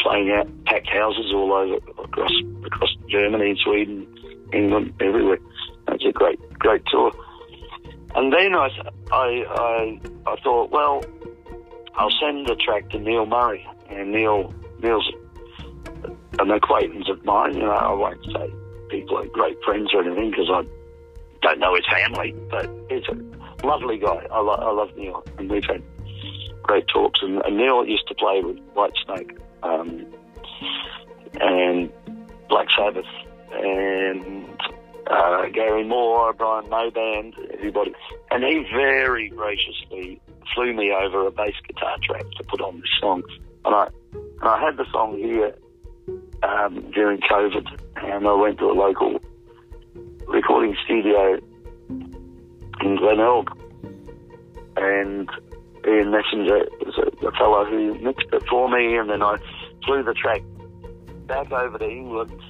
playing 0.00 0.30
out 0.30 0.48
packed 0.64 0.88
houses 0.88 1.32
all 1.34 1.52
over 1.52 1.76
across 2.02 2.32
across 2.64 2.90
Germany 3.08 3.50
and 3.50 3.58
Sweden, 3.58 4.17
England, 4.52 4.94
everywhere. 5.00 5.38
It's 5.88 6.04
a 6.04 6.12
great, 6.12 6.38
great 6.58 6.82
tour. 6.90 7.12
And 8.14 8.32
then 8.32 8.54
I, 8.54 8.68
I, 9.12 9.44
I, 9.48 10.00
I 10.26 10.36
thought, 10.42 10.70
well, 10.70 11.04
I'll 11.94 12.12
send 12.20 12.46
the 12.46 12.56
track 12.56 12.88
to 12.90 12.98
Neil 12.98 13.26
Murray, 13.26 13.66
and 13.90 14.12
Neil, 14.12 14.54
Neil's 14.82 15.10
an 16.38 16.50
acquaintance 16.50 17.08
of 17.08 17.24
mine. 17.24 17.54
You 17.54 17.62
know, 17.62 17.70
I 17.72 17.92
won't 17.92 18.24
say 18.24 18.52
people 18.90 19.18
are 19.18 19.26
great 19.26 19.56
friends 19.64 19.90
or 19.92 20.02
anything 20.02 20.30
because 20.30 20.48
I 20.50 20.62
don't 21.42 21.58
know 21.58 21.74
his 21.74 21.84
family, 21.90 22.34
but 22.50 22.70
he's 22.88 23.04
a 23.08 23.66
lovely 23.66 23.98
guy. 23.98 24.26
I, 24.30 24.40
lo- 24.40 24.54
I 24.54 24.72
love 24.72 24.96
Neil, 24.96 25.24
and 25.38 25.50
we've 25.50 25.64
had 25.64 25.82
great 26.62 26.86
talks. 26.88 27.20
And, 27.22 27.42
and 27.44 27.56
Neil 27.56 27.84
used 27.86 28.06
to 28.08 28.14
play 28.14 28.40
with 28.42 28.58
Whitesnake 28.74 29.38
um, 29.62 30.06
and 31.40 31.92
Black 32.48 32.68
Sabbath 32.76 33.04
and 33.58 34.48
uh, 35.10 35.48
Gary 35.52 35.84
Moore, 35.84 36.32
Brian 36.32 36.68
May 36.68 36.90
Band, 36.90 37.34
everybody. 37.52 37.94
And 38.30 38.44
he 38.44 38.64
very 38.72 39.28
graciously 39.28 40.20
flew 40.54 40.74
me 40.74 40.92
over 40.92 41.26
a 41.26 41.30
bass 41.30 41.54
guitar 41.66 41.96
track 42.02 42.24
to 42.36 42.44
put 42.44 42.60
on 42.60 42.76
this 42.76 42.90
song. 43.00 43.22
And 43.64 43.74
I, 43.74 43.88
and 44.12 44.48
I 44.48 44.60
had 44.60 44.76
the 44.76 44.86
song 44.92 45.18
here 45.18 45.54
um, 46.42 46.90
during 46.92 47.20
COVID, 47.20 47.66
and 47.96 48.26
I 48.26 48.32
went 48.34 48.58
to 48.58 48.66
a 48.66 48.72
local 48.72 49.18
recording 50.26 50.76
studio 50.84 51.38
in 51.88 52.96
Glenelg, 52.96 53.50
and 54.76 55.28
Ian 55.86 56.10
Messenger 56.10 56.68
was 56.80 56.98
a, 56.98 57.26
a 57.26 57.32
fellow 57.32 57.64
who 57.64 57.94
mixed 57.98 58.28
it 58.32 58.42
for 58.48 58.68
me, 58.68 58.96
and 58.96 59.10
then 59.10 59.22
I 59.22 59.36
flew 59.84 60.02
the 60.02 60.14
track 60.14 60.42
back 61.26 61.50
over 61.50 61.78
to 61.78 61.88
England. 61.88 62.40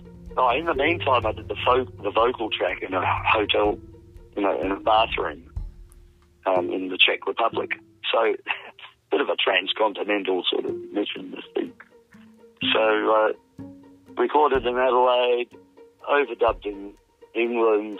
Oh, 0.40 0.56
in 0.56 0.66
the 0.66 0.74
meantime, 0.74 1.26
I 1.26 1.32
did 1.32 1.48
the, 1.48 1.56
fo- 1.66 1.84
the 2.00 2.12
vocal 2.12 2.48
track 2.48 2.80
in 2.80 2.94
a 2.94 3.02
hotel, 3.26 3.76
you 4.36 4.42
know, 4.42 4.60
in 4.60 4.70
a 4.70 4.78
bathroom 4.78 5.42
um, 6.46 6.70
in 6.70 6.90
the 6.90 6.96
Czech 6.96 7.26
Republic. 7.26 7.70
So, 8.12 8.36
bit 9.10 9.20
of 9.20 9.28
a 9.30 9.34
transcontinental 9.34 10.44
sort 10.48 10.64
of 10.64 10.76
mission, 10.92 11.32
this 11.32 11.44
thing. 11.54 11.72
So, 12.72 13.34
uh, 13.58 13.64
recorded 14.16 14.64
in 14.64 14.78
Adelaide, 14.78 15.48
overdubbed 16.08 16.66
in 16.66 16.92
England, 17.34 17.98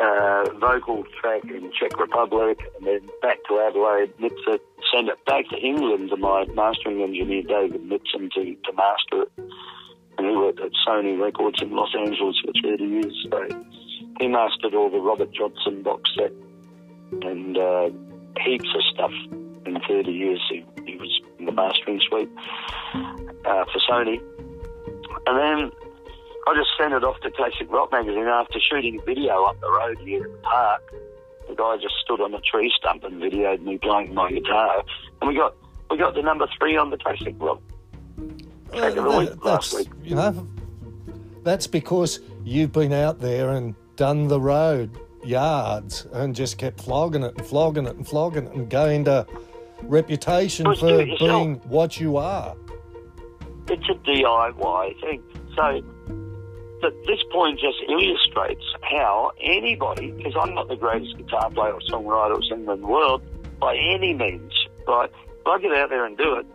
uh, 0.00 0.44
vocal 0.60 1.02
track 1.20 1.42
in 1.46 1.72
Czech 1.72 1.98
Republic, 1.98 2.60
and 2.78 2.86
then 2.86 3.00
back 3.22 3.38
to 3.48 3.58
Adelaide, 3.58 4.12
mix 4.20 4.36
it, 4.46 4.62
send 4.94 5.08
it 5.08 5.24
back 5.24 5.48
to 5.48 5.56
England 5.56 6.10
to 6.10 6.16
my 6.16 6.44
mastering 6.54 7.02
engineer 7.02 7.42
David 7.42 7.84
Nixon 7.84 8.30
to, 8.36 8.54
to 8.54 8.72
master 8.72 9.22
it. 9.22 9.32
And 10.20 10.28
he 10.28 10.36
worked 10.36 10.60
at 10.60 10.72
Sony 10.86 11.18
Records 11.18 11.62
in 11.62 11.70
Los 11.74 11.94
Angeles 11.98 12.36
for 12.44 12.52
30 12.62 12.84
years. 12.84 13.26
So 13.32 13.48
he 14.20 14.28
mastered 14.28 14.74
all 14.74 14.90
the 14.90 14.98
Robert 14.98 15.32
Johnson 15.32 15.82
box 15.82 16.10
set 16.14 16.30
and 17.22 17.56
uh, 17.56 17.88
heaps 18.44 18.68
of 18.74 18.82
stuff 18.92 19.12
in 19.64 19.80
30 19.88 20.12
years. 20.12 20.38
He, 20.50 20.62
he 20.84 20.98
was 20.98 21.22
in 21.38 21.46
the 21.46 21.52
mastering 21.52 22.02
suite 22.06 22.28
uh, 22.94 23.64
for 23.64 23.80
Sony. 23.88 24.20
And 25.26 25.38
then 25.38 25.70
I 26.46 26.54
just 26.54 26.68
sent 26.78 26.92
it 26.92 27.02
off 27.02 27.18
to 27.22 27.30
Classic 27.30 27.66
Rock 27.70 27.90
Magazine 27.90 28.26
after 28.26 28.60
shooting 28.60 29.00
a 29.00 29.02
video 29.02 29.44
up 29.44 29.58
the 29.62 29.70
road 29.70 30.00
here 30.00 30.26
in 30.26 30.32
the 30.32 30.38
park. 30.40 30.82
The 31.48 31.54
guy 31.54 31.78
just 31.80 31.94
stood 32.04 32.20
on 32.20 32.34
a 32.34 32.40
tree 32.42 32.70
stump 32.76 33.04
and 33.04 33.22
videoed 33.22 33.62
me 33.62 33.78
playing 33.78 34.12
my 34.12 34.30
guitar, 34.30 34.84
and 35.22 35.28
we 35.30 35.34
got 35.34 35.56
we 35.90 35.96
got 35.96 36.14
the 36.14 36.20
number 36.20 36.46
three 36.58 36.76
on 36.76 36.90
the 36.90 36.98
Classic 36.98 37.34
Rock. 37.38 37.62
Track 38.72 38.96
of 38.96 39.04
the 39.04 39.18
week 39.18 39.30
that- 39.30 39.44
last 39.44 39.74
week. 39.74 39.88
you 40.02 40.14
know, 40.14 40.46
that's 41.42 41.66
because 41.66 42.20
you've 42.44 42.72
been 42.72 42.92
out 42.92 43.20
there 43.20 43.50
and 43.50 43.74
done 43.96 44.28
the 44.28 44.40
road 44.40 44.90
yards 45.24 46.06
and 46.12 46.34
just 46.34 46.58
kept 46.58 46.80
flogging 46.80 47.22
it 47.22 47.36
and 47.36 47.46
flogging 47.46 47.86
it 47.86 47.96
and 47.96 48.06
flogging 48.06 48.46
it 48.46 48.52
and 48.52 48.70
gained 48.70 49.08
a 49.08 49.26
reputation 49.82 50.74
for 50.74 51.04
being 51.18 51.56
what 51.68 52.00
you 52.00 52.16
are. 52.16 52.54
It's 53.68 53.88
a 53.88 53.94
DIY 53.94 55.00
thing. 55.00 55.22
So 55.54 55.82
at 56.82 56.92
this 57.06 57.20
point 57.30 57.60
just 57.60 57.78
illustrates 57.88 58.64
how 58.82 59.32
anybody, 59.40 60.12
because 60.12 60.34
I'm 60.40 60.54
not 60.54 60.68
the 60.68 60.76
greatest 60.76 61.16
guitar 61.18 61.50
player 61.50 61.74
or 61.74 61.80
songwriter 61.80 62.38
or 62.38 62.42
singer 62.42 62.72
in 62.72 62.80
the 62.80 62.86
world 62.86 63.22
by 63.60 63.76
any 63.76 64.14
means, 64.14 64.52
right? 64.88 65.10
But 65.44 65.50
I 65.50 65.58
get 65.58 65.72
out 65.72 65.90
there 65.90 66.06
and 66.06 66.16
do 66.16 66.34
it, 66.36 66.46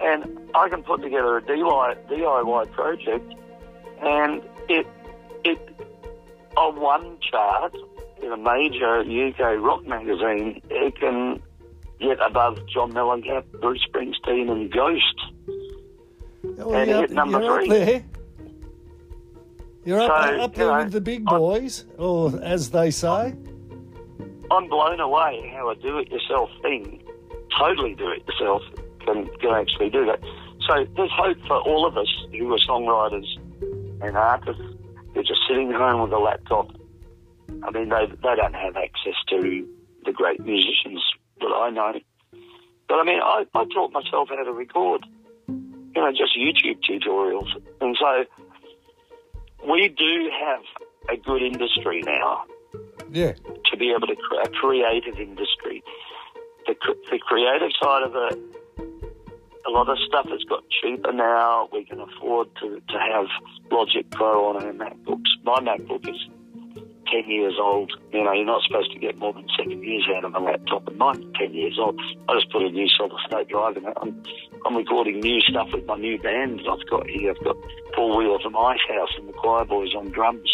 and 0.00 0.50
I 0.54 0.68
can 0.68 0.82
put 0.82 1.02
together 1.02 1.38
a 1.38 1.42
DIY, 1.42 2.08
DIY 2.08 2.72
project, 2.72 3.34
and 4.02 4.42
it 4.68 4.86
it 5.44 5.58
on 6.56 6.80
one 6.80 7.18
chart 7.30 7.74
in 8.22 8.32
a 8.32 8.36
major 8.36 9.00
UK 9.00 9.60
rock 9.62 9.84
magazine, 9.86 10.60
it 10.70 10.96
can 10.98 11.42
get 12.00 12.18
above 12.24 12.58
John 12.66 12.92
Mellencamp, 12.92 13.44
Bruce 13.60 13.84
Springsteen, 13.92 14.50
and 14.50 14.70
Ghost. 14.72 15.20
Well, 16.42 16.74
And 16.74 16.90
you're, 16.90 17.00
hit 17.00 17.10
number 17.10 17.40
three. 17.40 17.64
up 17.64 17.68
there. 17.68 18.04
You're 19.84 20.00
up, 20.00 20.08
So, 20.08 20.14
uh, 20.14 20.44
up 20.44 20.52
you 20.52 20.64
there 20.64 20.72
know, 20.72 20.84
with 20.84 20.92
the 20.92 21.00
big 21.00 21.24
boys, 21.24 21.84
or 21.98 22.32
as 22.42 22.70
they 22.70 22.90
say. 22.90 23.34
I'm 24.50 24.68
blown 24.68 25.00
away 25.00 25.52
how 25.54 25.70
a 25.70 25.74
do-it-yourself 25.74 26.50
thing, 26.62 27.02
totally 27.58 27.94
do-it-yourself, 27.94 28.62
can, 29.04 29.28
can 29.38 29.50
actually 29.54 29.90
do 29.90 30.06
that. 30.06 30.20
So 30.66 30.86
there's 30.96 31.10
hope 31.12 31.38
for 31.46 31.60
all 31.60 31.86
of 31.86 31.96
us 31.96 32.08
who 32.32 32.52
are 32.52 32.58
songwriters 32.68 33.26
and 34.02 34.16
artists 34.16 34.62
who 35.12 35.20
are 35.20 35.22
just 35.22 35.40
sitting 35.48 35.70
home 35.72 36.02
with 36.02 36.12
a 36.12 36.18
laptop 36.18 36.70
I 37.62 37.70
mean, 37.70 37.88
they 37.88 38.06
they 38.06 38.34
don't 38.36 38.54
have 38.54 38.76
access 38.76 39.14
to 39.30 39.66
the 40.04 40.12
great 40.12 40.40
musicians 40.40 41.02
that 41.40 41.46
I 41.46 41.70
know. 41.70 41.94
But 42.88 42.94
I 42.96 43.04
mean, 43.04 43.20
I, 43.22 43.44
I 43.54 43.64
taught 43.72 43.92
myself 43.92 44.28
how 44.28 44.42
to 44.44 44.52
record, 44.52 45.04
you 45.48 45.92
know, 45.94 46.10
just 46.10 46.36
YouTube 46.36 46.80
tutorials. 46.88 47.48
And 47.80 47.96
so 47.98 48.24
we 49.70 49.88
do 49.88 50.30
have 50.38 50.60
a 51.08 51.16
good 51.20 51.42
industry 51.42 52.02
now 52.04 52.44
Yeah. 53.10 53.32
to 53.32 53.76
be 53.78 53.90
able 53.92 54.08
to 54.08 54.16
a 54.44 54.48
creative 54.50 55.18
industry. 55.18 55.82
The, 56.66 56.74
the 57.10 57.18
creative 57.18 57.70
side 57.82 58.02
of 58.02 58.14
it, 58.14 58.38
a 59.66 59.70
lot 59.70 59.88
of 59.88 59.96
stuff 60.06 60.26
has 60.28 60.44
got 60.44 60.62
cheaper 60.82 61.12
now. 61.12 61.68
We 61.72 61.84
can 61.84 62.00
afford 62.00 62.48
to, 62.60 62.80
to 62.80 62.98
have 62.98 63.26
Logic 63.70 64.08
Pro 64.10 64.48
on 64.48 64.62
our 64.62 64.72
MacBooks. 64.72 65.30
My 65.42 65.58
MacBook 65.60 66.08
is 66.08 66.20
10 67.10 67.30
years 67.30 67.54
old. 67.60 67.92
You 68.12 68.24
know, 68.24 68.32
you're 68.32 68.44
not 68.44 68.62
supposed 68.66 68.92
to 68.92 68.98
get 68.98 69.16
more 69.16 69.32
than 69.32 69.46
seven 69.58 69.82
years 69.82 70.04
out 70.14 70.24
of 70.24 70.34
a 70.34 70.38
laptop, 70.38 70.86
and 70.88 70.98
mine's 70.98 71.24
10 71.38 71.54
years 71.54 71.78
old. 71.80 71.98
I 72.28 72.34
just 72.34 72.50
put 72.50 72.62
a 72.62 72.70
new 72.70 72.88
solid 72.88 73.18
state 73.26 73.48
drive 73.48 73.76
in 73.76 73.86
it. 73.86 73.96
I'm, 74.00 74.22
I'm 74.66 74.76
recording 74.76 75.20
new 75.20 75.40
stuff 75.40 75.68
with 75.72 75.86
my 75.86 75.96
new 75.96 76.18
band 76.20 76.60
that 76.60 76.68
I've 76.68 76.90
got 76.90 77.08
here. 77.08 77.30
I've 77.30 77.44
got 77.44 77.56
Paul 77.94 78.18
Wheeler 78.18 78.38
from 78.40 78.56
Icehouse 78.56 79.16
and 79.16 79.28
the 79.28 79.32
Choirboys 79.32 79.94
on 79.96 80.10
drums. 80.10 80.50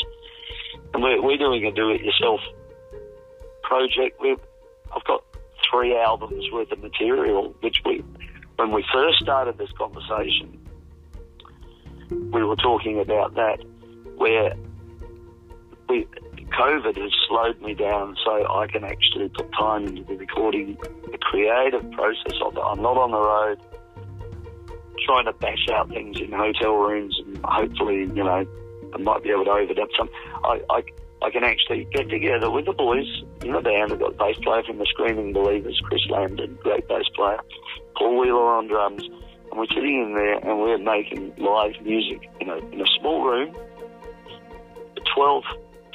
And 0.95 1.03
we're, 1.03 1.23
we're 1.23 1.37
doing 1.37 1.65
a 1.65 1.73
do-it-yourself 1.73 2.41
project. 3.63 4.21
We've, 4.21 4.41
I've 4.95 5.05
got 5.05 5.25
three 5.71 5.97
albums 5.97 6.45
worth 6.53 6.73
of 6.73 6.81
material, 6.81 7.55
which 7.61 7.77
we, 7.85 8.05
when 8.61 8.73
we 8.73 8.85
first 8.93 9.21
started 9.21 9.57
this 9.57 9.71
conversation, 9.73 10.61
we 12.11 12.45
were 12.45 12.57
talking 12.57 13.01
about 13.01 13.35
that, 13.35 13.59
where 14.17 14.55
we, 15.89 16.07
COVID 16.59 16.95
has 16.95 17.11
slowed 17.27 17.59
me 17.63 17.73
down 17.73 18.17
so 18.23 18.33
I 18.55 18.67
can 18.67 18.85
actually 18.85 19.31
put 19.31 19.51
time 19.53 19.87
into 19.87 20.05
the 20.05 20.17
recording, 20.17 20.77
the 21.11 21.19
creative 21.23 21.91
process 21.93 22.39
of 22.45 22.55
it. 22.55 22.61
I'm 22.61 22.83
not 22.83 22.99
on 22.99 23.13
the 23.13 23.19
road 23.19 23.61
trying 25.07 25.25
to 25.25 25.33
bash 25.33 25.67
out 25.73 25.89
things 25.89 26.21
in 26.21 26.31
hotel 26.31 26.75
rooms 26.75 27.19
and 27.25 27.41
hopefully, 27.43 28.01
you 28.01 28.25
know, 28.25 28.47
I 28.93 28.99
might 28.99 29.23
be 29.23 29.31
able 29.31 29.47
to 29.47 29.51
overdub 29.53 29.89
some. 29.97 30.11
I, 30.45 30.61
I, 30.69 30.83
I 31.23 31.31
can 31.31 31.45
actually 31.45 31.89
get 31.95 32.11
together 32.11 32.51
with 32.51 32.67
the 32.67 32.75
boys 32.75 33.07
in 33.43 33.53
the 33.53 33.61
band. 33.61 33.93
I've 33.93 34.01
got 34.01 34.19
bass 34.19 34.37
player 34.43 34.63
from 34.65 34.79
the 34.79 34.87
Screaming 34.87 35.33
Believers, 35.33 35.81
Chris 35.85 36.03
Lambden, 36.11 36.59
great 36.59 36.87
bass 36.89 37.09
player, 37.15 37.41
Paul 37.97 38.21
Wheeler 38.21 38.57
on 38.57 38.69
drums, 38.69 39.03
and 39.51 39.59
we're 39.59 39.67
sitting 39.67 40.03
in 40.03 40.15
there 40.15 40.39
and 40.39 40.61
we're 40.61 40.79
making 40.79 41.35
live 41.37 41.75
music 41.83 42.29
in 42.41 42.49
a, 42.49 42.57
in 42.57 42.81
a 42.81 42.87
small 42.99 43.25
room, 43.25 43.55
a 44.97 45.01
12, 45.15 45.45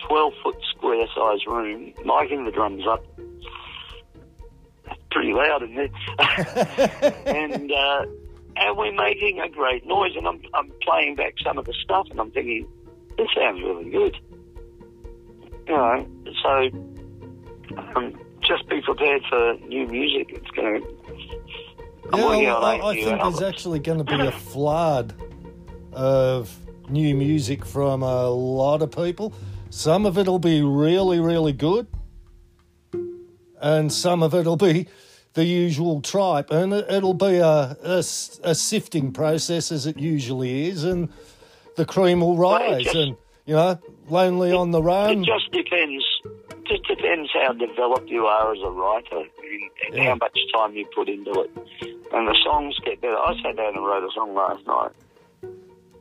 12 0.08 0.34
foot 0.43 0.58
square 0.76 1.06
size 1.16 1.46
room, 1.48 1.93
miking 2.06 2.46
the 2.46 2.52
drums 2.52 2.84
up. 2.88 3.04
Pretty 5.12 5.32
loud 5.32 5.64
in 5.64 5.76
there. 5.76 5.89
and, 7.26 7.72
uh, 7.72 8.06
and 8.58 8.78
we're 8.78 8.91
making 8.91 9.39
a 9.39 9.50
great 9.50 9.86
noise. 9.86 10.12
And 10.18 10.28
I'm, 10.28 10.41
I'm 10.54 10.72
playing 10.82 11.16
back 11.16 11.36
some 11.43 11.58
of 11.58 11.66
the 11.66 11.74
stuff, 11.82 12.08
and 12.12 12.20
I'm 12.20 12.32
thinking, 12.32 12.68
this 13.18 13.28
sounds 13.34 13.62
really 13.62 13.89
good. 13.89 14.18
You 15.68 15.74
know, 15.74 16.08
so 16.43 17.78
um, 17.78 18.14
just 18.41 18.68
be 18.70 18.82
prepared 18.82 19.24
for 19.30 19.56
new 19.68 19.88
music. 19.88 20.32
It's 20.32 20.50
going 20.52 20.82
to. 20.82 20.95
Yeah, 22.14 22.26
well, 22.26 22.64
I, 22.66 22.80
I 22.80 22.93
think 22.95 23.22
there's 23.22 23.41
actually 23.41 23.80
going 23.80 23.97
to 23.97 24.03
be 24.03 24.20
a 24.20 24.32
flood 24.32 25.14
of 25.93 26.56
new 26.89 27.16
music 27.16 27.66
from 27.66 28.03
a 28.03 28.30
lot 28.30 28.82
of 28.82 28.91
people. 28.91 29.34
Some 29.70 30.06
of 30.06 30.18
it'll 30.18 30.39
be 30.39 30.62
really, 30.62 31.20
really 31.20 31.53
good, 31.53 31.88
and 33.62 33.91
some 33.91 34.24
of 34.24 34.34
it'll 34.34 34.56
be 34.58 34.88
the 35.34 35.43
usual 35.45 36.01
tripe, 36.01 36.51
and 36.51 36.74
it, 36.74 36.86
it'll 36.89 37.14
be 37.14 37.38
a 37.38 37.76
a 37.84 38.56
sifting 38.56 39.12
process 39.12 39.72
as 39.72 39.86
it 39.86 39.97
usually 39.97 40.70
is, 40.70 40.84
and 40.84 41.10
the 41.76 41.86
cream 41.86 42.22
will 42.22 42.38
rise. 42.38 42.84
just- 42.84 42.95
and 42.95 43.18
you 43.47 43.53
know, 43.53 43.78
lonely 44.10 44.51
on 44.51 44.72
the 44.72 44.82
run. 44.82 45.20
It 45.22 45.26
just 45.26 45.51
depends. 45.51 46.03
Just 46.66 46.88
depends 46.88 47.30
how 47.32 47.53
developed 47.53 48.10
you 48.10 48.26
are 48.26 48.51
as 48.53 48.60
a 48.64 48.72
writer 48.72 49.24
and, 49.52 49.72
and 49.88 49.96
Yeah. 49.96 50.10
how 50.12 50.16
much 50.16 50.38
time 50.54 50.74
you 50.76 50.86
put 50.96 51.10
into 51.10 51.32
it. 51.41 51.52
And 52.14 52.28
the 52.28 52.36
songs 52.43 52.78
get 52.86 53.02
better. 53.02 53.18
I 53.18 53.34
sat 53.41 53.56
down 53.58 53.76
and 53.76 53.86
wrote 53.86 54.04
a 54.04 54.12
song 54.14 54.34
last 54.36 54.66
night. 54.68 54.91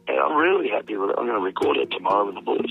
And 0.06 0.18
I'm 0.20 0.36
really 0.36 0.68
happy 0.68 0.96
with 0.96 1.10
it. 1.10 1.16
I'm 1.18 1.26
going 1.26 1.38
to 1.38 1.44
record 1.44 1.76
it 1.78 1.90
tomorrow 1.90 2.26
with 2.26 2.34
the 2.34 2.40
boys. 2.42 2.70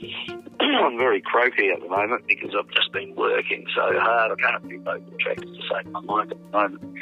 I'm 0.60 0.96
very 0.98 1.20
croaky 1.20 1.70
at 1.70 1.80
the 1.80 1.88
moment 1.88 2.26
because 2.28 2.54
I've 2.58 2.70
just 2.70 2.92
been 2.92 3.14
working 3.16 3.64
so 3.74 3.98
hard. 3.98 4.32
I 4.32 4.34
can't 4.50 4.68
do 4.68 4.80
vocal 4.80 5.12
tracks 5.20 5.42
to 5.42 5.60
save 5.72 5.90
my 5.90 6.00
mind 6.00 6.32
at 6.32 6.38
the 6.38 6.50
moment. 6.58 6.98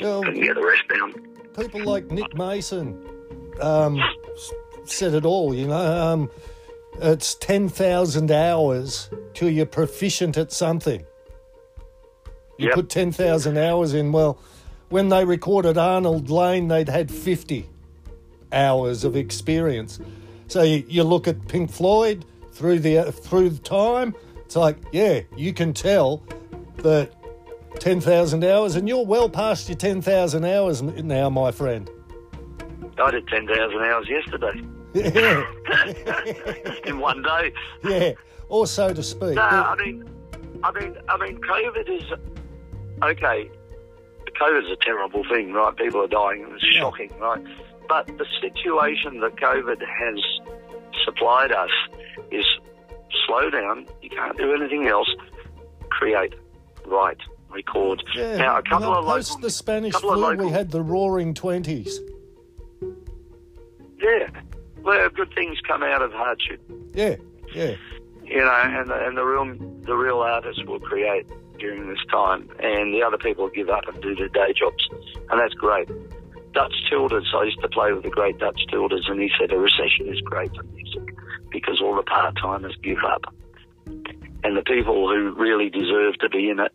Well, 0.00 0.22
Couldn't 0.24 0.42
get 0.42 0.54
the 0.56 0.64
rest 0.64 0.82
down. 0.88 1.12
people 1.56 1.84
like 1.84 2.10
Nick 2.10 2.34
Mason 2.34 3.02
um, 3.60 4.00
said 4.84 5.14
it 5.14 5.24
all, 5.24 5.54
you 5.54 5.66
know. 5.68 5.74
Um, 6.12 6.30
it's 7.00 7.34
10,000 7.36 8.30
hours 8.30 9.10
till 9.34 9.48
you're 9.50 9.64
proficient 9.66 10.36
at 10.36 10.52
something. 10.52 11.04
You 12.62 12.68
Yep. 12.68 12.74
put 12.76 12.88
10,000 12.90 13.58
hours 13.58 13.92
in. 13.92 14.12
Well, 14.12 14.38
when 14.88 15.08
they 15.08 15.24
recorded 15.24 15.76
Arnold 15.76 16.30
Layne, 16.30 16.68
they'd 16.68 16.88
had 16.88 17.10
50 17.10 17.68
hours 18.52 19.02
of 19.02 19.16
experience. 19.16 19.98
So 20.46 20.62
you, 20.62 20.84
you 20.86 21.02
look 21.02 21.26
at 21.26 21.48
Pink 21.48 21.70
Floyd 21.72 22.24
through 22.52 22.78
the 22.78 22.98
uh, 22.98 23.10
through 23.10 23.50
the 23.50 23.58
time. 23.58 24.14
It's 24.44 24.54
like, 24.54 24.76
yeah, 24.92 25.22
you 25.36 25.52
can 25.52 25.72
tell 25.72 26.22
that 26.78 27.10
10,000 27.80 28.44
hours, 28.44 28.76
and 28.76 28.86
you're 28.88 29.04
well 29.04 29.28
past 29.28 29.68
your 29.68 29.76
10,000 29.78 30.44
hours 30.44 30.82
now, 30.82 31.30
my 31.30 31.50
friend. 31.50 31.90
I 33.02 33.10
did 33.10 33.26
10,000 33.26 33.78
hours 33.80 34.06
yesterday 34.08 34.60
Yeah, 34.94 35.44
in 36.84 37.00
one 37.00 37.22
day. 37.22 37.52
yeah, 37.82 38.12
or 38.50 38.66
so 38.66 38.92
to 38.92 39.02
speak. 39.02 39.34
No, 39.34 39.42
I 39.42 39.74
mean, 39.76 40.04
I 40.62 40.70
mean, 40.72 40.96
I 41.08 41.16
mean, 41.16 41.38
COVID 41.40 41.88
is 41.88 42.12
okay. 43.04 43.50
COVID 44.40 44.64
is 44.64 44.70
a 44.72 44.76
terrible 44.84 45.24
thing, 45.24 45.52
right? 45.52 45.76
People 45.76 46.02
are 46.02 46.08
dying, 46.08 46.44
and 46.44 46.52
it's 46.54 46.64
Yeah. 46.74 46.80
shocking, 46.80 47.12
right? 47.20 47.40
But 47.88 48.06
the 48.18 48.26
situation 48.40 49.20
that 49.20 49.36
COVID 49.36 49.80
has 49.80 50.18
supplied 51.04 51.52
us 51.52 51.70
is 52.30 52.44
slow 53.26 53.50
down. 53.50 53.86
You 54.00 54.08
can't 54.10 54.36
do 54.38 54.54
anything 54.54 54.86
else. 54.88 55.08
Create, 55.90 56.34
write, 56.86 57.18
record. 57.50 58.02
Yeah, 58.14 58.36
now, 58.38 58.58
a 58.58 58.62
couple 58.62 58.92
of 58.94 59.04
post 59.04 59.32
local, 59.32 59.42
the 59.42 59.50
Spanish 59.50 59.94
flu, 59.94 60.14
local- 60.16 60.46
we 60.46 60.50
had 60.52 60.70
the 60.70 60.80
Roaring 60.82 61.34
Twenties. 61.34 62.00
yeah, 64.00 64.28
well, 64.82 65.08
good 65.10 65.32
things 65.34 65.58
come 65.66 65.82
out 65.82 66.02
of 66.02 66.12
hardship. 66.12 66.60
Yeah, 66.94 67.16
yeah, 67.54 67.74
you 68.24 68.38
know, 68.38 68.50
and 68.50 68.88
the, 68.90 69.06
and 69.06 69.16
the 69.16 69.24
real 69.24 69.54
the 69.82 69.94
real 69.94 70.20
artists 70.20 70.64
will 70.64 70.80
create 70.80 71.26
during 71.62 71.88
this 71.88 72.04
time, 72.10 72.50
and 72.58 72.92
the 72.92 73.02
other 73.06 73.16
people 73.16 73.48
give 73.48 73.70
up 73.70 73.86
and 73.86 74.02
do 74.02 74.14
their 74.16 74.28
day 74.28 74.52
jobs, 74.52 74.84
and 75.30 75.40
that's 75.40 75.54
great. 75.54 75.88
Dutch 76.52 76.74
Tilders, 76.90 77.32
I 77.34 77.44
used 77.44 77.62
to 77.62 77.68
play 77.68 77.92
with 77.92 78.02
the 78.02 78.10
great 78.10 78.38
Dutch 78.38 78.60
Tilders, 78.68 79.06
and 79.08 79.20
he 79.20 79.30
said 79.40 79.52
a 79.52 79.58
recession 79.58 80.08
is 80.08 80.20
great 80.20 80.50
for 80.54 80.64
music 80.64 81.14
because 81.50 81.80
all 81.80 81.94
the 81.94 82.02
part 82.02 82.36
timers 82.36 82.76
give 82.82 82.98
up, 83.06 83.24
and 83.86 84.56
the 84.56 84.62
people 84.66 85.08
who 85.08 85.32
really 85.38 85.70
deserve 85.70 86.18
to 86.18 86.28
be 86.28 86.50
in 86.50 86.58
it 86.58 86.72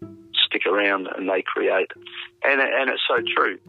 stick 0.47 0.65
around 0.65 1.07
and 1.15 1.29
they 1.29 1.43
create, 1.45 1.91
and 2.43 2.61
and 2.61 2.89
it's 2.89 3.03
so 3.07 3.21
true. 3.35 3.59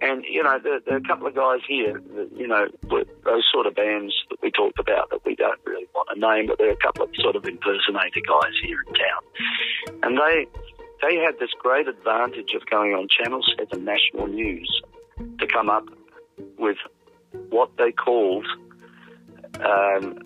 And 0.00 0.24
you 0.28 0.42
know, 0.42 0.58
there, 0.62 0.80
there 0.80 0.94
are 0.94 0.98
a 0.98 1.08
couple 1.08 1.26
of 1.26 1.34
guys 1.34 1.60
here, 1.66 2.00
that, 2.14 2.30
you 2.34 2.46
know, 2.46 2.66
those 2.88 3.44
sort 3.52 3.66
of 3.66 3.74
bands 3.74 4.14
that 4.30 4.38
we 4.42 4.50
talked 4.50 4.78
about 4.78 5.10
that 5.10 5.24
we 5.24 5.34
don't 5.34 5.60
really 5.64 5.86
want 5.94 6.08
to 6.12 6.20
name, 6.20 6.46
but 6.46 6.58
there 6.58 6.68
are 6.68 6.72
a 6.72 6.84
couple 6.84 7.04
of 7.04 7.10
sort 7.18 7.36
of 7.36 7.44
impersonator 7.44 8.20
guys 8.26 8.52
here 8.62 8.78
in 8.86 8.94
town, 8.94 10.02
and 10.02 10.18
they 10.18 10.46
they 11.02 11.16
had 11.16 11.38
this 11.38 11.50
great 11.58 11.88
advantage 11.88 12.54
of 12.54 12.64
going 12.70 12.92
on 12.92 13.08
Channel 13.08 13.42
Seven 13.58 13.84
National 13.84 14.26
News 14.26 14.82
to 15.38 15.46
come 15.46 15.68
up 15.68 15.84
with 16.58 16.78
what 17.50 17.70
they 17.76 17.92
called, 17.92 18.46
um, 19.60 20.18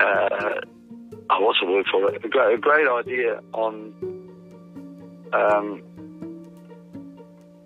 uh, 0.00 0.60
oh, 1.30 1.40
what's 1.40 1.60
the 1.60 1.66
word 1.66 1.86
for 1.90 2.12
it? 2.12 2.24
A 2.24 2.28
great, 2.28 2.54
a 2.54 2.58
great 2.58 2.88
idea 2.88 3.40
on 3.52 3.94
um, 5.32 5.82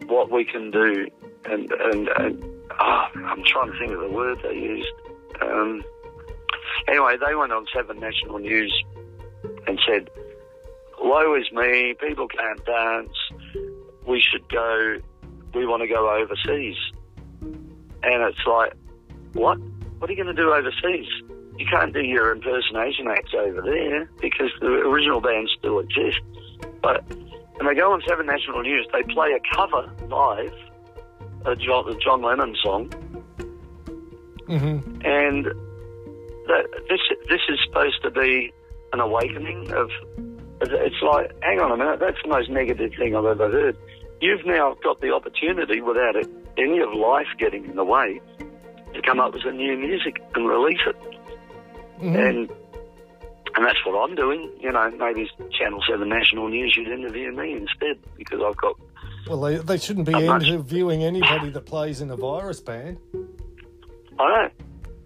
what 0.07 0.31
we 0.31 0.45
can 0.45 0.71
do, 0.71 1.07
and 1.45 1.71
and, 1.73 2.09
and 2.09 2.45
oh, 2.79 3.07
I'm 3.15 3.43
trying 3.45 3.73
to 3.73 3.79
think 3.79 3.93
of 3.93 4.01
the 4.01 4.11
word 4.11 4.39
they 4.43 4.55
used. 4.55 4.93
Um, 5.41 5.83
anyway, 6.89 7.17
they 7.17 7.35
went 7.35 7.53
on 7.53 7.67
Seven 7.75 8.01
National 8.01 8.39
News 8.39 8.73
and 9.67 9.79
said, 9.87 10.09
"Woe 11.01 11.35
is 11.35 11.51
me! 11.53 11.95
People 12.01 12.29
can't 12.29 12.65
dance. 12.65 13.17
We 14.07 14.21
should 14.21 14.49
go. 14.49 14.99
We 15.55 15.67
want 15.67 15.83
to 15.83 15.89
go 15.89 16.11
overseas." 16.11 16.77
And 17.41 18.23
it's 18.23 18.47
like, 18.47 18.75
what? 19.33 19.59
What 19.99 20.11
are 20.11 20.13
you 20.13 20.23
going 20.23 20.35
to 20.35 20.43
do 20.43 20.53
overseas? 20.53 21.09
you 21.57 21.67
can't 21.67 21.93
do 21.93 22.03
your 22.03 22.33
impersonation 22.33 23.07
acts 23.09 23.33
over 23.35 23.63
there 23.63 24.11
because 24.21 24.51
the 24.61 24.67
original 24.67 25.21
band 25.21 25.49
still 25.59 25.79
exists. 25.79 26.21
But 26.83 27.05
when 27.57 27.67
they 27.67 27.75
go 27.75 27.93
on 27.93 28.03
Seven 28.09 28.27
National 28.27 28.63
News, 28.63 28.87
they 28.93 29.03
play 29.13 29.29
a 29.33 29.57
cover 29.57 29.91
live, 30.09 30.55
a 31.47 31.57
John, 31.57 31.89
a 31.89 31.97
John 31.99 32.23
Lennon 32.23 32.55
song, 32.63 32.91
Mm-hmm. 34.49 35.01
and 35.07 35.47
that, 35.47 36.69
this 36.91 37.01
this 37.31 37.41
is 37.49 37.59
supposed 37.67 38.03
to 38.03 38.11
be 38.11 38.53
an 38.93 39.01
awakening 39.01 39.73
of. 39.73 39.89
It's 40.61 41.03
like, 41.03 41.33
hang 41.43 41.61
on 41.61 41.73
a 41.73 41.77
minute, 41.77 41.99
that's 42.01 42.19
the 42.23 42.29
most 42.29 42.51
negative 42.51 42.93
thing 42.99 43.17
I've 43.17 43.25
ever 43.25 43.51
heard. 43.51 43.77
You've 44.21 44.45
now 44.47 44.77
got 44.83 45.01
the 45.01 45.13
opportunity, 45.13 45.81
without 45.81 46.17
it, 46.17 46.29
any 46.57 46.79
of 46.81 46.93
life 46.93 47.27
getting 47.39 47.65
in 47.65 47.77
the 47.77 47.85
way, 47.85 48.21
to 48.95 49.03
come 49.03 49.19
up 49.19 49.35
with 49.35 49.45
a 49.47 49.53
new 49.53 49.77
music 49.77 50.23
and 50.35 50.49
release 50.49 50.81
it. 50.87 50.97
Mm-hmm. 52.01 52.17
And 52.17 52.51
and 53.57 53.65
that's 53.65 53.79
what 53.87 53.95
I'm 54.03 54.15
doing. 54.15 54.51
You 54.61 54.73
know, 54.73 54.91
maybe 54.91 55.31
Channel 55.59 55.81
Seven 55.89 56.09
National 56.09 56.49
News 56.49 56.73
should 56.73 56.89
interview 56.89 57.33
me 57.33 57.53
instead 57.57 57.99
because 58.17 58.41
I've 58.45 58.57
got. 58.57 58.77
Well, 59.29 59.41
they, 59.41 59.57
they 59.57 59.79
shouldn't 59.79 60.07
be 60.07 60.13
interviewing 60.13 61.03
anybody 61.03 61.51
that 61.51 61.65
plays 61.65 62.01
in 62.01 62.11
a 62.11 62.17
virus 62.17 62.61
band. 62.61 62.99
I 64.19 64.49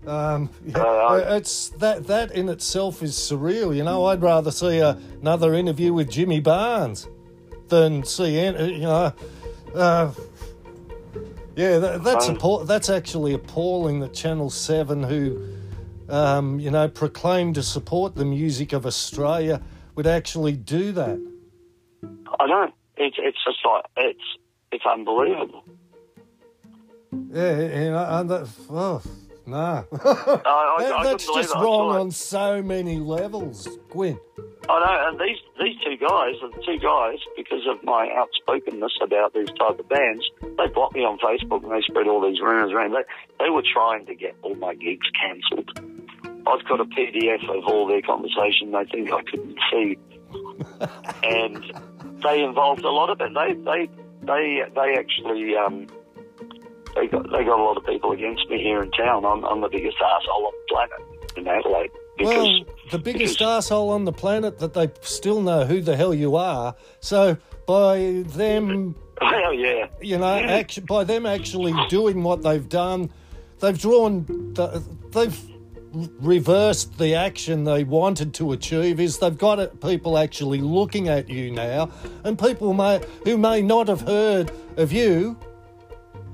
know. 0.07 0.13
Um, 0.13 0.51
yeah, 0.65 0.79
Uh, 0.83 1.37
it's 1.37 1.71
that 1.71 2.07
that 2.07 2.33
in 2.33 2.49
itself 2.49 3.03
is 3.03 3.15
surreal. 3.15 3.77
You 3.77 3.85
know, 3.85 4.07
I'd 4.07 4.23
rather 4.23 4.51
see 4.51 4.79
a, 4.79 4.99
another 5.21 5.55
interview 5.55 5.93
with 5.93 6.11
Jimmy 6.11 6.41
Barnes 6.41 7.07
than 7.69 8.05
see 8.05 8.39
an- 8.39 8.71
you 8.71 8.81
know. 8.81 9.13
Uh, 9.75 10.11
yeah, 11.57 11.79
that, 11.79 12.05
that's 12.05 12.29
Um, 12.29 12.37
appall- 12.37 12.65
that's 12.65 12.89
actually 12.89 13.35
appalling 13.35 14.01
that 14.01 14.15
Channel 14.15 14.49
Seven, 14.51 15.03
who 15.03 15.45
um, 16.09 16.59
you 16.61 16.71
know 16.71 16.89
proclaim 16.89 17.53
to 17.55 17.63
support 17.63 18.15
the 18.15 18.25
music 18.25 18.73
of 18.73 18.87
Australia, 18.87 19.61
would 19.95 20.07
actually 20.07 20.53
do 20.53 20.93
that. 20.93 21.19
I 22.41 22.47
know. 22.47 22.71
It's 22.97 23.17
it's 23.19 23.39
just 23.45 23.59
like 23.65 23.85
it's 23.97 24.21
it's 24.73 24.85
unbelievable. 24.87 25.65
Yeah, 27.33 27.59
you 27.61 27.91
know, 27.91 28.07
and 28.11 28.31
that, 28.31 28.49
oh, 28.71 29.03
nah. 29.47 29.83
I, 29.93 29.97
I, 30.03 30.77
That- 30.79 30.93
I 30.93 31.05
that's 31.05 31.27
just 31.27 31.55
wrong 31.55 31.97
on 31.97 32.11
so 32.11 32.63
many 32.63 32.99
levels, 32.99 33.67
Gwynn. 33.91 34.19
I 34.69 34.79
know, 34.81 35.09
and 35.09 35.19
these 35.19 35.39
these 35.59 35.77
two 35.83 35.97
guys, 35.97 36.35
the 36.43 36.63
two 36.67 36.79
guys, 36.79 37.17
because 37.37 37.67
of 37.67 37.83
my 37.83 38.11
outspokenness 38.15 38.93
about 39.03 39.33
these 39.33 39.49
type 39.59 39.79
of 39.79 39.89
bands, 39.89 40.23
they 40.43 40.67
blocked 40.67 40.95
me 40.95 41.01
on 41.05 41.19
Facebook 41.19 41.63
and 41.63 41.73
they 41.73 41.81
spread 41.81 42.07
all 42.07 42.21
these 42.21 42.41
rumours 42.41 42.73
around. 42.73 42.93
They 42.93 43.05
they 43.45 43.49
were 43.51 43.63
trying 43.73 44.05
to 44.07 44.15
get 44.15 44.37
all 44.43 44.55
my 44.57 44.75
gigs 44.75 45.07
cancelled. 45.19 45.98
I've 46.49 46.67
got 46.67 46.81
a 46.81 46.85
PDF 46.85 47.49
of 47.57 47.65
all 47.67 47.87
their 47.87 48.03
conversation. 48.03 48.73
They 48.73 48.85
think 48.87 49.13
I 49.13 49.23
couldn't 49.23 49.59
see, 49.71 49.99
and 51.23 52.23
they 52.23 52.43
involved 52.43 52.85
a 52.85 52.91
lot 52.91 53.11
of 53.11 53.21
it. 53.21 53.33
They 53.35 53.55
they 53.55 53.91
they 54.23 54.63
they 54.75 54.97
actually. 54.99 55.57
Um, 55.57 55.87
they 56.95 57.07
got, 57.07 57.25
they 57.31 57.45
got 57.45 57.61
a 57.61 57.63
lot 57.63 57.77
of 57.77 57.85
people 57.85 58.13
against 58.13 58.49
me 58.49 58.61
here 58.61 58.83
in 58.83 58.91
town. 58.93 59.25
I'm, 59.25 59.45
I'm 59.45 59.61
the 59.61 59.69
biggest 59.69 59.99
asshole 60.03 60.47
on 60.47 60.53
the 60.53 60.75
planet 60.75 61.37
in 61.37 61.47
Adelaide 61.47 61.91
because 62.17 62.35
well, 62.35 62.65
the 62.91 62.99
biggest 62.99 63.39
because- 63.39 63.67
asshole 63.67 63.91
on 63.91 64.05
the 64.05 64.13
planet 64.13 64.59
that 64.59 64.75
they 64.75 64.91
still 65.03 65.41
know 65.41 65.65
who 65.65 65.81
the 65.81 65.97
hell 65.97 66.13
you 66.15 66.37
are. 66.37 66.75
So 67.01 67.37
by 67.67 68.25
them, 68.27 68.97
Hell 69.21 69.53
yeah. 69.53 69.87
you 70.01 70.19
know, 70.19 70.35
actu 70.35 70.81
by 70.81 71.05
them 71.05 71.27
actually 71.27 71.75
doing 71.89 72.23
what 72.23 72.43
they've 72.43 72.69
done, 72.69 73.11
they've 73.61 73.79
drawn, 73.79 74.25
the, 74.55 74.83
they've 75.11 75.39
reversed 76.21 76.99
the 76.99 77.15
action 77.15 77.65
they 77.65 77.85
wanted 77.85 78.35
to 78.35 78.53
achieve. 78.53 79.01
Is 79.01 79.19
they've 79.19 79.37
got 79.37 79.81
people 79.81 80.19
actually 80.19 80.61
looking 80.61 81.09
at 81.09 81.29
you 81.29 81.51
now, 81.51 81.91
and 82.25 82.39
people 82.39 82.75
may 82.75 83.01
who 83.25 83.39
may 83.39 83.63
not 83.63 83.89
have 83.89 84.03
heard 84.03 84.51
of 84.77 84.93
you 84.93 85.37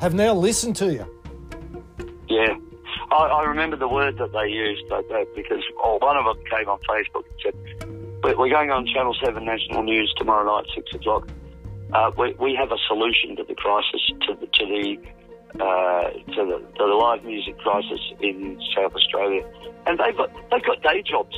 have 0.01 0.15
now 0.15 0.35
listened 0.35 0.77
to 0.77 0.93
you. 0.93 1.07
Yeah. 2.29 2.57
I, 3.11 3.17
I 3.27 3.45
remember 3.45 3.77
the 3.77 3.89
word 3.89 4.19
that 4.19 4.33
they 4.33 4.49
used 4.49 4.89
that, 4.91 5.09
that 5.09 5.27
because 5.37 5.63
oh, 5.83 5.99
one 6.01 6.17
of 6.17 6.25
them 6.25 6.45
came 6.51 6.69
on 6.69 6.79
Facebook 6.89 7.25
and 7.31 7.41
said, 7.43 8.25
"We- 8.25 8.35
We're 8.35 8.51
going 8.51 8.71
on 8.71 8.87
Channel 8.87 9.15
7 9.25 9.45
National 9.45 9.83
News 9.83 10.13
tomorrow 10.17 10.45
night, 10.45 10.67
6 10.75 10.95
o'clock. 10.95 11.29
Uh, 11.93 12.11
we, 12.19 12.33
we 12.41 12.55
have 12.57 12.73
a 12.73 12.79
solution 12.89 13.37
to 13.37 13.45
the 13.45 13.55
crisis, 13.55 14.01
to 14.27 14.35
the, 14.35 14.47
to 14.47 14.67
the, 14.67 14.99
uh, 15.61 16.11
to 16.11 16.41
the, 16.45 16.59
to 16.77 16.79
the 16.79 16.95
live 16.95 17.25
music 17.25 17.59
crisis 17.59 18.01
in 18.21 18.61
South 18.77 18.95
Australia. 18.95 19.45
And 19.87 19.99
they've 19.99 20.17
got, 20.17 20.31
they've 20.51 20.65
got 20.65 20.83
day 20.83 21.03
jobs. 21.03 21.35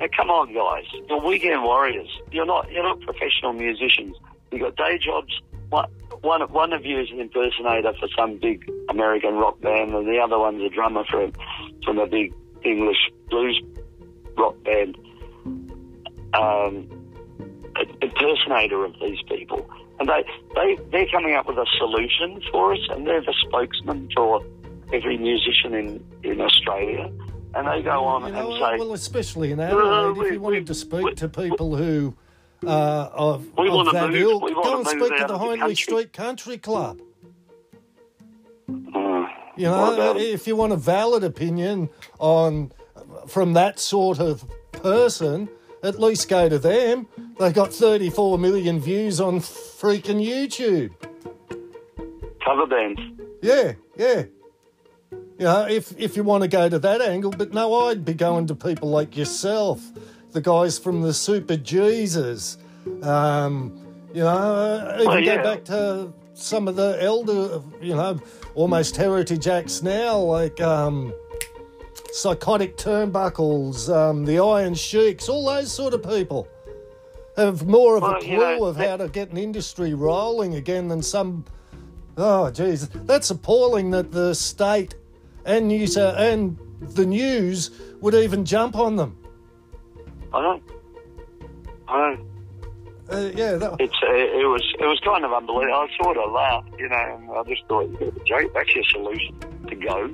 Now, 0.00 0.06
come 0.16 0.30
on, 0.30 0.52
guys. 0.52 0.84
You're 1.08 1.20
weekend 1.20 1.62
warriors. 1.62 2.08
You're 2.32 2.46
not, 2.46 2.70
you're 2.70 2.82
not 2.82 3.00
professional 3.00 3.52
musicians. 3.52 4.16
You've 4.50 4.62
got 4.62 4.76
day 4.76 4.98
jobs. 4.98 5.40
One, 5.70 5.90
one, 6.20 6.40
one 6.52 6.72
of 6.72 6.84
you 6.84 7.00
is 7.00 7.10
an 7.10 7.20
impersonator 7.20 7.92
for 7.98 8.08
some 8.16 8.38
big 8.38 8.68
American 8.88 9.34
rock 9.34 9.60
band, 9.60 9.94
and 9.94 10.06
the 10.06 10.18
other 10.18 10.38
one's 10.38 10.62
a 10.62 10.68
drummer 10.68 11.04
from, 11.10 11.32
from 11.84 11.98
a 11.98 12.06
big 12.06 12.32
English 12.64 13.10
blues 13.28 13.62
rock 14.36 14.56
band. 14.64 14.96
Um, 16.34 16.88
impersonator 18.00 18.84
of 18.84 18.94
these 19.00 19.22
people. 19.28 19.68
And 20.00 20.08
they, 20.08 20.24
they, 20.54 20.78
they're 20.90 21.06
coming 21.08 21.34
up 21.34 21.46
with 21.46 21.56
a 21.58 21.66
solution 21.78 22.42
for 22.50 22.72
us, 22.74 22.80
and 22.90 23.06
they're 23.06 23.20
the 23.22 23.34
spokesman 23.46 24.08
for 24.14 24.42
every 24.92 25.16
musician 25.16 25.72
in, 25.74 26.04
in 26.22 26.40
Australia. 26.40 27.10
And 27.54 27.68
they 27.68 27.82
go 27.82 28.04
on 28.04 28.26
You 28.26 28.32
know, 28.32 28.50
and 28.50 28.58
say, 28.58 28.78
well, 28.78 28.92
especially 28.94 29.52
in 29.52 29.60
Adelaide, 29.60 30.26
if 30.26 30.32
you 30.32 30.40
wanted 30.40 30.60
we- 30.60 30.64
to 30.64 30.74
speak 30.74 31.04
we- 31.04 31.14
to 31.14 31.28
people 31.28 31.76
who 31.76 32.14
uh, 32.66 33.10
of, 33.12 33.46
We 33.56 33.68
of 33.68 33.92
that 33.92 34.10
move- 34.10 34.20
ilk, 34.22 34.42
go 34.64 34.78
and 34.78 34.86
speak 34.86 35.16
to 35.18 35.26
the 35.28 35.38
Hindley. 35.38 35.74
Street 35.76 36.12
Country 36.12 36.58
Club. 36.58 37.00
"Hmm, 38.68 39.24
You 39.56 39.66
know, 39.66 40.16
if 40.16 40.46
you 40.46 40.56
want 40.56 40.72
a 40.72 40.76
valid 40.76 41.22
opinion 41.24 41.88
on 42.18 42.72
from 43.28 43.52
that 43.52 43.78
sort 43.78 44.18
of 44.18 44.44
person, 44.72 45.48
at 45.84 46.00
least 46.00 46.28
go 46.28 46.48
to 46.48 46.58
them. 46.58 47.06
They 47.38 47.52
got 47.52 47.72
34 47.72 48.38
million 48.38 48.80
views 48.80 49.20
on 49.20 49.40
freaking 49.40 50.24
YouTube. 50.24 50.92
cover 52.44 52.66
bands. 52.66 53.00
Yeah, 53.42 53.74
yeah. 53.96 54.24
You 55.38 55.46
know, 55.46 55.66
if 55.68 55.98
if 55.98 56.16
you 56.16 56.22
want 56.22 56.42
to 56.42 56.48
go 56.48 56.68
to 56.68 56.78
that 56.78 57.00
angle, 57.00 57.30
but 57.30 57.52
no, 57.52 57.88
I'd 57.88 58.04
be 58.04 58.14
going 58.14 58.46
to 58.46 58.54
people 58.54 58.90
like 58.90 59.16
yourself, 59.16 59.82
the 60.32 60.40
guys 60.40 60.78
from 60.78 61.02
the 61.02 61.08
Superjesus. 61.10 62.56
Um, 63.04 63.80
you 64.12 64.22
know, 64.22 64.94
even 64.94 65.06
Well, 65.06 65.24
go 65.24 65.42
back 65.42 65.64
to 65.64 66.12
some 66.34 66.68
of 66.68 66.76
the 66.76 66.98
elder, 67.00 67.60
you 67.80 67.94
know, 67.94 68.20
almost 68.54 68.96
heritage 68.96 69.48
acts 69.48 69.82
now, 69.82 70.18
like 70.18 70.60
um, 70.60 71.12
Psychotic 72.14 72.76
Turnbuckles, 72.76 73.92
um, 73.92 74.24
the 74.24 74.38
Iron 74.38 74.74
Sheiks, 74.74 75.28
all 75.28 75.46
those 75.46 75.72
sort 75.72 75.94
of 75.94 76.02
people 76.04 76.46
have 77.36 77.66
more 77.66 77.96
of 77.96 78.04
a 78.04 78.20
clue 78.20 78.28
you 78.28 78.38
know, 78.38 78.64
of 78.66 78.76
that- 78.76 78.88
how 78.88 78.96
to 78.98 79.08
get 79.08 79.32
an 79.32 79.36
industry 79.36 79.94
rolling 79.94 80.54
again 80.54 80.86
than 80.86 81.02
some 81.02 81.44
Oh, 82.16 82.48
jeez, 82.52 82.88
that's 83.06 83.30
appalling 83.30 83.90
that 83.90 84.12
the 84.12 84.32
state 84.32 84.94
and 85.44 85.66
news 85.66 85.96
and 85.96 86.56
the 86.80 87.04
news 87.04 87.72
would 88.00 88.14
even 88.14 88.44
jump 88.44 88.76
on 88.76 88.94
them. 88.94 89.18
I 90.32 90.40
know. 90.40 90.60
I 91.88 92.14
know. 92.14 92.18
Uh, 93.10 93.30
yeah, 93.34 93.56
that, 93.56 93.74
It's 93.80 94.00
uh, 94.00 94.12
it 94.12 94.46
was 94.46 94.62
it 94.78 94.86
was 94.86 95.00
kind 95.00 95.24
of 95.24 95.32
unbelievable. 95.32 95.74
I 95.74 95.88
sort 96.00 96.16
of 96.16 96.30
laughed, 96.30 96.68
you 96.78 96.88
know, 96.88 97.18
and 97.18 97.30
I 97.32 97.42
just 97.42 97.66
thought, 97.66 97.90
"Yeah, 98.00 98.10
Jake, 98.24 98.54
that's 98.54 98.72
your 98.72 98.84
solution 98.84 99.34
to 99.66 99.74
go. 99.74 100.10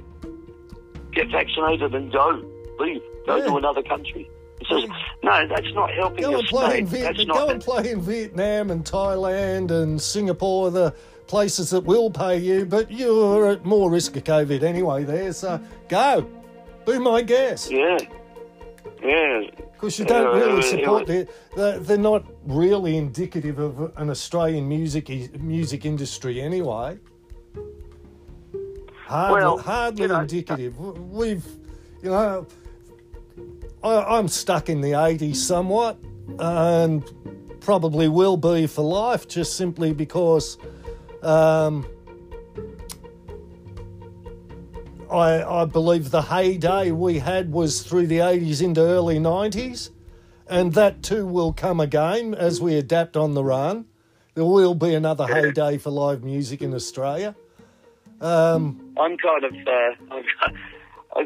Get 1.13 1.29
vaccinated 1.31 1.95
and 1.95 2.13
go. 2.13 2.43
Leave. 2.79 3.03
Go 3.27 3.37
Yeah. 3.37 3.47
to 3.47 3.57
another 3.57 3.83
country. 3.83 4.31
Says, 4.69 4.85
hmm. 4.85 4.93
no, 5.23 5.49
that's 5.49 5.73
not 5.75 5.91
helping 5.93 6.23
go 6.23 6.39
and 6.39 6.47
play 6.49 6.79
in 6.81 6.87
state. 6.87 7.03
That's. 7.03 7.25
Go 7.25 7.49
and 7.49 7.63
play 7.63 7.91
in 7.91 8.01
Vietnam 8.03 8.71
and 8.71 8.85
Thailand 8.85 9.71
and 9.71 10.01
Singapore, 10.01 10.71
the 10.71 10.95
places 11.27 11.71
that 11.71 11.85
will 11.85 12.11
pay 12.11 12.37
you, 12.39 12.67
but 12.67 12.91
you're 12.91 13.51
at 13.53 13.65
more 13.65 13.91
risk 13.91 14.17
of 14.17 14.25
COVID 14.25 14.63
anyway. 14.63 15.05
There, 15.05 15.33
so 15.33 15.61
go. 15.89 16.29
Be 16.87 16.99
my 16.99 17.23
guest. 17.23 17.71
yeah. 17.71 17.99
Yeah. 19.03 19.43
Because 19.73 19.99
you 19.99 20.05
don't 20.05 20.37
Yeah, 20.37 20.45
really 20.45 20.63
support. 20.63 21.07
They're, 21.07 21.79
they're 21.79 21.97
not 21.97 22.25
really 22.45 22.99
indicative 22.99 23.59
of 23.59 23.93
an 23.97 24.11
Australian 24.11 24.69
music 24.69 25.09
music 25.41 25.87
industry 25.87 26.41
anyway. 26.41 26.99
Hardly, 29.11 29.41
Well, 29.41 29.59
hardly 29.59 30.03
you 30.03 30.09
know- 30.09 30.21
indicative. 30.21 30.79
We've, 30.79 31.45
you 32.01 32.11
know, 32.11 32.47
I, 33.83 34.19
I'm 34.19 34.29
stuck 34.29 34.69
in 34.69 34.81
the 34.81 34.93
80s 34.93 35.35
somewhat 35.35 35.99
and 36.39 37.03
probably 37.61 38.07
will 38.07 38.37
be 38.37 38.69
for 38.69 38.83
life 38.83 39.27
just 39.27 39.57
simply 39.57 39.93
because 39.93 40.59
um, 41.25 41.85
I, 45.11 45.43
I 45.43 45.65
believe 45.65 46.13
the 46.13 46.23
heyday 46.23 46.93
we 46.93 47.19
had 47.19 47.51
was 47.51 47.83
through 47.83 48.07
the 48.07 48.19
80s 48.19 48.63
into 48.63 48.81
early 48.81 49.19
90s, 49.19 49.91
and 50.47 50.73
that 50.75 51.03
too 51.03 51.27
will 51.27 51.53
come 51.53 51.81
again 51.81 52.33
as 52.33 52.61
we 52.61 52.77
adapt 52.77 53.17
on 53.17 53.35
the 53.35 53.43
run. 53.43 53.87
There 54.35 54.45
will 54.45 54.77
be 54.77 54.95
another 54.95 55.27
heyday 55.27 55.79
for 55.79 55.91
live 55.91 56.23
music 56.23 56.63
in 56.63 56.73
Australia. 56.73 57.35
Um, 58.21 58.95
I'm 58.99 59.17
kind 59.17 59.45
of. 59.45 59.53
Uh, 59.53 60.17
I, 61.17 61.25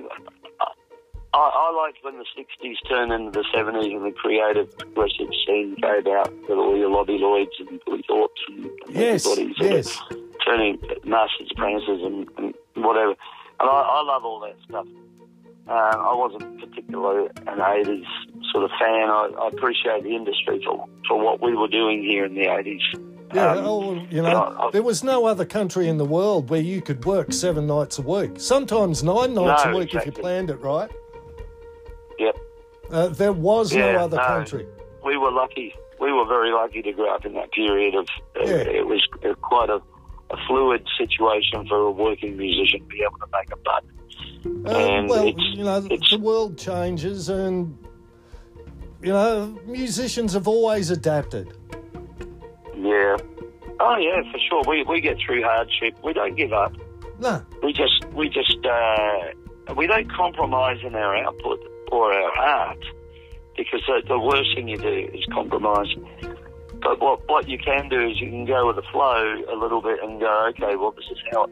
I, 1.35 1.51
I 1.53 1.73
liked 1.73 1.99
when 2.03 2.17
the 2.17 2.25
60s 2.39 2.77
turned 2.89 3.13
into 3.13 3.33
the 3.33 3.45
70s 3.53 3.97
and 3.97 4.07
the 4.07 4.13
creative 4.13 4.77
progressive 4.79 5.31
scene 5.45 5.75
came 5.83 6.07
out 6.15 6.33
with 6.43 6.59
all 6.59 6.77
your 6.77 6.91
Lobby 6.91 7.19
Loydes 7.19 7.59
and 7.59 7.81
Billy 7.85 8.05
Thorpes 8.07 8.41
and, 8.49 8.71
yes, 8.89 9.27
everybody 9.27 9.55
sort 9.59 9.73
yes. 9.73 10.01
of 10.11 10.19
turning 10.47 10.79
Masters, 11.05 11.51
Apprentices 11.51 12.03
and, 12.05 12.29
and 12.39 12.55
whatever. 12.77 13.17
And 13.59 13.69
I, 13.69 13.81
I 13.81 14.03
love 14.05 14.25
all 14.25 14.41
that 14.41 14.57
stuff. 14.69 14.87
Uh, 15.67 15.73
I 15.73 16.15
wasn't 16.15 16.61
particularly 16.61 17.31
an 17.49 17.59
80s 17.59 18.05
sort 18.53 18.65
of 18.65 18.71
fan. 18.79 19.11
I, 19.11 19.31
I 19.41 19.49
appreciate 19.49 20.05
the 20.05 20.15
industry 20.15 20.63
for, 20.65 20.87
for 21.09 21.19
what 21.19 21.43
we 21.43 21.57
were 21.57 21.69
doing 21.69 22.05
here 22.05 22.25
in 22.27 22.35
the 22.35 22.47
80s. 22.47 23.14
Yeah, 23.35 23.53
Um, 23.53 23.67
oh, 23.67 23.95
you 24.11 24.23
know, 24.23 24.29
I- 24.29 24.67
I- 24.67 24.71
there 24.71 24.83
was 24.83 25.03
no 25.03 25.27
other 25.27 25.45
country 25.45 25.89
in 25.89 25.99
the 25.99 26.05
world 26.05 26.51
where 26.51 26.61
you 26.61 26.81
could 26.81 27.05
work 27.05 27.33
seven 27.33 27.67
nights 27.67 27.99
a 27.99 28.03
week, 28.03 28.33
sometimes 28.39 29.03
nine 29.03 29.35
nights 29.35 29.65
No, 29.65 29.73
a 29.73 29.77
week 29.79 29.95
if 29.95 30.07
you 30.07 30.13
planned 30.13 30.51
it 30.51 30.57
right. 30.61 30.91
Yep. 32.19 32.37
Uh, 32.93 33.09
there 33.09 33.33
was 33.33 33.75
no 33.75 33.89
other 33.97 34.17
no. 34.19 34.23
country. 34.25 34.67
we 35.05 35.17
were 35.17 35.31
lucky. 35.33 35.75
We 36.01 36.13
were 36.13 36.25
very 36.27 36.51
lucky 36.53 36.81
to 36.83 36.93
grow 36.93 37.13
up 37.15 37.25
in 37.27 37.35
that 37.35 37.51
period 37.53 37.95
of. 37.95 38.07
Uh, 38.37 38.45
Yeah. 38.45 38.55
It 38.81 38.87
was 38.87 39.03
uh, 39.25 39.35
quite 39.43 39.69
a, 39.71 39.81
a 40.31 40.37
fluid 40.47 40.87
situation 40.99 41.67
for 41.69 41.79
a 41.79 41.91
working 41.91 42.37
musician 42.37 42.81
to 42.81 42.87
be 42.87 43.03
able 43.03 43.19
to 43.19 43.27
make 43.33 43.51
a 43.53 43.57
buck. 43.57 43.85
Uh, 44.67 44.79
And 44.79 45.09
well, 45.09 45.27
you 45.29 45.65
know, 45.65 45.81
the 45.81 46.19
world 46.21 46.57
changes, 46.59 47.29
and 47.29 47.77
you 49.03 49.13
know, 49.13 49.59
musicians 49.67 50.33
have 50.35 50.47
always 50.49 50.91
adapted. 50.91 51.53
Yeah. 52.77 53.17
Oh 53.81 53.97
yeah, 53.97 54.23
for 54.31 54.39
sure. 54.49 54.63
We 54.67 54.85
we 54.85 55.01
get 55.01 55.19
through 55.25 55.43
hardship. 55.43 55.97
We 56.03 56.13
don't 56.13 56.37
give 56.37 56.53
up. 56.53 56.73
No, 57.21 57.43
We 57.63 57.73
just 57.73 58.05
we 58.13 58.29
just 58.29 58.65
uh, 58.65 59.75
we 59.77 59.87
don't 59.87 60.11
compromise 60.13 60.79
in 60.83 60.95
our 60.95 61.17
output 61.17 61.61
or 61.93 62.13
our 62.13 62.39
art 62.39 62.85
because 63.57 63.81
the, 63.87 64.03
the 64.09 64.19
worst 64.19 64.55
thing 64.55 64.69
you 64.69 64.79
do 64.79 65.11
is 65.13 65.25
compromise. 65.33 65.89
But 66.83 67.01
what 67.01 67.29
what 67.29 67.49
you 67.49 67.59
can 67.59 67.89
do 67.89 68.01
is 68.09 68.21
you 68.21 68.29
can 68.29 68.45
go 68.45 68.67
with 68.67 68.77
the 68.77 68.83
flow 68.93 69.43
a 69.49 69.57
little 69.57 69.81
bit 69.81 70.03
and 70.03 70.21
go, 70.21 70.47
okay, 70.51 70.77
well 70.77 70.93
this 70.93 71.07
is 71.11 71.19
how 71.33 71.49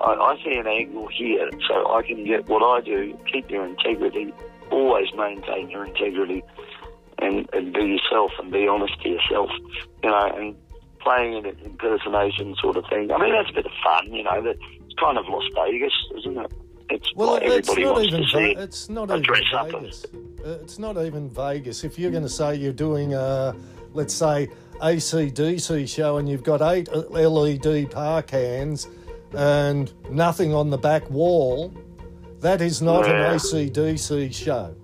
I, 0.00 0.12
I 0.12 0.36
see 0.44 0.54
an 0.54 0.66
angle 0.66 1.08
here, 1.08 1.50
so 1.68 1.94
I 1.94 2.02
can 2.02 2.24
get 2.24 2.48
what 2.48 2.62
I 2.62 2.84
do. 2.84 3.18
Keep 3.32 3.50
your 3.50 3.66
integrity. 3.66 4.32
Always 4.70 5.08
maintain 5.16 5.70
your 5.70 5.86
integrity, 5.86 6.42
and 7.18 7.48
and 7.52 7.72
be 7.72 7.80
yourself 7.80 8.32
and 8.38 8.52
be 8.52 8.68
honest 8.68 9.00
to 9.02 9.08
yourself. 9.08 9.50
You 10.02 10.10
know, 10.10 10.32
and 10.36 10.56
playing 11.06 11.34
an 11.36 11.46
impersonation 11.64 12.56
sort 12.60 12.76
of 12.76 12.84
thing. 12.90 13.12
I 13.12 13.18
mean, 13.18 13.32
that's 13.32 13.50
a 13.50 13.52
bit 13.54 13.66
of 13.66 13.72
fun. 13.84 14.12
You 14.12 14.24
know, 14.24 14.42
that 14.42 14.56
it's 14.84 14.94
kind 14.98 15.16
of 15.16 15.24
Las 15.28 15.44
Vegas, 15.54 15.92
isn't 16.18 16.36
it? 16.38 16.52
It's 16.90 17.14
well, 17.14 17.34
like 17.34 17.42
it's 17.44 17.68
everybody 17.68 17.84
not 17.84 17.94
wants 17.94 18.08
even 18.08 18.20
to 18.22 18.28
see. 18.28 18.54
Ve- 18.54 18.60
it's 18.60 18.88
not 18.88 19.10
even 19.10 19.24
Vegas. 19.52 20.04
Uh, 20.44 20.58
it's 20.62 20.78
not 20.78 20.96
even 20.98 21.28
Vegas. 21.30 21.84
If 21.84 21.98
you're 21.98 22.10
going 22.10 22.22
to 22.24 22.28
say 22.28 22.56
you're 22.56 22.72
doing 22.72 23.14
a, 23.14 23.54
let's 23.92 24.14
say, 24.14 24.48
ACDC 24.80 25.88
show, 25.88 26.16
and 26.18 26.28
you've 26.28 26.44
got 26.44 26.60
eight 26.62 26.88
LED 26.92 27.90
park 27.90 28.30
hands 28.30 28.88
and 29.32 29.92
nothing 30.10 30.54
on 30.54 30.70
the 30.70 30.78
back 30.78 31.08
wall, 31.10 31.72
that 32.40 32.60
is 32.60 32.82
not 32.82 33.06
Yeah. 33.06 33.32
an 33.32 33.36
ACDC 33.36 34.32
show. 34.32 34.74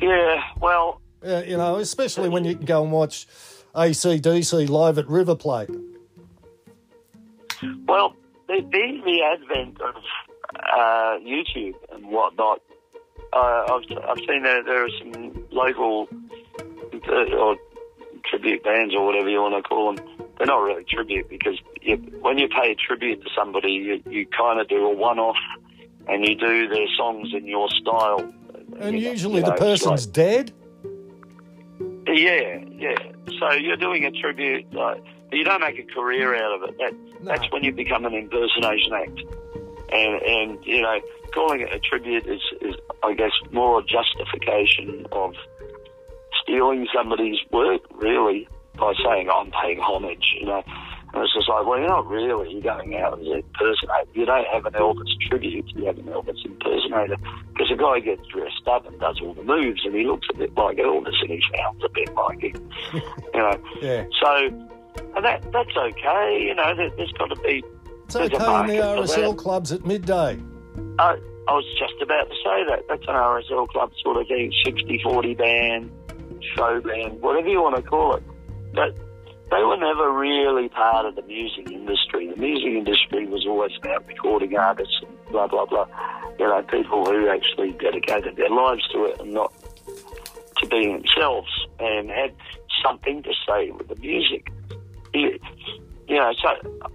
Yeah, 0.00 0.42
well, 0.60 0.97
Uh, 1.28 1.42
you 1.46 1.56
know, 1.58 1.76
especially 1.76 2.28
when 2.30 2.44
you 2.44 2.56
can 2.56 2.64
go 2.64 2.82
and 2.82 2.90
watch 2.90 3.26
ACDC 3.74 4.68
live 4.70 4.96
at 4.96 5.06
River 5.08 5.34
Plate. 5.34 5.68
Well, 7.86 8.14
the, 8.46 8.60
the, 8.72 9.00
the 9.04 9.22
advent 9.22 9.80
of 9.80 9.94
uh, 10.56 11.18
YouTube 11.20 11.74
and 11.92 12.06
whatnot, 12.06 12.62
uh, 13.32 13.36
I've, 13.68 13.82
I've 14.08 14.18
seen 14.26 14.42
that 14.44 14.62
there 14.64 14.84
are 14.86 14.90
some 14.98 15.44
local 15.50 16.08
uh, 17.08 17.36
or 17.36 17.56
tribute 18.24 18.64
bands 18.64 18.94
or 18.94 19.04
whatever 19.04 19.28
you 19.28 19.42
want 19.42 19.62
to 19.62 19.68
call 19.68 19.94
them. 19.94 20.06
They're 20.38 20.46
not 20.46 20.58
really 20.62 20.84
tribute 20.84 21.28
because 21.28 21.58
you, 21.82 21.96
when 22.20 22.38
you 22.38 22.48
pay 22.48 22.72
a 22.72 22.74
tribute 22.74 23.22
to 23.24 23.30
somebody, 23.36 23.72
you, 23.72 24.02
you 24.08 24.26
kind 24.26 24.60
of 24.60 24.68
do 24.68 24.86
a 24.86 24.94
one-off 24.94 25.36
and 26.06 26.24
you 26.26 26.36
do 26.36 26.68
their 26.68 26.86
songs 26.96 27.34
in 27.34 27.46
your 27.46 27.68
style. 27.70 28.32
And 28.80 28.98
You 28.98 29.10
usually 29.10 29.36
you 29.40 29.42
the 29.42 29.48
know, 29.48 29.52
it's 29.54 29.60
person's 29.84 30.06
like- 30.06 30.14
dead. 30.14 30.52
Yeah, 32.12 32.58
yeah. 32.70 32.94
So 33.38 33.52
you're 33.54 33.76
doing 33.76 34.04
a 34.04 34.10
tribute. 34.10 34.72
Like, 34.72 35.02
you 35.32 35.44
don't 35.44 35.60
make 35.60 35.78
a 35.78 35.84
career 35.94 36.34
out 36.34 36.62
of 36.62 36.68
it. 36.68 36.78
That 36.78 36.92
No. 37.22 37.32
that's 37.32 37.50
when 37.52 37.64
you 37.64 37.72
become 37.72 38.04
an 38.04 38.14
impersonation 38.14 38.92
act. 38.94 39.20
And 39.90 40.22
and 40.22 40.66
you 40.66 40.82
know, 40.82 40.98
calling 41.34 41.60
it 41.60 41.72
a 41.72 41.78
tribute 41.78 42.26
is 42.26 42.40
is 42.60 42.74
I 43.02 43.14
guess 43.14 43.32
more 43.52 43.80
a 43.80 43.82
justification 43.84 45.06
of 45.12 45.34
stealing 46.42 46.86
somebody's 46.94 47.38
work, 47.50 47.82
really, 47.94 48.48
by 48.78 48.92
saying 49.04 49.28
I'm 49.32 49.50
paying 49.62 49.78
homage. 49.80 50.34
You 50.40 50.46
know. 50.46 50.62
And 51.14 51.22
it's 51.24 51.32
just 51.32 51.48
like, 51.48 51.66
well, 51.66 51.78
you're 51.78 51.88
not 51.88 52.06
really. 52.06 52.52
You're 52.52 52.62
going 52.62 52.96
out 52.96 53.18
as 53.18 53.26
an 53.26 53.42
impersonator. 53.44 54.10
You 54.12 54.26
don't 54.26 54.46
have 54.48 54.66
an 54.66 54.74
Elvis 54.74 55.08
tribute. 55.28 55.64
You 55.74 55.86
have 55.86 55.98
an 55.98 56.04
Elvis 56.04 56.44
impersonator. 56.44 57.16
Because 57.52 57.68
the 57.70 57.76
guy 57.76 58.00
gets 58.00 58.26
dressed 58.28 58.66
up 58.66 58.86
and 58.86 58.98
does 59.00 59.18
all 59.22 59.34
the 59.34 59.42
moves, 59.42 59.80
and 59.84 59.94
he 59.94 60.04
looks 60.04 60.26
a 60.32 60.36
bit 60.36 60.54
like 60.54 60.76
Elvis, 60.76 61.14
and 61.22 61.30
he 61.30 61.42
sounds 61.56 61.82
a 61.82 61.88
bit 61.88 62.14
like 62.14 62.40
him. 62.42 62.70
you 62.92 63.40
know. 63.40 63.60
Yeah. 63.80 64.04
So, 64.22 64.46
and 65.16 65.24
that 65.24 65.50
that's 65.50 65.76
okay. 65.76 66.42
You 66.42 66.54
know, 66.54 66.76
there, 66.76 66.90
there's 66.96 67.12
got 67.12 67.26
to 67.26 67.36
be. 67.36 67.64
It's 68.04 68.16
okay 68.16 68.26
in 68.34 68.66
the 68.66 68.82
RSL 68.82 69.36
clubs 69.36 69.72
at 69.72 69.84
midday. 69.84 70.38
I, 70.98 71.18
I 71.48 71.52
was 71.52 71.64
just 71.78 72.00
about 72.02 72.28
to 72.28 72.34
say 72.36 72.64
that. 72.68 72.84
That's 72.88 73.02
an 73.08 73.14
RSL 73.14 73.68
club 73.68 73.92
sort 74.02 74.16
of 74.18 74.26
thing, 74.28 74.52
60-40 74.66 75.38
band, 75.38 75.90
show 76.54 76.80
band, 76.80 77.20
whatever 77.20 77.48
you 77.48 77.62
want 77.62 77.76
to 77.76 77.82
call 77.82 78.16
it. 78.16 78.22
But 78.74 78.96
they 79.50 79.62
were 79.62 79.76
never 79.76 80.12
really 80.12 80.68
part 80.68 81.06
of 81.06 81.16
the 81.16 81.22
music 81.22 81.70
industry. 81.70 82.30
The 82.30 82.36
music 82.36 82.68
industry 82.68 83.26
was 83.26 83.46
always 83.46 83.72
about 83.82 84.06
recording 84.06 84.56
artists 84.56 84.94
and 85.00 85.16
blah, 85.30 85.46
blah, 85.46 85.64
blah. 85.64 85.86
You 86.38 86.46
know, 86.46 86.62
people 86.62 87.04
who 87.06 87.28
actually 87.28 87.72
dedicated 87.72 88.36
their 88.36 88.50
lives 88.50 88.86
to 88.92 89.04
it 89.04 89.20
and 89.20 89.32
not 89.32 89.52
to 90.58 90.66
being 90.66 90.98
themselves 90.98 91.48
and 91.78 92.10
had 92.10 92.34
something 92.84 93.22
to 93.22 93.32
say 93.46 93.70
with 93.70 93.88
the 93.88 93.96
music. 93.96 94.52
You, 95.14 95.38
know, 96.10 96.32
so 96.40 96.48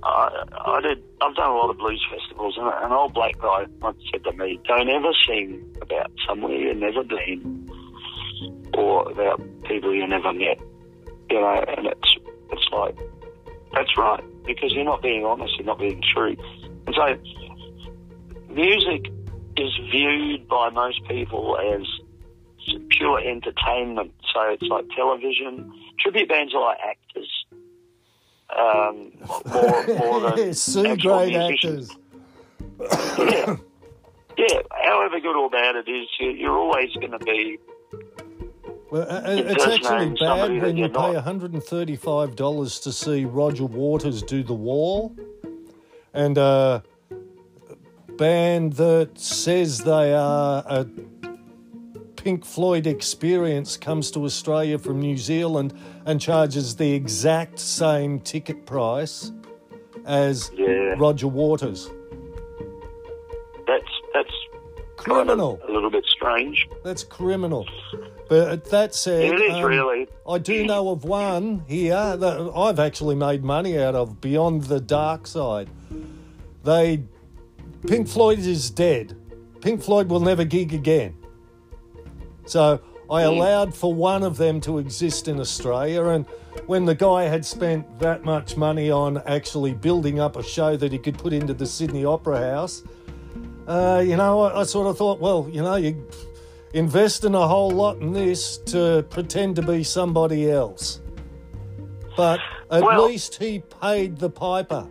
I, 0.04 0.43
I 0.66 0.82
did. 0.82 1.04
I've 1.22 1.36
done 1.36 1.49
a 1.49 1.56
lot 1.56 1.70
of 1.70 1.78
blues 1.78 2.06
festivals, 2.10 2.56
and 2.58 2.68
an 2.68 2.91
old 2.91 3.14
black 3.14 3.38
guy 3.39 3.66
once 3.82 4.01
said 4.12 4.24
to 4.24 4.34
me, 4.34 4.60
"Don't 4.66 4.89
ever 4.89 5.12
sing 5.28 5.76
about 5.82 6.12
somewhere 6.28 6.54
you've 6.54 6.78
never 6.78 7.04
been, 7.04 7.70
or 8.76 9.12
about 9.12 9.41
people 9.64 9.93
you 9.93 10.08
never 10.08 10.34
met." 10.34 10.60
You 11.30 11.41
know, 11.41 11.64
and 11.68 11.88
it's 11.88 12.16
it's 12.54 12.70
like 12.72 12.97
that's 13.74 13.97
right 13.97 14.24
because 14.45 14.74
you're 14.74 14.86
not 14.86 15.01
being 15.01 15.26
honest, 15.26 15.54
you're 15.58 15.66
not 15.66 15.80
being 15.80 16.01
true, 16.14 16.36
and 16.88 16.95
so 16.95 17.18
music 18.49 19.12
is 19.58 19.72
viewed 19.91 20.47
by 20.47 20.70
most 20.70 21.04
people 21.08 21.58
as 21.58 21.86
pure 22.89 23.20
entertainment. 23.20 24.14
So 24.34 24.41
it's 24.49 24.64
like 24.64 24.86
television. 24.95 25.72
Tribute 25.99 26.30
bands 26.30 26.54
are 26.54 26.62
like 26.62 26.78
actors. 26.88 27.45
Um, 28.56 29.12
more, 29.51 29.88
more 29.97 30.32
than 30.32 30.54
Sue 30.54 30.86
actual 30.86 31.26
musicians. 31.26 31.91
actors. 31.91 33.18
Yeah. 33.18 33.56
yeah. 34.38 34.62
However 34.84 35.20
good 35.20 35.36
or 35.36 35.49
bad 35.49 35.76
it 35.76 35.89
is, 35.89 36.08
you're 36.20 36.58
always 36.58 36.91
going 36.95 37.12
to 37.12 37.20
be. 37.20 37.58
Well, 38.93 39.09
uh, 39.09 39.21
uh, 39.21 39.23
it's 39.47 39.65
actually 39.65 40.15
bad 40.19 40.61
when 40.61 40.77
you 40.77 40.87
pay 40.87 41.15
$135 41.15 42.83
to 42.83 42.91
see 42.91 43.25
Roger 43.25 43.65
Waters 43.65 44.21
do 44.21 44.43
The 44.43 44.53
Wall. 44.53 45.15
And 46.13 46.37
a 46.37 46.83
band 48.17 48.73
that 48.73 49.17
says 49.17 49.79
they 49.79 50.13
are 50.13 50.63
a 50.67 50.85
Pink 52.17 52.45
Floyd 52.45 52.85
experience 52.85 53.77
comes 53.77 54.11
to 54.11 54.23
Australia 54.25 54.77
from 54.77 54.99
New 54.99 55.17
Zealand 55.17 55.73
and 56.05 56.21
charges 56.21 56.75
the 56.75 56.93
exact 56.93 57.57
same 57.57 58.19
ticket 58.19 58.67
price 58.67 59.31
as 60.05 60.51
Yeah. 60.53 60.93
Roger 60.99 61.27
Waters. 61.29 61.89
That's 63.65 63.83
that's 64.13 64.29
kind 64.97 65.19
of 65.19 65.25
Criminal. 65.25 65.59
a 65.67 65.71
little 65.71 65.89
bit 65.89 66.05
strange. 66.05 66.69
That's 66.83 67.03
criminal. 67.03 67.65
But 68.34 68.65
that 68.71 68.95
said, 68.95 69.25
It 69.25 69.39
is 69.39 69.53
um, 69.53 69.63
really. 69.63 70.07
I 70.27 70.39
do 70.39 70.65
know 70.65 70.89
of 70.89 71.03
one 71.03 71.63
here 71.67 72.17
that 72.17 72.51
I've 72.55 72.79
actually 72.79 73.13
made 73.13 73.43
money 73.43 73.77
out 73.77 73.93
of 73.93 74.21
Beyond 74.21 74.63
the 74.63 74.79
Dark 74.79 75.27
Side. 75.27 75.69
They 76.63 77.03
Pink 77.86 78.07
Floyd 78.07 78.39
is 78.39 78.71
dead. 78.71 79.15
Pink 79.61 79.84
Floyd 79.84 80.09
will 80.09 80.19
never 80.19 80.45
gig 80.45 80.73
again. 80.73 81.15
So 82.47 82.81
I 83.07 83.21
allowed 83.21 83.75
for 83.75 83.93
one 83.93 84.23
of 84.23 84.38
them 84.38 84.59
to 84.61 84.79
exist 84.79 85.27
in 85.27 85.39
Australia, 85.39 86.05
and 86.05 86.25
when 86.65 86.86
the 86.86 86.95
guy 86.95 87.25
had 87.25 87.45
spent 87.45 87.99
that 87.99 88.25
much 88.25 88.57
money 88.57 88.89
on 88.89 89.19
actually 89.27 89.75
building 89.75 90.19
up 90.19 90.38
a 90.38 90.43
show 90.43 90.75
that 90.75 90.91
he 90.91 90.97
could 90.97 91.19
put 91.19 91.34
into 91.34 91.53
the 91.53 91.67
Sydney 91.67 92.03
Opera 92.03 92.39
House, 92.39 92.81
uh, 93.67 94.03
you 94.03 94.17
know, 94.17 94.41
I, 94.41 94.61
I 94.61 94.63
sort 94.63 94.88
of 94.88 94.97
thought, 94.97 95.19
well, 95.19 95.47
you 95.51 95.61
know, 95.61 95.75
you 95.75 96.03
invest 96.74 97.24
in 97.24 97.36
a 97.36 97.47
whole 97.47 97.71
lot 97.71 97.97
in 98.01 98.13
this 98.13 98.57
to 98.57 99.05
pretend 99.09 99.55
to 99.55 99.61
be 99.61 99.84
somebody 99.84 100.49
else. 100.49 100.99
But 102.17 102.39
at 102.69 102.84
Well- 102.84 103.05
least 103.05 103.36
he 103.36 103.63
paid 103.82 104.17
the 104.17 104.30
piper. 104.30 104.88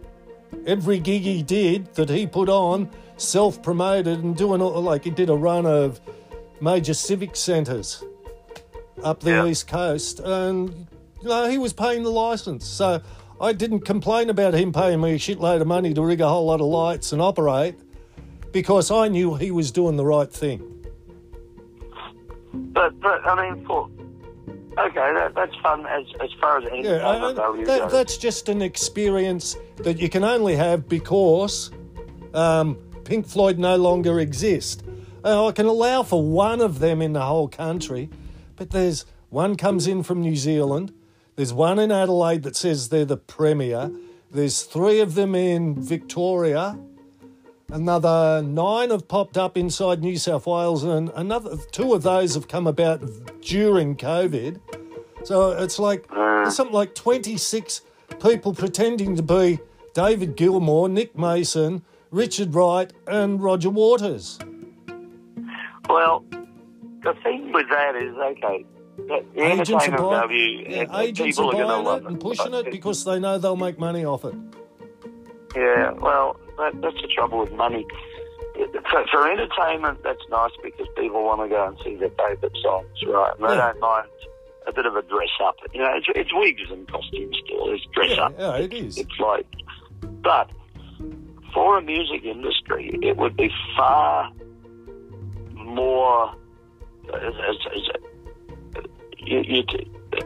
Every 0.67 0.99
gig 0.99 1.23
he 1.23 1.43
did 1.43 1.95
that 1.95 2.09
he 2.09 2.27
put 2.27 2.49
on, 2.49 2.89
self 3.17 3.63
promoted 3.63 4.23
and 4.23 4.37
doing 4.37 4.61
all, 4.61 4.81
like 4.81 5.05
he 5.05 5.11
did 5.11 5.29
a 5.31 5.35
run 5.37 5.67
of 5.67 6.01
major 6.61 6.95
civic 6.95 7.35
centres 7.37 8.03
up 9.03 9.21
the 9.21 9.31
Yeah. 9.31 9.47
east 9.47 9.67
coast, 9.67 10.21
and 10.21 10.87
you 11.23 11.29
know, 11.29 11.49
he 11.49 11.59
was 11.59 11.73
paying 11.73 12.03
the 12.03 12.11
license. 12.11 12.67
So 12.67 13.01
I 13.41 13.53
didn't 13.53 13.81
complain 13.81 14.29
about 14.31 14.55
him 14.55 14.73
paying 14.73 15.01
me 15.01 15.13
a 15.15 15.19
shitload 15.19 15.61
of 15.61 15.67
money 15.67 15.95
to 15.95 16.03
rig 16.03 16.21
a 16.21 16.29
whole 16.29 16.47
lot 16.47 16.61
of 16.61 16.67
lights 16.67 17.13
and 17.13 17.21
operate 17.23 17.75
because 18.53 18.91
I 18.91 19.09
knew 19.09 19.35
he 19.35 19.51
was 19.51 19.71
doing 19.71 19.97
the 19.97 20.05
right 20.05 20.31
thing. 20.31 20.63
But 22.53 22.99
but 23.01 23.27
I 23.27 23.51
mean, 23.51 23.65
for 23.67 23.89
okay, 24.79 25.13
that, 25.15 25.33
that's 25.35 25.55
fun 25.57 25.87
as 25.87 26.05
as 26.21 26.31
far 26.41 26.59
as 26.59 26.65
any 26.71 26.85
Yeah, 26.85 27.07
I- 27.07 27.31
I- 27.31 27.35
value 27.35 27.65
that, 27.67 27.81
goes. 27.83 27.93
that's 27.93 28.17
just 28.17 28.49
an 28.49 28.63
experience 28.63 29.57
that 29.79 29.99
you 29.99 30.09
can 30.09 30.25
only 30.25 30.57
have 30.57 30.89
because 30.89 31.71
um, 32.35 32.77
Pink 33.05 33.27
Floyd 33.27 33.59
no 33.59 33.77
longer 33.77 34.21
exist. 34.21 34.85
Uh, 35.25 35.47
I 35.47 35.53
can 35.53 35.67
allow 35.67 36.03
for 36.03 36.23
one 36.23 36.61
of 36.61 36.79
them 36.81 37.01
in 37.01 37.13
the 37.13 37.21
whole 37.23 37.49
country, 37.49 38.11
but 38.57 38.71
there's 38.71 39.05
one 39.31 39.57
comes 39.57 39.87
in 39.87 40.03
from 40.03 40.21
New 40.21 40.37
Zealand. 40.37 40.93
There's 41.37 41.53
one 41.55 41.79
in 41.79 41.91
Adelaide 41.91 42.43
that 42.43 42.57
says 42.57 42.89
they're 42.91 43.05
the 43.07 43.17
premier. 43.17 43.91
There's 44.31 44.63
three 44.63 45.01
of 45.01 45.15
them 45.15 45.35
in 45.35 45.81
Victoria. 45.81 46.79
Another 47.73 48.43
nine 48.43 48.91
have 48.91 49.09
popped 49.09 49.39
up 49.39 49.57
inside 49.57 50.03
New 50.03 50.19
South 50.19 50.47
Wales, 50.47 50.85
and 50.85 51.11
another 51.15 51.57
two 51.71 51.95
of 51.95 52.03
those 52.03 52.35
have 52.35 52.47
come 52.47 52.67
about 52.67 53.01
during 53.41 53.97
COVID. 53.97 54.61
So 55.25 55.53
it's 55.53 55.79
like 55.79 56.05
ah. 56.11 56.43
there's 56.43 56.55
something 56.55 56.75
like 56.75 56.95
26 56.95 57.81
people 58.23 58.53
pretending 58.53 59.17
to 59.17 59.23
be 59.23 59.59
David 59.95 60.37
Gilmour, 60.37 60.91
Nick 60.91 61.17
Mason, 61.17 61.83
Richard 62.11 62.55
Wright, 62.55 62.93
and 63.07 63.43
Roger 63.43 63.71
Waters. 63.71 64.39
Well, 65.89 66.27
the 67.03 67.15
thing 67.23 67.53
with 67.53 67.71
that 67.71 67.97
is 67.97 68.15
okay. 68.15 68.67
The 68.99 69.25
Agents 69.35 69.71
are, 69.71 69.77
entertainment 69.77 70.03
buy- 70.03 70.21
value, 70.21 70.65
yeah, 70.69 71.01
agents 71.01 71.39
people 71.39 71.51
are 71.51 71.55
are 71.55 71.67
going 71.67 71.79
to 71.79 71.85
buying 71.85 72.05
it 72.05 72.09
and 72.11 72.21
pushing 72.21 72.53
it 72.53 72.71
because 72.71 73.03
they 73.07 73.19
know 73.19 73.39
they'll 73.39 73.57
make 73.57 73.79
money 73.79 74.05
off 74.05 74.27
it. 74.27 74.35
Yeah, 75.57 75.93
well, 75.93 76.37
that, 76.59 76.81
that's 76.81 77.01
the 77.03 77.09
trouble 77.09 77.41
with 77.41 77.53
money. 77.53 77.87
For, 78.91 79.05
for 79.11 79.31
entertainment, 79.31 80.03
that's 80.05 80.23
nice 80.31 80.51
because 80.63 80.87
people 80.97 81.25
want 81.25 81.41
to 81.43 81.49
go 81.49 81.67
and 81.69 81.77
see 81.85 81.97
their 81.97 82.11
favourite 82.11 82.55
songs, 82.63 82.87
right? 83.07 83.33
And 83.39 83.45
they 83.49 83.55
Yeah. 83.55 83.73
don't 83.73 83.81
mind 83.81 84.09
a 84.67 84.73
bit 84.73 84.87
of 84.87 84.95
a 84.95 85.03
dress 85.03 85.31
up. 85.43 85.57
You 85.73 85.81
know, 85.81 85.91
it's, 85.95 86.07
it's 86.15 86.31
wigs 86.33 86.71
and 86.71 86.87
costumes 86.91 87.37
still. 87.45 87.73
It's 87.73 87.85
dress 87.95 88.11
Yeah, 88.17 88.23
up. 88.25 88.35
yeah, 88.39 88.57
it 88.57 88.73
is. 88.73 88.99
It's 88.99 89.19
like, 89.19 89.47
but 90.23 90.51
for 91.55 91.79
a 91.79 91.83
music 91.83 92.25
industry, 92.25 92.91
it 93.03 93.17
would 93.17 93.37
be 93.37 93.51
far 93.77 94.31
more. 95.55 96.33
As, 97.13 97.35
as, 97.35 97.57
as, 97.75 98.83
you, 99.19 99.41
you, 99.45 99.63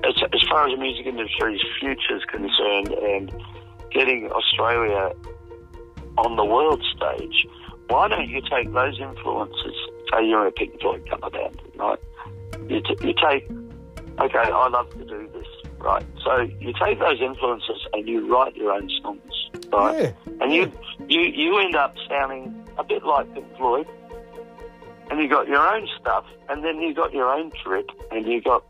as, 0.04 0.14
as 0.32 0.42
far 0.50 0.66
as 0.68 0.74
the 0.74 0.80
music 0.80 1.06
industry's 1.06 1.60
future 1.80 2.16
is 2.16 2.24
concerned, 2.24 2.88
and 2.92 3.32
getting 3.90 4.30
Australia 4.30 5.12
on 6.18 6.36
the 6.36 6.44
world 6.44 6.82
stage, 6.96 7.46
why 7.88 8.08
don't 8.08 8.28
you 8.28 8.40
take 8.50 8.72
those 8.72 8.98
influences? 9.00 9.74
Say 10.12 10.26
you're 10.26 10.46
a 10.46 10.52
Pink 10.52 10.80
Floyd 10.80 11.06
cover 11.08 11.30
band, 11.30 11.60
right? 11.76 11.98
You, 12.68 12.80
t- 12.80 12.96
you 13.06 13.14
take, 13.14 13.48
okay, 14.20 14.38
I 14.38 14.68
love 14.68 14.90
to 14.90 15.04
do 15.04 15.28
this, 15.32 15.46
right? 15.78 16.04
So 16.24 16.40
you 16.60 16.72
take 16.80 16.98
those 16.98 17.20
influences 17.20 17.86
and 17.92 18.08
you 18.08 18.26
write 18.32 18.56
your 18.56 18.72
own 18.72 18.88
songs, 19.02 19.50
right? 19.72 20.00
Yeah, 20.00 20.32
And 20.40 20.52
you, 20.52 20.72
you, 21.08 21.20
you 21.20 21.58
end 21.58 21.76
up 21.76 21.94
sounding 22.08 22.66
a 22.78 22.84
bit 22.84 23.04
like 23.04 23.32
Pink 23.34 23.56
Floyd. 23.56 23.86
And 25.08 25.20
you 25.20 25.28
got 25.28 25.46
your 25.46 25.64
own 25.64 25.86
stuff, 26.00 26.24
and 26.48 26.64
then 26.64 26.80
you 26.80 26.92
got 26.92 27.12
your 27.12 27.32
own 27.32 27.52
trip, 27.62 27.88
and 28.10 28.26
you 28.26 28.42
got 28.42 28.64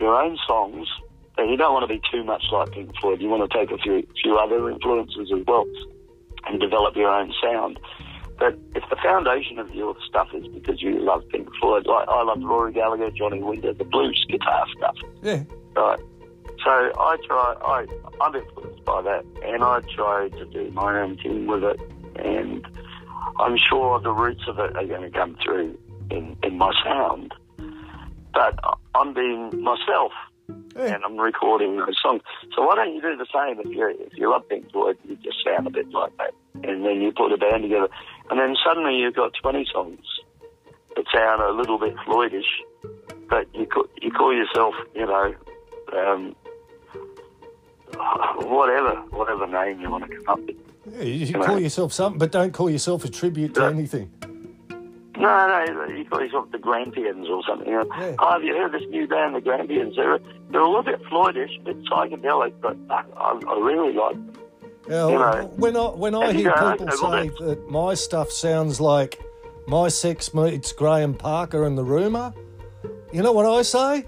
your 0.00 0.20
own 0.20 0.36
songs. 0.44 0.88
And 1.38 1.50
you 1.50 1.56
don't 1.56 1.72
want 1.72 1.88
to 1.88 1.94
be 1.94 2.00
too 2.12 2.24
much 2.24 2.42
like 2.50 2.72
Pink 2.72 2.90
Floyd. 3.00 3.20
You 3.20 3.28
want 3.28 3.48
to 3.48 3.58
take 3.58 3.70
a 3.70 3.78
few 3.78 4.04
few 4.20 4.36
other 4.36 4.68
influences 4.68 5.30
as 5.32 5.44
well, 5.46 5.66
and 6.48 6.60
develop 6.60 6.96
your 6.96 7.08
own 7.08 7.32
sound. 7.42 7.78
But 8.38 8.58
if 8.74 8.82
the 8.90 8.96
foundation 9.02 9.58
of 9.58 9.72
your 9.74 9.94
stuff 10.08 10.28
is 10.34 10.46
because 10.48 10.82
you 10.82 10.98
love 10.98 11.22
Pink 11.28 11.48
Floyd, 11.60 11.86
like 11.86 12.08
I 12.08 12.22
love 12.24 12.42
Rory 12.42 12.72
Gallagher, 12.72 13.10
Johnny 13.10 13.42
Winter, 13.42 13.72
the 13.72 13.84
blues 13.84 14.24
guitar 14.28 14.66
stuff, 14.76 14.96
yeah. 15.22 15.44
right? 15.76 16.00
So 16.64 16.70
I 16.70 17.16
try, 17.26 17.54
I, 17.62 17.86
I'm 18.20 18.34
influenced 18.34 18.84
by 18.84 19.02
that, 19.02 19.24
and 19.44 19.62
I 19.62 19.80
try 19.94 20.28
to 20.30 20.44
do 20.46 20.70
my 20.72 21.00
own 21.00 21.16
thing 21.18 21.46
with 21.46 21.62
it, 21.62 21.80
and 22.16 22.66
I'm 23.38 23.56
sure 23.68 24.00
the 24.00 24.12
roots 24.12 24.42
of 24.48 24.58
it 24.58 24.76
are 24.76 24.86
going 24.86 25.02
to 25.02 25.10
come 25.10 25.36
through 25.44 25.78
in, 26.10 26.36
in 26.42 26.58
my 26.58 26.72
sound. 26.84 27.32
But 28.32 28.58
I'm 28.94 29.14
being 29.14 29.62
myself, 29.62 30.12
And 30.48 31.04
I'm 31.04 31.16
recording 31.16 31.76
those 31.76 31.96
songs. 32.02 32.22
So 32.54 32.62
why 32.66 32.74
don't 32.74 32.94
you 32.94 33.00
do 33.00 33.16
the 33.16 33.26
same 33.32 33.60
if 33.60 33.66
you 33.74 33.88
if 34.00 34.12
you 34.18 34.30
love 34.30 34.48
Pink 34.48 34.70
Floyd, 34.72 34.98
you 35.08 35.16
just 35.16 35.36
sound 35.44 35.66
a 35.66 35.70
bit 35.70 35.88
like 35.90 36.16
that, 36.18 36.34
and 36.68 36.84
then 36.84 37.00
you 37.00 37.12
put 37.12 37.32
a 37.32 37.36
band 37.36 37.62
together, 37.62 37.88
and 38.30 38.38
then 38.40 38.56
suddenly 38.66 38.96
you've 38.96 39.14
got 39.14 39.32
20 39.40 39.66
songs 39.72 40.00
that 40.96 41.04
sound 41.14 41.42
a 41.42 41.50
little 41.52 41.78
bit 41.78 41.94
Floydish, 42.06 42.42
but 43.30 43.46
you 43.54 43.66
call, 43.66 43.86
you 44.02 44.10
call 44.10 44.34
yourself, 44.34 44.74
you 44.94 45.06
know, 45.06 45.34
um, 45.96 46.34
whatever 48.48 48.96
whatever 49.10 49.46
name 49.46 49.80
you 49.80 49.90
want 49.90 50.10
to 50.10 50.16
come 50.16 50.28
up 50.28 50.40
with. 50.40 50.56
Yeah, 50.92 51.02
you 51.02 51.26
should 51.26 51.36
call 51.42 51.60
yourself 51.60 51.92
something, 51.92 52.18
but 52.18 52.32
don't 52.32 52.52
call 52.52 52.68
yourself 52.68 53.04
a 53.04 53.08
tribute 53.08 53.54
to 53.54 53.62
Yeah. 53.62 53.68
anything. 53.70 54.12
No, 55.16 55.64
no, 55.66 55.86
you 55.94 56.04
call 56.04 56.20
yourself 56.22 56.50
the 56.50 56.58
Grampians 56.58 57.28
or 57.28 57.42
something. 57.46 57.68
Yeah. 57.68 57.84
Oh, 58.18 58.32
have 58.32 58.42
you 58.42 58.54
heard 58.56 58.72
this 58.72 58.82
new 58.88 59.06
band, 59.06 59.36
the 59.36 59.40
Grampians? 59.40 59.94
They're, 59.96 60.18
they're 60.50 60.60
a 60.60 60.66
little 60.66 60.82
bit 60.82 61.02
Floydish, 61.04 61.60
a 61.60 61.62
bit 61.62 61.84
psychedelic, 61.84 62.54
but 62.60 62.76
I, 62.90 63.04
I, 63.16 63.58
really 63.58 63.92
like 63.92 64.14
them. 64.14 64.32
Yeah, 64.88 65.08
You 65.08 65.18
know, 65.18 65.52
when 65.56 65.76
I 65.76 65.80
when 65.80 66.14
I 66.14 66.32
hear 66.32 66.52
people 66.52 66.90
say 66.90 67.28
that 67.40 67.66
my 67.70 67.94
stuff 67.94 68.30
sounds 68.30 68.80
like 68.80 69.20
my 69.66 69.88
sex 69.88 70.34
meets 70.34 70.72
Graham 70.72 71.14
Parker 71.14 71.64
and 71.64 71.78
the 71.78 71.84
Rumour, 71.84 72.34
you 73.12 73.22
know 73.22 73.32
what 73.32 73.46
I 73.46 73.62
say? 73.62 74.04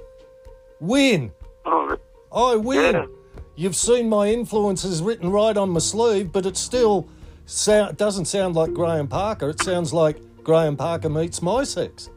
Win. 0.81 1.33
Oh, 1.65 1.97
I 2.33 2.57
win. 2.57 2.95
Yeah. 2.95 3.07
You've 3.55 3.77
seen 3.77 4.11
my 4.11 4.29
influences 4.29 5.03
written 5.03 5.31
right 5.31 5.57
on 5.57 5.71
my 5.71 5.79
sleeve, 5.79 6.31
but 6.31 6.45
it 6.45 6.59
still 6.59 7.09
sound, 7.47 7.97
doesn't 7.97 8.27
sound 8.27 8.55
like 8.55 8.75
Graham 8.75 9.09
Parker. 9.09 9.49
It 9.49 9.63
sounds 9.63 9.95
like 9.95 10.19
Graham 10.47 10.77
Parker 10.77 11.09
meets 11.09 11.43
my 11.43 11.65
sex. 11.65 12.09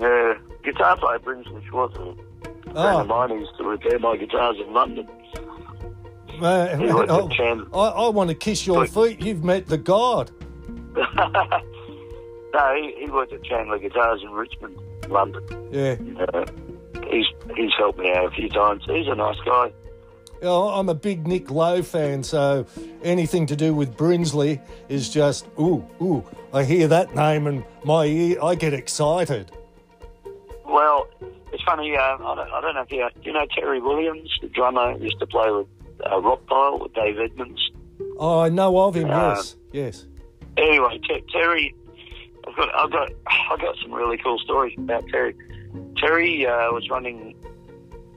yeah. 0.00 0.32
Guitar 0.64 0.96
player 0.96 1.18
Brinsley 1.18 1.62
Schwarz, 1.68 1.92
a 1.92 1.96
friend 1.96 2.74
Oh. 2.74 3.00
of 3.02 3.06
mine, 3.06 3.38
used 3.38 3.52
to 3.58 3.64
repair 3.64 3.98
my 3.98 4.16
guitars 4.16 4.56
in 4.66 4.72
London. 4.72 5.06
Man, 6.40 6.80
He 6.80 6.86
worked 6.92 7.10
at 7.10 7.20
oh, 7.72 7.80
I, 7.80 7.88
I 7.88 8.08
want 8.08 8.30
to 8.30 8.34
kiss 8.34 8.66
your 8.66 8.86
feet. 8.86 9.20
You've 9.20 9.44
met 9.44 9.66
the 9.66 9.76
God. 9.76 10.30
no, 10.96 12.74
he, 12.74 12.94
he 12.98 13.10
worked 13.10 13.34
at 13.34 13.44
Chandler 13.44 13.78
Guitars 13.78 14.22
in 14.22 14.30
Richmond, 14.30 14.78
London. 15.10 15.42
Yeah. 15.70 15.96
Uh, 16.32 16.46
he's 17.10 17.26
he's 17.54 17.72
helped 17.76 17.98
me 17.98 18.10
out 18.10 18.24
a 18.24 18.30
few 18.30 18.48
times. 18.48 18.82
He's 18.86 19.06
a 19.06 19.14
nice 19.14 19.36
guy. 19.44 19.70
I'm 20.42 20.88
a 20.88 20.94
big 20.94 21.26
Nick 21.26 21.50
Lowe 21.50 21.82
fan, 21.82 22.22
so 22.22 22.66
anything 23.02 23.46
to 23.46 23.56
do 23.56 23.74
with 23.74 23.96
Brinsley 23.96 24.60
is 24.88 25.08
just 25.08 25.46
ooh 25.58 25.86
ooh. 26.00 26.24
I 26.52 26.64
hear 26.64 26.88
that 26.88 27.14
name 27.14 27.46
and 27.46 27.64
my 27.84 28.04
ear, 28.04 28.38
I 28.42 28.54
get 28.54 28.72
excited. 28.72 29.50
Well, 30.64 31.08
it's 31.52 31.62
funny. 31.64 31.96
Um, 31.96 32.22
I, 32.24 32.34
don't, 32.34 32.50
I 32.50 32.60
don't 32.60 32.74
know 32.74 32.82
if 32.82 32.90
you, 32.90 33.08
you 33.22 33.32
know 33.32 33.46
Terry 33.54 33.80
Williams, 33.80 34.30
the 34.40 34.48
drummer, 34.48 34.96
used 34.98 35.18
to 35.20 35.26
play 35.26 35.50
with 35.50 35.66
uh, 36.04 36.20
Rockpile 36.20 36.82
with 36.82 36.94
Dave 36.94 37.18
Edmunds. 37.18 37.70
Oh, 38.18 38.40
I 38.40 38.48
know 38.48 38.78
of 38.78 38.94
him. 38.94 39.10
Uh, 39.10 39.34
yes, 39.36 39.56
yes. 39.72 40.06
Anyway, 40.56 40.98
Ter- 41.06 41.20
Terry, 41.32 41.74
I've 42.46 42.56
got 42.56 42.74
I've 42.74 42.90
got 42.92 43.12
I've 43.50 43.60
got 43.60 43.76
some 43.82 43.92
really 43.92 44.18
cool 44.18 44.38
stories 44.38 44.74
about 44.78 45.06
Terry. 45.08 45.34
Terry 45.96 46.46
uh, 46.46 46.72
was 46.72 46.88
running 46.90 47.34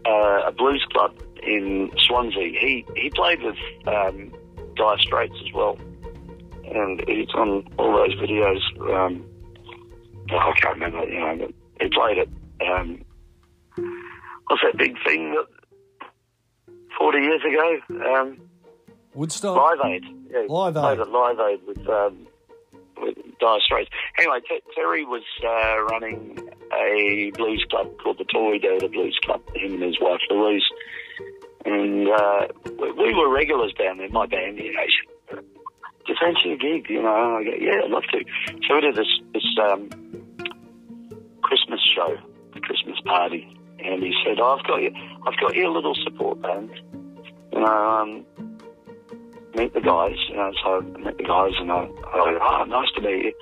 uh, 0.05 0.43
a 0.45 0.51
blues 0.51 0.85
club 0.91 1.13
in 1.43 1.91
Swansea. 2.07 2.51
He 2.59 2.85
he 2.95 3.09
played 3.09 3.41
with 3.41 3.57
um, 3.87 4.31
Dire 4.75 4.97
Straits 4.99 5.35
as 5.45 5.53
well, 5.53 5.77
and 6.65 7.03
he's 7.07 7.29
on 7.35 7.67
all 7.77 7.93
those 7.93 8.15
videos. 8.15 8.61
Um, 8.93 9.25
I 10.31 10.53
can't 10.59 10.75
remember, 10.75 11.07
you 11.07 11.19
know, 11.19 11.37
but 11.37 11.53
he 11.81 11.89
played 11.89 12.17
it. 12.17 12.29
Um, 12.61 13.03
what's 14.47 14.61
that 14.63 14.77
big 14.77 14.95
thing 15.05 15.31
that 15.31 15.47
40 16.97 17.17
years 17.19 17.41
ago? 17.41 18.15
Um, 18.15 18.41
Woodstock. 19.13 19.57
Live 19.57 19.91
Aid. 19.91 20.03
Yeah, 20.31 20.45
Live 20.47 20.77
Aid. 20.77 21.07
Live 21.07 21.39
Aid 21.39 21.59
with, 21.65 21.89
um, 21.89 22.27
with 23.01 23.15
Dire 23.39 23.59
Straits. 23.61 23.89
Anyway, 24.17 24.39
T- 24.47 24.61
Terry 24.75 25.05
was 25.05 25.23
uh, 25.43 25.81
running 25.83 26.37
a 26.73 27.31
blues 27.35 27.65
club 27.69 27.97
called 28.03 28.17
the 28.19 28.25
Tory 28.25 28.59
Data 28.59 28.87
Blues 28.87 29.17
Club, 29.23 29.41
him 29.55 29.73
and 29.75 29.83
his 29.83 29.99
wife 29.99 30.19
Louise. 30.29 30.63
And 31.65 32.07
uh, 32.07 32.47
we, 32.79 32.91
we 32.91 33.13
were 33.13 33.29
regulars 33.33 33.73
down 33.73 33.97
there, 33.97 34.09
my 34.09 34.25
band, 34.25 34.57
you 34.57 34.73
know. 34.73 34.83
she- 34.87 35.09
fancy 36.19 36.53
a 36.53 36.57
gig? 36.57 36.89
You 36.89 37.01
know, 37.01 37.37
I 37.37 37.43
go, 37.43 37.51
yeah, 37.59 37.81
I'd 37.83 37.91
love 37.91 38.03
to. 38.11 38.25
So 38.67 38.75
we 38.75 38.81
did 38.81 38.95
this, 38.95 39.07
this 39.33 39.45
um, 39.61 39.89
Christmas 41.41 41.79
show, 41.95 42.17
the 42.53 42.61
Christmas 42.61 42.99
party. 43.05 43.47
And 43.79 44.03
he 44.03 44.13
said, 44.25 44.39
oh, 44.39 44.57
I've 44.59 44.67
got 44.67 44.81
you, 44.81 44.91
I've 45.25 45.39
got 45.39 45.55
you 45.55 45.67
a 45.67 45.71
little 45.71 45.95
support 46.03 46.41
band. 46.41 46.71
You 47.53 47.59
know, 47.61 47.65
um, 47.65 48.25
meet 49.55 49.73
the 49.73 49.81
guys. 49.81 50.17
You 50.29 50.35
know, 50.35 50.51
so 50.63 50.77
I 50.77 50.99
met 50.99 51.17
the 51.17 51.23
guys, 51.23 51.53
and 51.59 51.71
I, 51.71 51.87
I 52.05 52.61
oh, 52.61 52.65
nice 52.65 52.91
to 52.95 53.01
meet 53.01 53.25
you. 53.25 53.33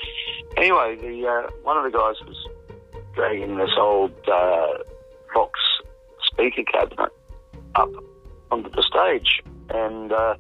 Anyway, 0.58 0.96
the 1.02 1.28
uh, 1.28 1.50
one 1.64 1.78
of 1.78 1.92
the 1.92 1.98
guys 1.98 2.16
was 2.28 2.48
dragging 3.16 3.58
this 3.58 3.72
old 3.80 4.12
uh, 4.32 4.78
speaker 6.38 6.64
cabinet 6.72 7.12
up 7.76 7.90
onto 8.52 8.70
the 8.70 8.84
stage, 8.84 9.44
and 9.70 10.12
uh, 10.12 10.36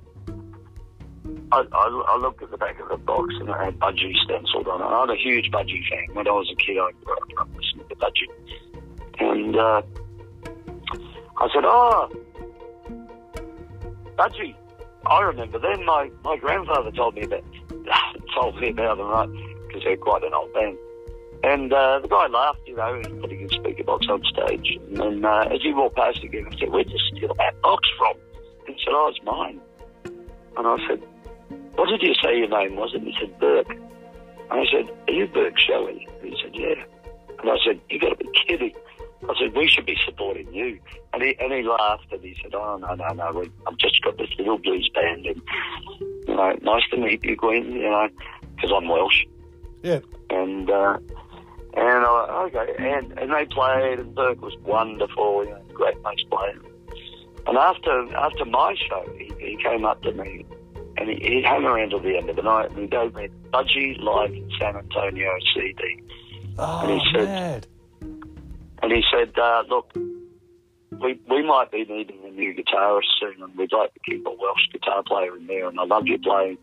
I, 1.52 1.64
I, 1.72 2.04
I 2.08 2.18
looked 2.18 2.42
at 2.44 2.52
the 2.52 2.58
back 2.58 2.80
of 2.80 2.90
the 2.90 2.98
box, 2.98 3.34
and 3.40 3.50
it 3.50 3.58
had 3.58 3.80
Budgie 3.80 4.16
stenciled 4.24 4.68
on 4.68 4.82
it. 4.82 4.86
I'm 4.86 5.10
a 5.10 5.16
huge 5.16 5.52
Budgie 5.52 5.82
fan. 5.90 6.14
When 6.14 6.28
I 6.28 6.32
was 6.32 6.50
a 6.52 6.56
kid, 6.56 6.78
I 6.78 6.92
grew 7.04 7.16
up 7.40 7.50
listening 7.56 7.88
to 7.90 7.96
Budgie, 7.96 8.30
and 9.20 9.56
uh, 9.56 9.82
I 11.38 11.48
said, 11.54 11.64
"Oh, 11.66 12.10
Budgie." 14.18 14.56
I 15.06 15.22
remember 15.22 15.58
then 15.58 15.86
my, 15.86 16.12
my 16.24 16.36
grandfather 16.36 16.92
told 16.92 17.16
me 17.16 17.24
about 17.24 17.44
told 18.36 18.60
me 18.60 18.70
about 18.70 18.98
them 18.98 19.08
right 19.08 19.30
because 19.68 19.84
they're 19.84 19.98
quite 19.98 20.24
an 20.24 20.34
old 20.34 20.54
band. 20.54 20.78
And 21.44 21.72
uh, 21.72 22.00
the 22.02 22.08
guy 22.08 22.28
laughed, 22.28 22.62
you 22.66 22.76
know, 22.76 23.02
putting 23.22 23.40
his 23.40 23.52
box 23.88 24.06
on 24.10 24.22
stage. 24.26 24.78
And 24.88 24.98
then 24.98 25.26
uh, 25.26 25.50
as 25.52 25.62
he 25.64 25.74
walked 25.74 25.96
past 25.96 26.24
again, 26.24 26.46
I 26.52 26.60
said, 26.60 26.70
"Where'd 26.70 26.90
you 26.90 27.00
steal 27.10 27.34
that 27.34 27.60
box 27.62 27.90
from?" 27.98 28.16
And 28.68 28.76
he 28.76 28.82
said, 28.84 28.94
"Oh, 28.94 29.12
it's 29.12 29.24
mine." 29.24 29.60
And 30.58 30.68
I 30.68 30.78
said, 30.88 31.02
"What 31.76 31.90
did 31.90 32.04
you 32.04 32.14
say 32.22 32.38
your 32.38 32.50
name 32.50 32.76
was?" 32.76 32.94
And 32.94 33.04
he 33.08 33.16
said, 33.20 33.40
"Burke." 33.40 33.72
And 33.72 34.60
I 34.62 34.66
said, 34.72 34.86
"Are 35.08 35.14
you 35.14 35.26
Burke 35.28 35.58
Shelley?" 35.58 36.08
And 36.22 36.34
he 36.34 36.38
said, 36.44 36.52
"Yeah." 36.54 36.84
And 37.40 37.52
I 37.52 37.58
said, 37.66 37.80
You've 37.90 38.02
got 38.02 38.10
to 38.10 38.16
be 38.16 38.30
kidding." 38.48 38.74
I 39.30 39.34
said, 39.40 39.56
"We 39.56 39.68
should 39.68 39.86
be 39.86 39.98
supporting 40.06 40.54
you." 40.54 40.80
And 41.14 41.24
he 41.24 41.36
and 41.40 41.52
he 41.52 41.64
laughed 41.64 42.12
and 42.12 42.22
he 42.22 42.36
said, 42.42 42.54
"Oh 42.54 42.78
no 42.78 42.94
no 42.94 43.08
no, 43.14 43.40
we, 43.40 43.52
I've 43.66 43.78
just 43.78 44.02
got 44.04 44.18
this 44.18 44.30
little 44.38 44.58
blues 44.60 44.90
band 44.94 45.26
and 45.26 45.42
you 46.28 46.36
know, 46.36 46.56
nice 46.62 46.84
to 46.92 46.98
meet 46.98 47.24
you, 47.24 47.36
Gwen. 47.36 47.72
You 47.72 47.90
know, 47.90 48.10
because 48.56 48.72
I'm 48.76 48.88
Welsh." 48.88 49.26
Yeah. 49.84 50.00
and 50.30 50.70
uh, 50.70 50.98
and 51.78 52.06
I, 52.06 52.50
okay, 52.54 52.74
and 52.80 53.18
and 53.20 53.32
they 53.34 53.46
played, 53.46 54.00
and 54.00 54.14
Burke 54.16 54.42
was 54.42 54.56
wonderful, 54.64 55.46
you 55.46 55.52
know, 55.52 55.62
great 55.74 56.02
bass 56.04 56.22
player. 56.30 56.60
And 57.46 57.58
after 57.58 58.14
after 58.16 58.46
my 58.46 58.76
show, 58.90 59.06
he, 59.18 59.32
he 59.40 59.58
came 59.64 59.86
up 59.86 60.02
to 60.04 60.12
me, 60.12 60.46
and 60.98 61.10
he, 61.10 61.16
he 61.16 61.44
hung 61.46 61.64
around 61.66 61.92
till 61.92 62.00
the 62.02 62.18
end 62.18 62.30
of 62.30 62.36
the 62.36 62.42
night, 62.42 62.70
and 62.72 62.80
he 62.80 62.88
gave 62.88 63.14
me 63.16 63.30
Budgie 63.54 63.98
live 64.00 64.32
in 64.34 64.50
San 64.60 64.76
Antonio 64.76 65.32
CD, 65.54 66.04
Oh, 66.60 66.82
And 66.84 67.00
he 67.00 67.12
said- 67.14 67.28
mad. 67.28 67.68
and 68.82 68.92
he 68.92 69.04
said, 69.12 69.38
uh, 69.38 69.64
"Look, 69.70 69.92
we 69.96 71.20
we 71.30 71.44
might 71.44 71.70
be 71.72 71.86
needing 71.86 72.20
a 72.26 72.32
new 72.32 72.54
guitarist 72.56 73.06
soon, 73.20 73.42
and 73.44 73.56
we'd 73.56 73.72
like 73.72 73.94
to 73.94 74.00
keep 74.00 74.26
a 74.26 74.32
Welsh 74.32 74.68
guitar 74.74 75.04
player 75.04 75.36
in 75.38 75.46
there, 75.48 75.68
and 75.70 75.80
I 75.80 75.84
love 75.86 76.08
you 76.08 76.18
playing." 76.20 76.58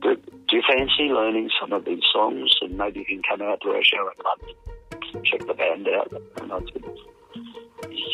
Do, 0.00 0.16
do 0.52 0.58
you 0.58 0.62
fancy 0.68 1.04
learning 1.04 1.48
some 1.58 1.72
of 1.72 1.86
these 1.86 2.02
songs 2.12 2.54
and 2.60 2.76
maybe 2.76 3.00
you 3.00 3.06
can 3.06 3.22
come 3.22 3.40
out 3.40 3.58
to 3.62 3.70
our 3.70 3.82
show 3.82 4.10
in 4.10 4.20
London, 4.22 5.24
check 5.24 5.40
the 5.46 5.54
band 5.54 5.88
out? 5.88 6.12
And 6.42 6.52
I 6.52 6.58
said, 6.58 6.84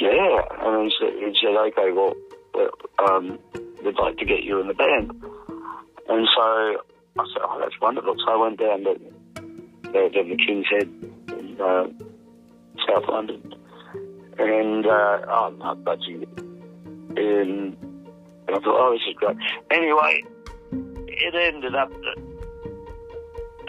yeah. 0.01 0.43
And 0.61 0.84
he 0.86 0.95
said, 1.01 1.14
he 1.18 1.34
said 1.43 1.57
okay, 1.57 1.91
well, 1.91 2.14
um, 3.01 3.41
we'd 3.84 3.99
like 3.99 4.18
to 4.18 4.24
get 4.24 4.45
you 4.45 4.61
in 4.61 4.68
the 4.68 4.74
band. 4.74 5.11
And 6.09 6.28
so 6.36 6.43
I 6.43 7.24
said, 7.34 7.43
oh, 7.43 7.59
that's 7.61 7.80
wonderful. 7.80 8.14
So 8.24 8.30
I 8.30 8.36
went 8.36 8.61
down 8.61 8.84
to 8.84 8.95
the, 9.82 10.09
the, 10.14 10.36
King's 10.47 10.66
Head 10.70 10.89
in 11.36 11.61
uh, 11.61 11.89
South 12.86 13.09
London. 13.09 13.53
And, 14.39 14.86
uh, 14.86 15.26
oh, 15.28 15.55
no, 15.59 15.74
budgie. 15.74 16.22
And, 17.18 17.76
and 18.47 18.49
I 18.49 18.61
thought, 18.61 18.64
oh, 18.66 18.93
this 18.93 19.03
is 19.09 19.14
great. 19.16 19.36
Anyway, 19.72 20.22
it 21.21 21.35
ended 21.35 21.75
up 21.75 21.91
that 21.91 22.19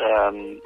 um, 0.01 0.61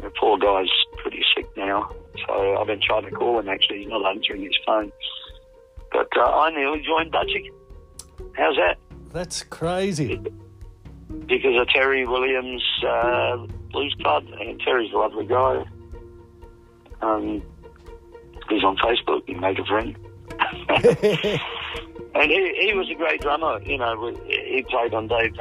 the 0.00 0.10
poor 0.18 0.38
guy's 0.38 0.68
pretty 0.96 1.22
sick 1.34 1.46
now. 1.56 1.90
So 2.26 2.56
I've 2.56 2.66
been 2.66 2.80
trying 2.80 3.04
to 3.04 3.10
call 3.10 3.38
him. 3.38 3.48
Actually, 3.48 3.80
he's 3.80 3.88
not 3.88 4.04
answering 4.04 4.42
his 4.42 4.56
phone. 4.66 4.92
But 5.92 6.08
uh, 6.16 6.24
I 6.24 6.50
nearly 6.50 6.82
joined 6.82 7.12
Budgie. 7.12 7.50
How's 8.34 8.56
that? 8.56 8.78
That's 9.12 9.42
crazy. 9.44 10.20
Because 11.26 11.60
of 11.60 11.68
Terry 11.68 12.06
Williams 12.06 12.62
uh, 12.86 13.46
Blues 13.70 13.94
Club, 14.00 14.24
and 14.40 14.58
Terry's 14.60 14.92
a 14.92 14.96
lovely 14.96 15.26
guy. 15.26 15.64
Um, 17.02 17.42
he's 18.48 18.64
on 18.64 18.76
Facebook. 18.78 19.28
You 19.28 19.36
make 19.36 19.58
a 19.58 19.64
friend. 19.64 19.96
And 22.14 22.30
he, 22.30 22.68
he 22.68 22.74
was 22.74 22.90
a 22.90 22.94
great 22.94 23.20
drummer, 23.22 23.60
you 23.62 23.78
know. 23.78 24.14
He 24.26 24.64
played 24.68 24.92
on 24.92 25.08
Dave 25.08 25.34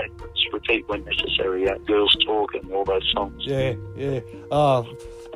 Repeat 0.53 0.87
When 0.87 1.03
Necessary, 1.05 1.67
uh, 1.69 1.77
Girls 1.79 2.15
Talk, 2.25 2.53
and 2.55 2.71
all 2.71 2.85
those 2.85 3.09
songs. 3.13 3.41
yeah, 3.45 3.73
yeah. 3.95 4.19
Oh, 4.51 4.87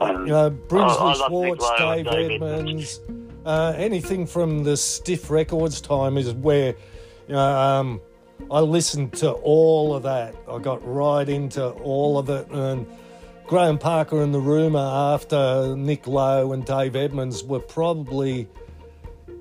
Um, 0.02 0.28
you 0.28 0.34
know, 0.34 0.50
Brinsley 0.52 1.16
Schwarz, 1.16 1.80
Dave 1.80 2.06
Dave 2.06 2.32
Edmunds, 2.42 3.00
uh, 3.46 3.74
anything 3.78 4.26
from 4.28 4.64
the 4.64 4.76
Stiff 4.76 5.30
Records 5.30 5.80
time 5.80 6.18
is 6.18 6.34
where, 6.34 6.76
you 7.28 7.36
know, 7.36 7.40
um, 7.40 8.02
I 8.52 8.60
listened 8.60 9.14
to 9.14 9.32
all 9.32 9.96
of 9.96 10.04
that. 10.04 10.36
I 10.52 10.60
got 10.60 10.86
right 10.86 11.28
into 11.30 11.70
all 11.70 12.18
of 12.18 12.30
it, 12.30 12.48
and 12.52 12.86
Graham 13.48 13.78
Parker 13.78 14.22
and 14.22 14.34
the 14.34 14.40
Rumour 14.40 14.80
after 15.14 15.76
Nick 15.78 16.08
Lowe 16.08 16.52
and 16.52 16.66
Dave 16.66 16.96
Edmunds 16.96 17.44
were 17.44 17.60
probably 17.60 18.50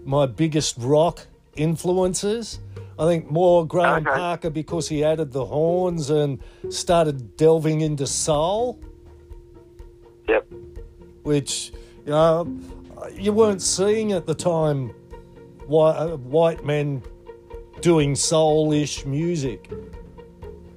my 0.05 0.27
biggest 0.27 0.77
rock 0.79 1.27
influences. 1.57 2.61
I 2.99 3.07
think 3.07 3.31
more 3.31 3.67
Graham 3.67 4.07
Okay. 4.07 4.19
Parker 4.19 4.51
because 4.51 4.89
he 4.89 5.03
added 5.05 5.33
the 5.33 5.45
horns 5.45 6.11
and 6.11 6.39
started 6.71 7.37
delving 7.37 7.81
into 7.81 8.07
soul 8.07 8.79
Yep. 10.29 10.47
which 11.23 11.73
you 12.07 12.13
know 12.13 12.47
you 13.13 13.33
weren't 13.33 13.61
seeing 13.63 14.13
at 14.13 14.27
the 14.27 14.35
time 14.35 14.89
white, 15.67 15.97
uh, 15.97 16.17
white 16.17 16.65
men 16.65 17.03
doing 17.81 18.15
soul-ish 18.15 19.05
music. 19.05 19.71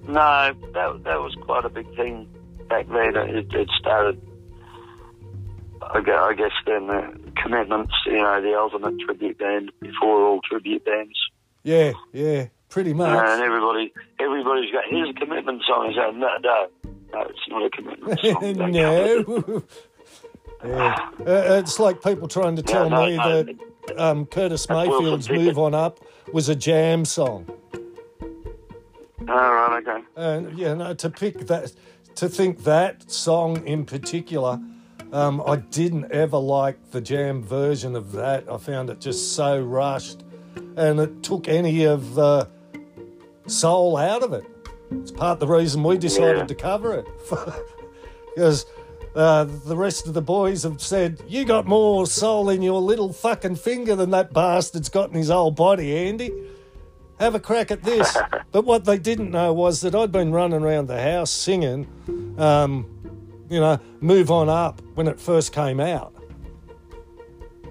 No, 0.08 0.54
that 0.74 1.04
that 1.04 1.20
was 1.22 1.36
quite 1.42 1.66
a 1.66 1.70
big 1.70 1.88
thing 1.96 2.28
back 2.70 2.88
then. 2.90 3.16
It, 3.16 3.54
it 3.54 3.70
started, 3.80 4.22
I 5.82 6.00
I 6.00 6.34
guess, 6.34 6.52
then 6.66 6.88
the 6.88 7.14
commitments. 7.42 7.94
You 8.06 8.18
know, 8.18 8.42
the 8.42 8.58
ultimate 8.58 9.00
tribute 9.00 9.38
band 9.38 9.72
before 9.80 10.22
all 10.26 10.42
tribute 10.42 10.84
bands, 10.86 11.18
Yeah, 11.68 11.92
yeah, 12.14 12.46
pretty 12.70 12.94
much. 12.94 13.10
and 13.10 13.42
everybody, 13.42 13.94
everybody's 14.22 14.72
got 14.72 14.86
here's 14.90 15.10
a 15.10 15.14
commitment 15.14 15.62
song. 15.68 15.92
I 15.92 15.96
said, 15.96 16.16
no, 16.16 16.38
no, 16.38 16.68
no, 17.12 17.22
it's 17.24 17.40
not 17.50 17.66
a 17.66 17.70
commitment 17.70 18.20
song. 18.56 18.72
No. 18.72 19.64
yeah. 20.66 21.10
Uh, 21.20 21.60
it's 21.60 21.78
like 21.78 22.02
people 22.02 22.30
trying 22.30 22.56
to 22.56 22.62
tell 22.62 22.90
no, 22.90 23.06
me 23.06 23.18
no. 23.18 23.44
that 23.44 24.00
um, 24.00 24.26
Curtis 24.28 24.70
Mayfield's 24.70 25.30
"Move 25.30 25.60
On 25.60 25.74
Up" 25.74 26.00
was 26.32 26.48
a 26.48 26.56
jam 26.56 27.04
song. 27.04 27.46
All 29.28 29.36
right, 29.36 29.84
okay. 29.86 30.06
And 30.16 30.58
yeah, 30.58 30.74
no, 30.74 30.94
to 30.94 31.10
pick 31.10 31.48
that, 31.48 31.74
to 32.16 32.30
think 32.30 32.64
that 32.64 33.12
song 33.12 33.68
in 33.68 33.86
particular, 33.86 34.62
um, 35.12 35.44
I 35.46 35.58
didn't 35.58 36.14
ever 36.14 36.38
like 36.38 36.92
the 36.92 37.02
jam 37.02 37.44
version 37.44 37.98
of 37.98 38.14
that. 38.14 38.50
I 38.50 38.56
found 38.56 38.90
it 38.90 39.02
just 39.02 39.34
so 39.34 39.62
rushed, 39.62 40.24
and 40.78 41.00
it 41.02 41.22
took 41.24 41.48
any 41.50 41.84
of 41.86 42.16
the 42.16 42.48
soul 43.48 43.98
out 43.98 44.24
of 44.24 44.32
it. 44.34 44.46
It's 44.92 45.12
part 45.12 45.34
of 45.34 45.40
the 45.40 45.48
reason 45.48 45.84
we 45.84 45.98
decided 45.98 46.38
Yeah. 46.38 46.46
to 46.46 46.56
cover 46.56 46.94
it, 46.94 47.08
because. 48.36 48.66
Uh, 49.16 49.46
the 49.66 49.76
rest 49.76 50.06
of 50.08 50.14
the 50.14 50.22
boys 50.22 50.62
have 50.62 50.80
said, 50.80 51.20
You 51.28 51.44
got 51.44 51.66
more 51.66 52.06
soul 52.06 52.50
in 52.52 52.62
your 52.62 52.80
little 52.80 53.12
fucking 53.12 53.56
finger 53.56 53.96
than 53.96 54.12
that 54.12 54.32
bastard's 54.32 54.90
got 54.90 55.10
in 55.10 55.16
his 55.16 55.30
whole 55.30 55.50
body, 55.50 55.98
Andy. 56.08 56.32
have 57.20 57.34
a 57.34 57.40
crack 57.40 57.72
at 57.72 57.82
this. 57.82 58.16
but 58.52 58.64
what 58.64 58.86
they 58.86 59.00
didn't 59.00 59.32
know 59.32 59.54
was 59.54 59.82
that 59.82 59.96
I'd 59.96 60.12
been 60.12 60.32
running 60.32 60.62
around 60.62 60.86
the 60.88 61.02
house 61.02 61.32
singing, 61.32 61.88
um, 62.38 62.86
you 63.50 63.60
know, 63.60 63.80
Move 64.02 64.30
On 64.30 64.50
Up 64.50 64.84
when 64.94 65.08
it 65.08 65.20
first 65.20 65.52
came 65.52 65.80
out. 65.80 66.14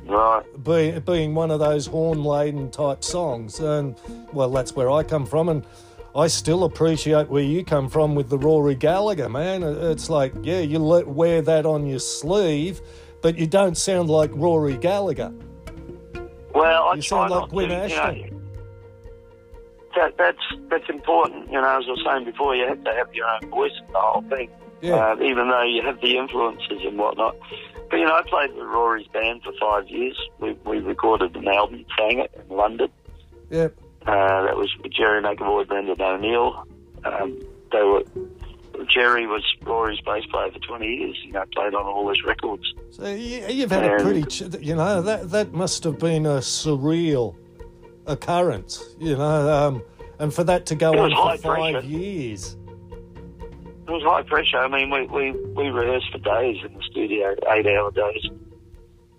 Right. 0.07 0.43
Be, 0.63 0.99
being 1.01 1.35
one 1.35 1.51
of 1.51 1.61
those 1.61 1.87
horn 1.87 2.23
laden 2.23 2.71
type 2.71 3.03
songs. 3.03 3.59
And, 3.61 3.97
well, 4.33 4.51
that's 4.51 4.75
where 4.75 4.91
I 4.91 5.03
come 5.03 5.27
from. 5.27 5.49
And 5.49 5.67
I 6.15 6.29
still 6.29 6.65
appreciate 6.65 7.29
where 7.29 7.43
you 7.43 7.65
come 7.65 7.91
from 7.91 8.15
with 8.15 8.31
the 8.31 8.39
Rory 8.39 8.75
Gallagher, 8.75 9.29
man. 9.29 9.63
It's 9.63 10.09
like, 10.09 10.33
yeah, 10.43 10.61
you 10.61 10.79
let, 10.79 11.07
wear 11.07 11.43
that 11.43 11.67
on 11.67 11.87
your 11.87 11.99
sleeve, 11.99 12.81
but 13.21 13.37
you 13.37 13.47
don't 13.47 13.77
sound 13.77 14.09
like 14.09 14.31
Rory 14.33 14.77
Gallagher. 14.77 15.33
Well, 16.55 16.85
I 16.85 16.95
You 16.95 17.03
sound 17.03 17.31
like 17.31 17.51
Gwynn 17.51 17.69
to, 17.69 17.89
you 17.89 17.97
know. 17.97 18.41
That, 19.95 20.17
that's 20.19 20.39
that's 20.71 20.89
important. 20.89 21.47
You 21.47 21.61
know, 21.61 21.79
as 21.79 21.85
I 21.87 21.91
was 21.91 22.03
saying 22.05 22.25
before, 22.27 22.55
you 22.55 22.67
have 22.67 22.85
to 22.85 22.95
have 22.95 23.15
your 23.15 23.27
own 23.27 23.51
voice 23.51 23.73
in 23.79 23.93
the 23.93 23.99
whole 23.99 24.23
thing. 24.23 24.51
Yeah. 24.83 24.95
Uh, 24.95 25.23
even 25.23 25.49
though 25.49 25.63
you 25.63 25.83
have 25.83 26.01
the 26.01 26.17
influences 26.19 26.83
and 26.85 26.99
whatnot. 26.99 27.37
But 27.91 27.99
you 27.99 28.07
know, 28.07 28.15
I 28.15 28.23
played 28.23 28.55
with 28.55 28.67
Rory's 28.67 29.07
band 29.09 29.43
for 29.43 29.53
five 29.61 29.89
years. 29.89 30.19
We 30.41 30.53
we 30.65 30.79
recorded 30.79 31.37
an 31.37 31.49
album, 31.49 31.85
sang 31.99 32.19
it 32.19 32.33
in 32.49 32.57
London. 32.57 32.89
Yep. 33.51 33.75
Uh, 34.07 34.43
that 34.43 34.57
was 34.57 34.73
with 34.83 34.93
Gerry 34.93 35.23
McAvoy, 35.23 35.67
Brendan 35.67 36.01
O'Neill. 36.01 36.67
Um, 37.05 37.41
they 37.73 37.83
were 37.83 38.03
Gerry 38.89 39.27
was 39.27 39.43
Rory's 39.63 40.01
bass 40.01 40.25
player 40.27 40.51
for 40.53 40.59
twenty 40.61 40.87
years. 40.87 41.17
You 41.25 41.33
know, 41.33 41.45
played 41.55 41.75
on 41.75 41.85
all 41.87 42.09
his 42.09 42.23
records. 42.25 42.65
So 42.91 43.07
you, 43.07 43.47
you've 43.49 43.71
had 43.71 43.85
a 43.85 44.03
pretty, 44.03 44.25
ch- 44.25 44.43
you 44.61 44.75
know, 44.75 45.03
that 45.03 45.31
that 45.31 45.53
must 45.53 45.85
have 45.85 45.99
been 45.99 46.27
a 46.27 46.39
surreal 46.39 47.37
occurrence, 48.07 48.83
you 48.99 49.17
know, 49.17 49.49
um, 49.53 49.83
and 50.19 50.33
for 50.33 50.45
that 50.45 50.67
to 50.67 50.75
go 50.75 50.99
on 50.99 51.11
for 51.11 51.43
five 51.43 51.73
pressure. 51.73 51.87
years. 51.87 52.57
Was 53.97 54.05
high 54.05 54.29
pressure. 54.29 54.59
I 54.59 54.69
mean, 54.69 54.91
we, 54.91 55.07
we, 55.07 55.31
we 55.55 55.69
rehearsed 55.71 56.13
for 56.13 56.19
days 56.19 56.59
in 56.63 56.75
the 56.75 56.83
studio, 56.91 57.35
eight 57.51 57.67
hour 57.67 57.91
days. 57.91 58.25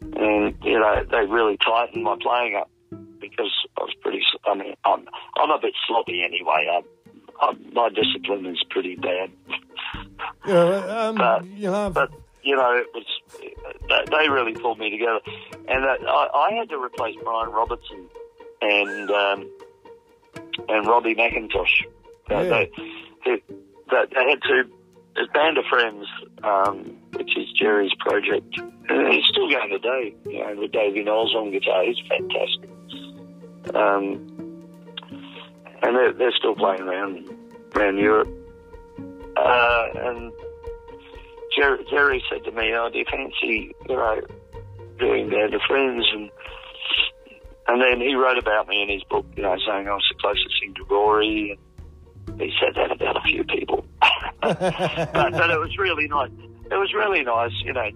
And, 0.01 0.55
you 0.63 0.79
know, 0.79 1.03
they 1.09 1.25
really 1.25 1.57
tightened 1.57 2.03
my 2.03 2.15
playing 2.21 2.55
up 2.57 2.69
because 3.19 3.51
I 3.75 3.81
was 3.81 3.95
pretty, 4.01 4.21
I 4.45 4.53
mean, 4.53 4.75
I'm, 4.85 5.07
I'm 5.35 5.49
a 5.49 5.57
bit 5.59 5.73
sloppy 5.87 6.21
anyway. 6.23 6.67
i 6.69 6.81
i 7.41 7.53
my 7.73 7.89
discipline 7.89 8.45
is 8.45 8.63
pretty 8.69 8.97
bad. 8.97 9.31
Know, 10.47 10.89
um, 10.89 11.15
But- 11.17 11.45
you 11.47 11.71
know, 11.71 11.89
But, 11.89 12.11
you 12.43 12.55
know, 12.55 12.73
it 12.77 12.85
was, 12.93 13.05
they- 14.11 14.29
really 14.29 14.53
pulled 14.53 14.77
me 14.77 14.91
together. 14.91 15.21
And 15.67 15.85
uh, 15.85 15.97
I, 16.07 16.51
I 16.51 16.53
had 16.53 16.69
to 16.69 16.77
replace 16.77 17.15
Brian 17.23 17.49
Robertson 17.49 18.07
and, 18.61 19.09
um, 19.09 19.49
and 20.69 20.85
Robbie 20.85 21.15
McIntosh. 21.15 21.83
Uh, 22.29 22.41
Yeah. 22.41 22.43
they, 22.43 22.71
they, 23.25 23.43
they, 23.89 24.03
they 24.13 24.29
had 24.29 24.41
to, 24.41 24.63
his 25.17 25.27
band 25.33 25.57
of 25.57 25.65
friends, 25.69 26.05
um, 26.43 26.97
which 27.13 27.37
is 27.37 27.51
Gerry's 27.53 27.93
project. 27.99 28.59
And 28.89 29.13
he's 29.13 29.25
still 29.25 29.49
going 29.49 29.69
today, 29.69 30.15
you 30.25 30.39
know, 30.39 30.55
with 30.61 30.71
Davey 30.71 31.03
Knowles 31.03 31.35
on 31.35 31.51
guitar. 31.51 31.83
He's 31.83 31.97
fantastic. 32.07 32.69
Um, 33.75 34.37
and 35.81 35.95
they're, 35.95 36.13
they're 36.13 36.33
still 36.37 36.55
playing 36.55 36.81
around, 36.81 37.29
around 37.75 37.97
Europe. 37.97 38.29
Uh, 39.35 39.85
and 39.95 40.31
Gerry, 41.55 41.85
Gerry 41.89 42.23
said 42.29 42.43
to 42.45 42.51
me, 42.51 42.73
"Oh, 42.73 42.89
do 42.89 42.99
you 42.99 43.05
fancy, 43.09 43.75
you 43.87 43.95
know, 43.95 44.21
doing 44.99 45.29
Band 45.29 45.53
of 45.53 45.61
Friends?" 45.67 46.05
And 46.13 46.31
and 47.67 47.81
then 47.81 47.99
he 47.99 48.15
wrote 48.15 48.37
about 48.37 48.67
me 48.67 48.81
in 48.81 48.89
his 48.89 49.03
book, 49.03 49.25
you 49.35 49.43
know, 49.43 49.55
saying 49.67 49.87
I 49.87 49.93
was 49.93 50.05
the 50.09 50.19
closest 50.21 50.59
thing 50.59 50.73
to 50.75 50.83
Rory. 50.85 51.51
And 51.51 51.59
he 52.37 52.51
said 52.59 52.75
that 52.75 52.91
about 52.91 53.17
a 53.17 53.21
few 53.21 53.43
people, 53.43 53.85
but, 54.41 54.59
but 54.59 55.49
it 55.49 55.59
was 55.59 55.77
really 55.77 56.07
nice. 56.07 56.31
It 56.69 56.75
was 56.75 56.93
really 56.93 57.23
nice, 57.23 57.51
you 57.63 57.73
know. 57.73 57.89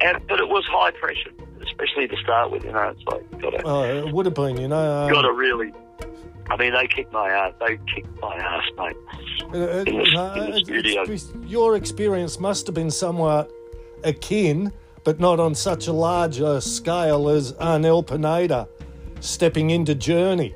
And 0.00 0.26
but 0.28 0.40
it 0.40 0.48
was 0.48 0.64
high 0.70 0.90
pressure, 0.92 1.30
especially 1.62 2.08
to 2.08 2.16
start 2.18 2.50
with. 2.50 2.64
You 2.64 2.72
know, 2.72 2.88
it's 2.88 3.02
like 3.04 3.24
you 3.32 3.38
got 3.40 3.50
to 3.50 3.62
oh, 3.64 4.06
it 4.06 4.12
would 4.12 4.26
have 4.26 4.34
been, 4.34 4.56
you 4.60 4.68
know. 4.68 5.04
Um, 5.04 5.12
got 5.12 5.22
to 5.22 5.32
really. 5.32 5.72
I 6.50 6.56
mean, 6.56 6.74
they 6.74 6.86
kicked 6.88 7.12
my 7.12 7.28
ass. 7.30 7.54
They 7.60 7.78
kicked 7.94 8.20
my 8.20 8.34
ass, 8.36 8.64
mate. 8.76 8.96
Uh, 9.42 9.58
uh, 9.58 9.84
in 9.84 9.84
the- 9.84 9.92
you 9.92 9.98
in 9.98 10.04
the 10.04 10.48
it's- 10.48 10.64
studio. 10.64 11.02
it's- 11.02 11.32
your 11.46 11.76
experience 11.76 12.38
must 12.40 12.66
have 12.66 12.74
been 12.74 12.90
somewhat 12.90 13.50
akin, 14.04 14.72
but 15.04 15.20
not 15.20 15.38
on 15.40 15.54
such 15.54 15.86
a 15.86 15.92
larger 15.92 16.60
scale 16.60 17.28
as 17.28 17.52
Arnel 17.54 18.02
Pineda 18.06 18.68
stepping 19.20 19.70
into 19.70 19.94
Journey 19.94 20.54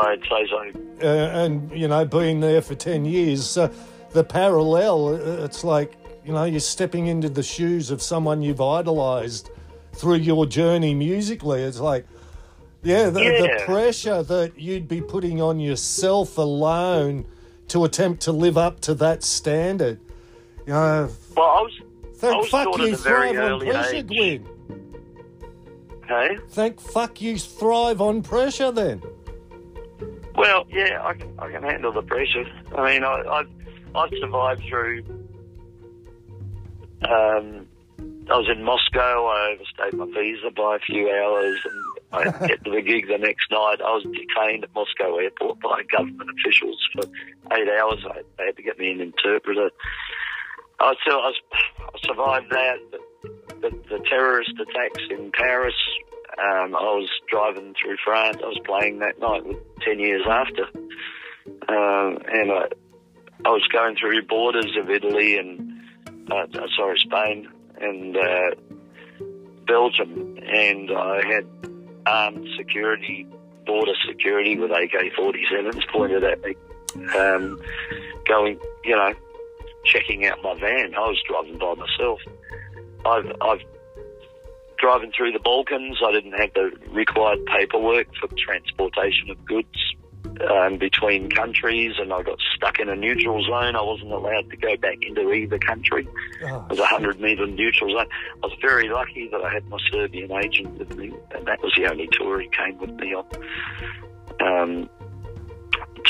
I'd 0.00 0.22
say 0.22 0.46
so. 0.48 0.72
uh, 1.02 1.06
and, 1.06 1.70
you 1.72 1.88
know, 1.88 2.04
being 2.04 2.40
there 2.40 2.62
for 2.62 2.74
10 2.74 3.04
years. 3.04 3.44
So 3.46 3.70
the 4.12 4.24
parallel, 4.24 5.08
uh, 5.08 5.44
it's 5.44 5.64
like, 5.64 5.96
you 6.24 6.32
know, 6.32 6.44
you're 6.44 6.60
stepping 6.60 7.06
into 7.08 7.28
the 7.28 7.42
shoes 7.42 7.90
of 7.90 8.00
someone 8.02 8.42
you've 8.42 8.60
idolised 8.60 9.50
through 9.92 10.16
your 10.16 10.46
journey 10.46 10.94
musically. 10.94 11.62
It's 11.62 11.80
like, 11.80 12.06
yeah, 12.82 13.10
the, 13.10 13.20
the 13.20 13.62
pressure 13.64 14.22
that 14.22 14.58
you'd 14.58 14.88
be 14.88 15.00
putting 15.00 15.40
on 15.40 15.58
yourself 15.60 16.36
alone 16.38 17.26
to 17.68 17.84
attempt 17.84 18.22
to 18.22 18.32
live 18.32 18.58
up 18.58 18.80
to 18.80 18.94
that 18.94 19.22
standard. 19.22 20.00
You 20.66 20.72
know, 20.72 21.10
Well, 21.36 21.46
I 21.46 21.60
was. 21.62 21.72
I 21.80 22.16
thank 22.16 22.36
was 22.42 22.48
fuck 22.50 22.78
you 22.78 22.96
thrive 22.96 23.38
on 23.38 23.60
pressure, 23.60 23.96
age. 23.96 24.06
Gwynn. 24.06 24.48
Hey. 26.08 26.38
Thank 26.50 26.80
fuck 26.80 27.20
you 27.20 27.38
thrive 27.38 28.00
on 28.00 28.22
pressure 28.22 28.70
then. 28.70 29.02
Well, 30.36 30.66
yeah, 30.68 31.00
I 31.02 31.14
can, 31.14 31.38
I 31.38 31.50
can 31.50 31.62
handle 31.62 31.92
the 31.92 32.02
pressure. 32.02 32.44
I 32.76 32.92
mean, 32.92 33.04
I, 33.04 33.22
I've, 33.22 33.48
I've 33.94 34.10
survived 34.20 34.62
through. 34.68 35.04
Um, 37.02 37.68
I 38.30 38.38
was 38.38 38.48
in 38.50 38.64
Moscow. 38.64 39.26
I 39.26 39.54
overstayed 39.54 39.94
my 39.94 40.06
visa 40.06 40.50
by 40.56 40.76
a 40.76 40.78
few 40.80 41.10
hours, 41.10 41.60
and 41.64 41.84
I 42.12 42.46
get 42.46 42.64
to 42.64 42.70
the 42.70 42.82
gig 42.82 43.06
the 43.06 43.18
next 43.18 43.50
night. 43.50 43.78
I 43.80 43.92
was 43.94 44.02
detained 44.04 44.64
at 44.64 44.74
Moscow 44.74 45.16
airport 45.18 45.60
by 45.60 45.82
government 45.90 46.30
officials 46.30 46.78
for 46.94 47.04
eight 47.52 47.68
hours. 47.68 48.04
I, 48.08 48.22
they 48.38 48.46
had 48.46 48.56
to 48.56 48.62
get 48.62 48.78
me 48.78 48.90
an 48.92 49.00
interpreter. 49.00 49.70
I 50.80 50.94
still, 51.02 51.18
I, 51.18 51.32
I 51.78 51.98
survived 52.02 52.50
that. 52.50 52.76
The, 52.90 52.98
the, 53.60 53.70
the 53.88 54.04
terrorist 54.08 54.52
attacks 54.58 55.02
in 55.10 55.30
Paris. 55.32 55.74
Um, 56.36 56.74
I 56.74 56.82
was 56.82 57.08
driving 57.30 57.74
through 57.80 57.96
France. 58.04 58.38
I 58.42 58.46
was 58.46 58.58
playing 58.64 58.98
that 58.98 59.20
night 59.20 59.46
with 59.46 59.58
ten 59.80 60.00
years 60.00 60.22
after, 60.28 60.64
um, 61.68 62.18
and 62.28 62.50
I, 62.50 62.68
I 63.44 63.50
was 63.50 63.62
going 63.72 63.96
through 63.96 64.26
borders 64.26 64.76
of 64.76 64.90
Italy 64.90 65.38
and 65.38 65.74
uh, 66.30 66.46
uh, 66.54 66.66
sorry 66.76 66.98
Spain 67.04 67.48
and 67.80 68.16
uh, 68.16 68.54
Belgium, 69.66 70.38
and 70.42 70.90
I 70.90 71.20
had 71.26 71.46
armed 72.06 72.48
security, 72.56 73.26
border 73.66 73.92
security 74.06 74.58
with 74.58 74.70
AK-47s 74.70 75.88
pointed 75.92 76.24
at 76.24 76.42
me, 76.42 76.54
um, 77.16 77.60
going, 78.26 78.58
you 78.84 78.96
know, 78.96 79.12
checking 79.84 80.26
out 80.26 80.42
my 80.42 80.54
van. 80.58 80.94
I 80.94 81.00
was 81.00 81.20
driving 81.28 81.58
by 81.58 81.74
myself. 81.74 82.20
I've, 83.06 83.32
I've 83.40 83.60
driving 84.84 85.10
through 85.16 85.32
the 85.32 85.38
Balkans. 85.38 85.98
I 86.04 86.12
didn't 86.12 86.32
have 86.32 86.52
the 86.54 86.70
required 86.90 87.46
paperwork 87.46 88.06
for 88.20 88.28
transportation 88.36 89.30
of 89.30 89.42
goods 89.46 89.94
um, 90.50 90.76
between 90.76 91.30
countries, 91.30 91.94
and 91.98 92.12
I 92.12 92.22
got 92.22 92.38
stuck 92.54 92.78
in 92.78 92.90
a 92.90 92.94
neutral 92.94 93.42
zone. 93.44 93.76
I 93.76 93.80
wasn't 93.80 94.12
allowed 94.12 94.50
to 94.50 94.56
go 94.58 94.76
back 94.76 94.98
into 95.00 95.32
either 95.32 95.58
country. 95.58 96.06
Oh, 96.42 96.66
It 96.66 96.70
was 96.72 96.78
a 96.80 96.86
hundred 96.86 97.18
metre 97.18 97.46
neutral 97.46 97.96
zone. 97.96 98.08
I 98.42 98.46
was 98.46 98.58
very 98.60 98.90
lucky 98.90 99.26
that 99.32 99.40
I 99.40 99.50
had 99.54 99.66
my 99.70 99.78
Serbian 99.90 100.30
agent 100.32 100.78
with 100.78 100.94
me, 100.98 101.14
and 101.34 101.46
that 101.46 101.62
was 101.62 101.72
the 101.78 101.90
only 101.90 102.06
tour 102.12 102.40
he 102.40 102.48
came 102.48 102.76
with 102.76 102.90
me 102.90 103.14
on 103.14 103.24
um, 104.40 104.90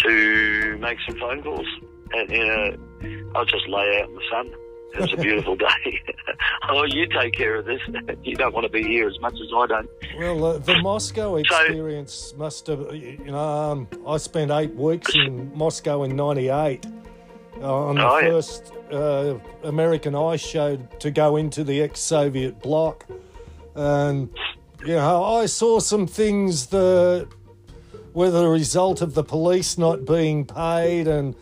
to 0.02 0.78
make 0.80 0.98
some 1.06 1.16
phone 1.20 1.44
calls. 1.44 1.68
And 2.12 2.32
uh, 2.32 3.38
I'll 3.38 3.44
just 3.44 3.68
lay 3.68 4.00
out 4.00 4.08
in 4.08 4.14
the 4.16 4.22
sun. 4.32 4.52
It 4.94 5.00
was 5.00 5.12
a 5.12 5.16
beautiful 5.16 5.56
day. 5.56 6.02
oh, 6.68 6.84
you 6.84 7.06
take 7.08 7.34
care 7.34 7.56
of 7.56 7.64
this. 7.64 7.80
you 8.22 8.36
don't 8.36 8.54
want 8.54 8.64
to 8.64 8.70
be 8.72 8.82
here 8.82 9.08
as 9.08 9.18
much 9.20 9.34
as 9.34 9.48
I 9.54 9.66
don't. 9.66 9.90
Well, 10.18 10.44
uh, 10.44 10.58
the 10.58 10.80
Moscow 10.80 11.36
experience 11.36 12.32
must 12.36 12.68
have, 12.68 12.94
you 12.94 13.18
know, 13.26 13.38
um, 13.38 13.88
I 14.06 14.18
spent 14.18 14.50
eight 14.52 14.74
weeks 14.74 15.14
in 15.14 15.50
Moscow 15.56 16.04
in 16.04 16.14
'98 16.14 16.86
uh, 17.60 17.74
on 17.74 17.96
the 17.96 18.06
Oh, 18.06 18.20
first 18.20 18.72
uh, 18.92 19.38
American 19.66 20.14
ice 20.14 20.40
show 20.40 20.76
to 20.76 21.10
go 21.10 21.36
into 21.36 21.64
the 21.64 21.82
ex-Soviet 21.82 22.60
bloc, 22.62 23.06
and 23.74 24.28
you 24.80 24.94
know, 24.94 25.24
I 25.24 25.46
saw 25.46 25.80
some 25.80 26.06
things 26.06 26.66
that 26.66 27.28
were 28.12 28.30
the 28.30 28.46
result 28.48 29.00
of 29.00 29.14
the 29.14 29.24
police 29.24 29.76
not 29.76 30.04
being 30.04 30.44
paid 30.44 31.08
and 31.08 31.34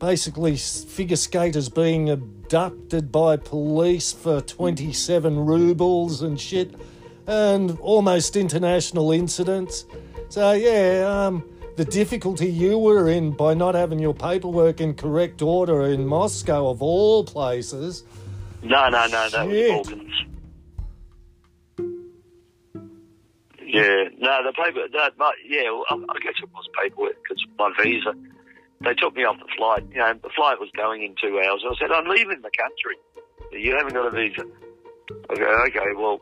basically 0.00 0.56
figure 0.56 1.16
skaters 1.16 1.68
being 1.68 2.08
abducted 2.50 3.12
by 3.12 3.36
police 3.36 4.12
for 4.12 4.40
27 4.40 5.38
rubles 5.38 6.20
and 6.20 6.40
shit. 6.40 6.74
and 7.28 7.78
almost 7.78 8.34
international 8.34 9.12
incidents. 9.12 9.84
So, 10.30 10.50
yeah, 10.50 11.04
um, 11.06 11.48
the 11.76 11.84
difficulty 11.84 12.48
you 12.48 12.76
were 12.76 13.08
in 13.08 13.30
by 13.30 13.54
not 13.54 13.76
having 13.76 14.00
your 14.00 14.14
paperwork 14.14 14.80
in 14.80 14.94
correct 14.94 15.42
order 15.42 15.82
in 15.82 16.06
Moscow, 16.06 16.68
of 16.68 16.82
all 16.82 17.22
places. 17.22 18.02
No, 18.64 18.88
no, 18.88 19.06
no, 19.06 19.28
no. 19.32 19.48
Shit. 19.48 19.70
Balkans. 19.70 20.12
Yeah, 23.64 24.08
no, 24.18 24.42
the 24.42 24.52
paper. 24.56 24.88
That, 24.92 25.16
my, 25.18 25.32
yeah, 25.48 25.70
I, 25.88 25.94
I 25.94 26.18
guess 26.20 26.34
it 26.42 26.48
was 26.52 26.68
paperwork 26.82 27.16
because 27.22 27.46
my 27.56 27.72
visa. 27.80 28.12
They 28.82 28.94
took 28.94 29.14
me 29.14 29.24
off 29.24 29.36
the 29.38 29.48
flight. 29.56 29.84
You 29.92 29.98
know, 29.98 30.14
the 30.14 30.30
flight 30.34 30.58
was 30.58 30.70
going 30.74 31.02
in 31.02 31.14
two 31.20 31.38
hours. 31.38 31.62
I 31.68 31.74
said, 31.78 31.92
I'm 31.92 32.08
leaving 32.08 32.40
the 32.40 32.50
country. 32.56 32.96
You 33.52 33.76
haven't 33.76 33.92
got 33.92 34.06
a 34.06 34.10
visa. 34.10 34.42
Okay, 35.30 35.44
okay, 35.44 35.92
well, 35.96 36.20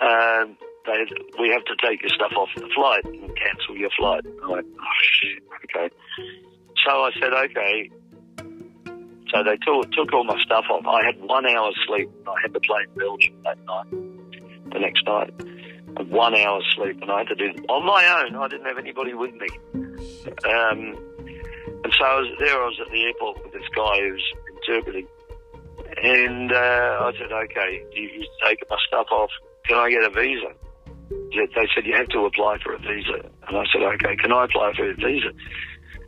um, 0.00 0.56
they, 0.86 1.04
we 1.40 1.50
have 1.50 1.64
to 1.64 1.74
take 1.82 2.02
your 2.02 2.10
stuff 2.10 2.32
off 2.36 2.48
the 2.54 2.68
flight 2.74 3.04
and 3.04 3.36
cancel 3.36 3.76
your 3.76 3.90
flight. 3.98 4.24
I 4.44 4.48
went, 4.48 4.66
oh 4.78 5.00
shit, 5.02 5.42
okay. 5.64 5.94
So 6.86 6.90
I 6.90 7.10
said, 7.20 7.32
okay. 7.32 7.90
So 9.32 9.42
they 9.42 9.56
took, 9.64 9.90
took 9.92 10.12
all 10.12 10.24
my 10.24 10.40
stuff 10.42 10.66
off. 10.70 10.86
I 10.86 11.04
had 11.04 11.20
one 11.20 11.46
hour's 11.46 11.76
sleep. 11.86 12.10
I 12.26 12.34
had 12.42 12.52
to 12.54 12.60
play 12.60 12.82
in 12.86 12.98
Belgium 12.98 13.34
that 13.44 13.58
night, 13.64 13.90
the 14.72 14.78
next 14.78 15.04
night. 15.06 15.32
One 16.08 16.34
hour's 16.34 16.64
sleep, 16.76 17.00
and 17.02 17.10
I 17.10 17.18
had 17.18 17.28
to 17.28 17.34
do 17.34 17.52
on 17.68 17.84
my 17.84 18.22
own. 18.22 18.36
I 18.36 18.48
didn't 18.48 18.66
have 18.66 18.78
anybody 18.78 19.14
with 19.14 19.34
me. 19.34 19.48
Um, 20.26 20.96
and 21.84 21.92
so 21.96 22.04
I 22.04 22.20
was 22.20 22.28
there. 22.38 22.60
I 22.60 22.66
was 22.66 22.78
at 22.84 22.92
the 22.92 23.02
airport 23.04 23.42
with 23.42 23.52
this 23.52 23.68
guy 23.74 24.00
who's 24.00 24.24
interpreting, 24.56 25.06
and 26.02 26.52
uh, 26.52 27.08
I 27.08 27.12
said, 27.18 27.32
"Okay, 27.32 27.82
you, 27.94 28.02
you 28.02 28.26
taking 28.44 28.68
my 28.68 28.76
stuff 28.86 29.06
off? 29.10 29.30
Can 29.66 29.78
I 29.78 29.90
get 29.90 30.04
a 30.04 30.10
visa?" 30.10 30.52
They 31.10 31.66
said 31.74 31.86
you 31.86 31.94
have 31.96 32.08
to 32.08 32.26
apply 32.26 32.58
for 32.62 32.74
a 32.74 32.78
visa, 32.78 33.24
and 33.48 33.56
I 33.56 33.64
said, 33.72 33.82
"Okay, 33.82 34.16
can 34.16 34.32
I 34.32 34.44
apply 34.44 34.72
for 34.76 34.90
a 34.90 34.94
visa?" 34.94 35.32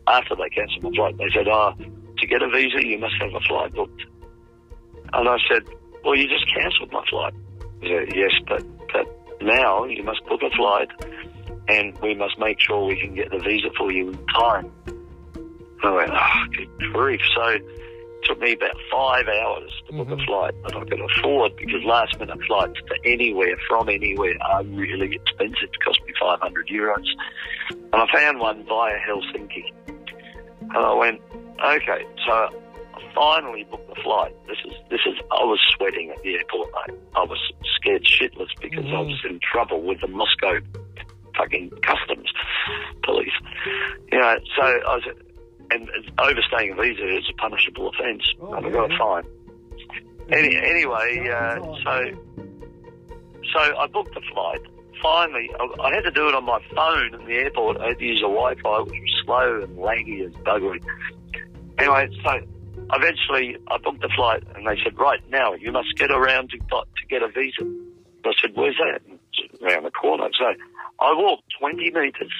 After 0.06 0.34
they 0.36 0.50
cancelled 0.50 0.82
my 0.82 0.90
flight, 0.94 1.16
they 1.16 1.30
said, 1.32 1.48
"Ah, 1.48 1.72
to 1.72 2.26
get 2.26 2.42
a 2.42 2.48
visa, 2.48 2.86
you 2.86 2.98
must 2.98 3.14
have 3.20 3.34
a 3.34 3.40
flight 3.40 3.72
booked." 3.72 4.04
And 5.12 5.28
I 5.28 5.36
said, 5.48 5.62
"Well, 6.04 6.16
you 6.16 6.28
just 6.28 6.46
cancelled 6.52 6.92
my 6.92 7.04
flight." 7.08 7.34
Said, 7.80 8.14
"Yes, 8.14 8.32
but 8.46 8.62
but 8.92 9.06
now 9.40 9.84
you 9.84 10.02
must 10.02 10.24
book 10.26 10.42
a 10.42 10.50
flight." 10.50 10.90
And 11.68 11.98
we 12.00 12.14
must 12.14 12.38
make 12.38 12.58
sure 12.60 12.84
we 12.86 12.96
can 13.00 13.14
get 13.14 13.30
the 13.30 13.38
visa 13.38 13.68
for 13.76 13.90
you 13.92 14.10
in 14.10 14.26
time. 14.28 14.70
I 15.84 15.90
went, 15.90 16.10
oh, 16.12 16.44
good 16.56 16.92
grief. 16.92 17.20
So 17.34 17.42
it 17.48 17.62
took 18.24 18.38
me 18.40 18.52
about 18.52 18.76
five 18.90 19.26
hours 19.26 19.72
to 19.88 19.92
book 19.94 20.08
Mhm. 20.08 20.22
a 20.22 20.24
flight 20.26 20.54
that 20.62 20.76
I 20.76 20.84
could 20.84 21.00
afford 21.00 21.56
because 21.56 21.82
last 21.84 22.18
minute 22.20 22.38
flights 22.46 22.78
to 22.88 22.94
anywhere 23.10 23.56
from 23.68 23.88
anywhere 23.88 24.34
are 24.42 24.62
really 24.62 25.14
expensive. 25.16 25.64
It 25.72 25.80
cost 25.84 26.00
me 26.06 26.12
500 26.20 26.68
euros. 26.68 27.06
And 27.70 27.94
I 27.94 28.06
found 28.12 28.38
one 28.38 28.64
via 28.64 28.96
Helsinki. 28.98 29.72
And 30.60 30.76
I 30.76 30.94
went, 30.94 31.20
okay, 31.64 32.06
so 32.26 32.32
I 32.94 33.02
finally 33.14 33.64
booked 33.64 33.88
the 33.88 34.00
flight. 34.02 34.34
This 34.46 34.58
is, 34.64 34.72
this 34.88 35.00
is, 35.04 35.18
I 35.32 35.42
was 35.44 35.58
sweating 35.76 36.10
at 36.10 36.22
the 36.22 36.36
airport, 36.36 36.70
mate. 36.86 36.96
I 37.16 37.24
was 37.24 37.38
scared 37.76 38.04
shitless 38.04 38.48
because 38.60 38.86
I 38.86 38.88
Mhm. 39.02 39.06
was 39.08 39.24
in 39.28 39.40
trouble 39.40 39.82
with 39.82 40.00
the 40.00 40.06
Moscow 40.08 40.60
fucking 41.36 41.70
customs 41.82 42.30
police. 43.02 43.32
You 44.10 44.18
know, 44.18 44.36
so 44.56 44.62
I 44.62 44.96
was, 44.96 45.04
and 45.70 45.88
overstaying 46.18 46.72
a 46.72 46.74
visa 46.74 47.16
is 47.16 47.24
a 47.30 47.34
punishable 47.34 47.88
offence. 47.88 48.22
Oh, 48.40 48.54
and 48.54 48.66
I 48.66 48.70
got 48.70 48.90
yeah. 48.90 48.96
a 48.96 48.98
fine. 48.98 49.24
Any, 50.30 50.56
anyway, 50.56 51.28
uh, 51.28 51.56
so 51.84 52.10
so 53.52 53.58
I 53.58 53.86
booked 53.86 54.14
the 54.14 54.22
flight. 54.32 54.60
Finally, 55.02 55.50
I, 55.58 55.82
I 55.82 55.94
had 55.94 56.02
to 56.02 56.10
do 56.10 56.28
it 56.28 56.34
on 56.34 56.44
my 56.44 56.60
phone 56.74 57.14
in 57.20 57.26
the 57.26 57.34
airport. 57.34 57.78
I 57.80 57.88
had 57.88 57.98
to 57.98 58.04
use 58.04 58.20
a 58.20 58.30
Wi-Fi, 58.30 58.80
which 58.80 58.92
was 58.92 59.22
slow 59.24 59.62
and 59.62 59.76
laggy 59.76 60.24
as 60.24 60.32
buggery. 60.44 60.80
Anyway, 61.78 62.08
so 62.22 62.40
eventually 62.92 63.56
I 63.68 63.78
booked 63.78 64.02
the 64.02 64.10
flight, 64.14 64.44
and 64.54 64.66
they 64.66 64.80
said, 64.82 64.98
"Right 64.98 65.20
now, 65.30 65.54
you 65.54 65.72
must 65.72 65.96
get 65.96 66.10
around 66.10 66.50
to 66.50 66.58
to 66.58 67.06
get 67.08 67.22
a 67.22 67.28
visa." 67.28 67.64
I 68.24 68.32
said, 68.40 68.52
"Where's 68.54 68.76
that?" 68.76 69.02
"It's 69.38 69.62
around 69.62 69.84
the 69.84 69.90
corner. 69.90 70.28
So 70.38 70.54
I 71.02 71.14
walked 71.14 71.42
20 71.58 71.90
metres, 71.90 72.32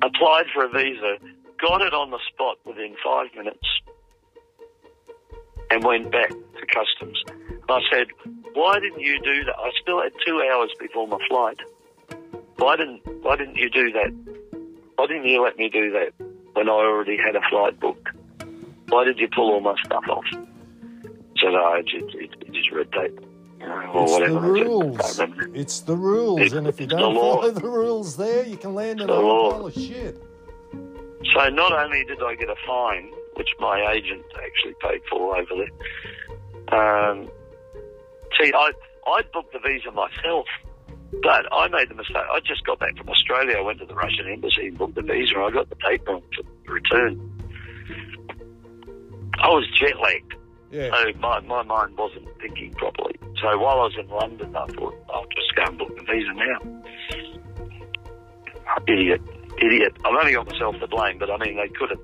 applied 0.00 0.46
for 0.54 0.64
a 0.64 0.68
visa, 0.70 1.18
got 1.60 1.82
it 1.82 1.92
on 1.92 2.10
the 2.10 2.18
spot 2.32 2.56
within 2.64 2.96
five 3.04 3.26
minutes, 3.36 3.68
and 5.70 5.84
went 5.84 6.10
back 6.10 6.30
to 6.30 6.66
customs. 6.74 7.22
I 7.68 7.80
said, 7.92 8.06
"Why 8.54 8.80
didn't 8.80 9.00
you 9.00 9.20
do 9.20 9.44
that? 9.44 9.58
I 9.58 9.70
still 9.82 10.00
had 10.00 10.12
two 10.26 10.40
hours 10.40 10.72
before 10.80 11.06
my 11.06 11.18
flight. 11.28 11.58
Why 12.56 12.76
didn't 12.76 13.02
Why 13.22 13.36
didn't 13.36 13.56
you 13.56 13.68
do 13.68 13.92
that? 13.92 14.10
Why 14.96 15.06
didn't 15.06 15.26
you 15.26 15.42
let 15.42 15.58
me 15.58 15.68
do 15.68 15.90
that 15.90 16.12
when 16.54 16.70
I 16.70 16.72
already 16.72 17.18
had 17.18 17.36
a 17.36 17.42
flight 17.50 17.78
booked? 17.78 18.08
Why 18.88 19.04
did 19.04 19.18
you 19.18 19.28
pull 19.28 19.52
all 19.52 19.60
my 19.60 19.76
stuff 19.84 20.04
off?" 20.08 20.24
No, 21.44 21.74
it, 21.74 21.86
it, 21.92 22.14
it, 22.14 22.30
it 22.48 22.56
is 22.56 22.70
red 22.72 22.90
tape. 22.92 23.31
It's 23.62 24.16
the 24.16 24.20
whatever. 24.20 24.38
I 24.38 24.58
said, 24.58 24.66
rules. 24.66 24.98
"I 24.98 25.02
can't 25.24 25.36
remember." 25.36 25.58
It's 25.58 25.80
the 25.80 25.96
rules, 25.96 26.52
and 26.52 26.66
if 26.66 26.80
you 26.80 26.86
don't 26.86 27.14
law. 27.14 27.36
follow 27.36 27.50
the 27.50 27.68
rules 27.68 28.16
there, 28.16 28.44
you 28.44 28.56
can 28.56 28.74
land 28.74 29.00
in 29.00 29.08
a 29.08 29.12
the 29.12 29.20
pile 29.20 29.66
of 29.66 29.74
shit. 29.74 30.22
So 31.32 31.48
not 31.48 31.72
only 31.72 32.04
did 32.04 32.22
I 32.22 32.34
get 32.34 32.48
a 32.50 32.56
fine, 32.66 33.10
which 33.34 33.48
my 33.60 33.92
agent 33.92 34.24
actually 34.44 34.74
paid 34.80 35.00
for 35.08 35.36
over 35.36 35.54
there. 35.54 36.78
Um, 36.78 37.28
see, 38.40 38.52
I 38.54 38.72
I 39.06 39.22
booked 39.32 39.52
the 39.52 39.58
visa 39.60 39.90
myself, 39.92 40.46
but 41.22 41.46
I 41.52 41.68
made 41.68 41.88
the 41.88 41.94
mistake. 41.94 42.16
I 42.16 42.40
just 42.40 42.64
got 42.64 42.78
back 42.80 42.96
from 42.96 43.08
Australia. 43.08 43.56
I 43.58 43.60
went 43.60 43.78
to 43.80 43.86
the 43.86 43.94
Russian 43.94 44.26
embassy 44.28 44.68
and 44.68 44.78
booked 44.78 44.94
the 44.96 45.02
visa. 45.02 45.34
and 45.36 45.44
I 45.44 45.50
got 45.50 45.68
the 45.68 45.76
date 45.76 46.02
wrong 46.06 46.22
the 46.66 46.72
return. 46.72 47.28
I 49.40 49.48
was 49.48 49.66
jet 49.78 49.98
lagged, 50.00 50.34
Yeah. 50.72 50.88
so 50.90 51.12
my, 51.20 51.40
my 51.40 51.62
mind 51.62 51.98
wasn't 51.98 52.26
thinking 52.40 52.72
properly. 52.72 53.14
So 53.42 53.58
while 53.58 53.80
I 53.80 53.84
was 53.84 53.96
in 53.98 54.08
London, 54.08 54.56
I 54.56 54.66
thought 54.68 54.94
I'll 55.12 55.26
just 55.26 55.54
go 55.54 55.64
and 55.64 55.78
book 55.78 55.94
the 55.96 56.02
visa 56.04 56.32
now. 56.32 56.82
Idiot, 58.88 59.20
idiot. 59.58 59.92
I've 60.02 60.14
only 60.14 60.32
got 60.32 60.48
myself 60.50 60.76
to 60.80 60.86
blame, 60.86 61.18
but 61.18 61.30
I 61.30 61.36
mean 61.36 61.56
they 61.56 61.68
could 61.68 61.90
have 61.90 62.00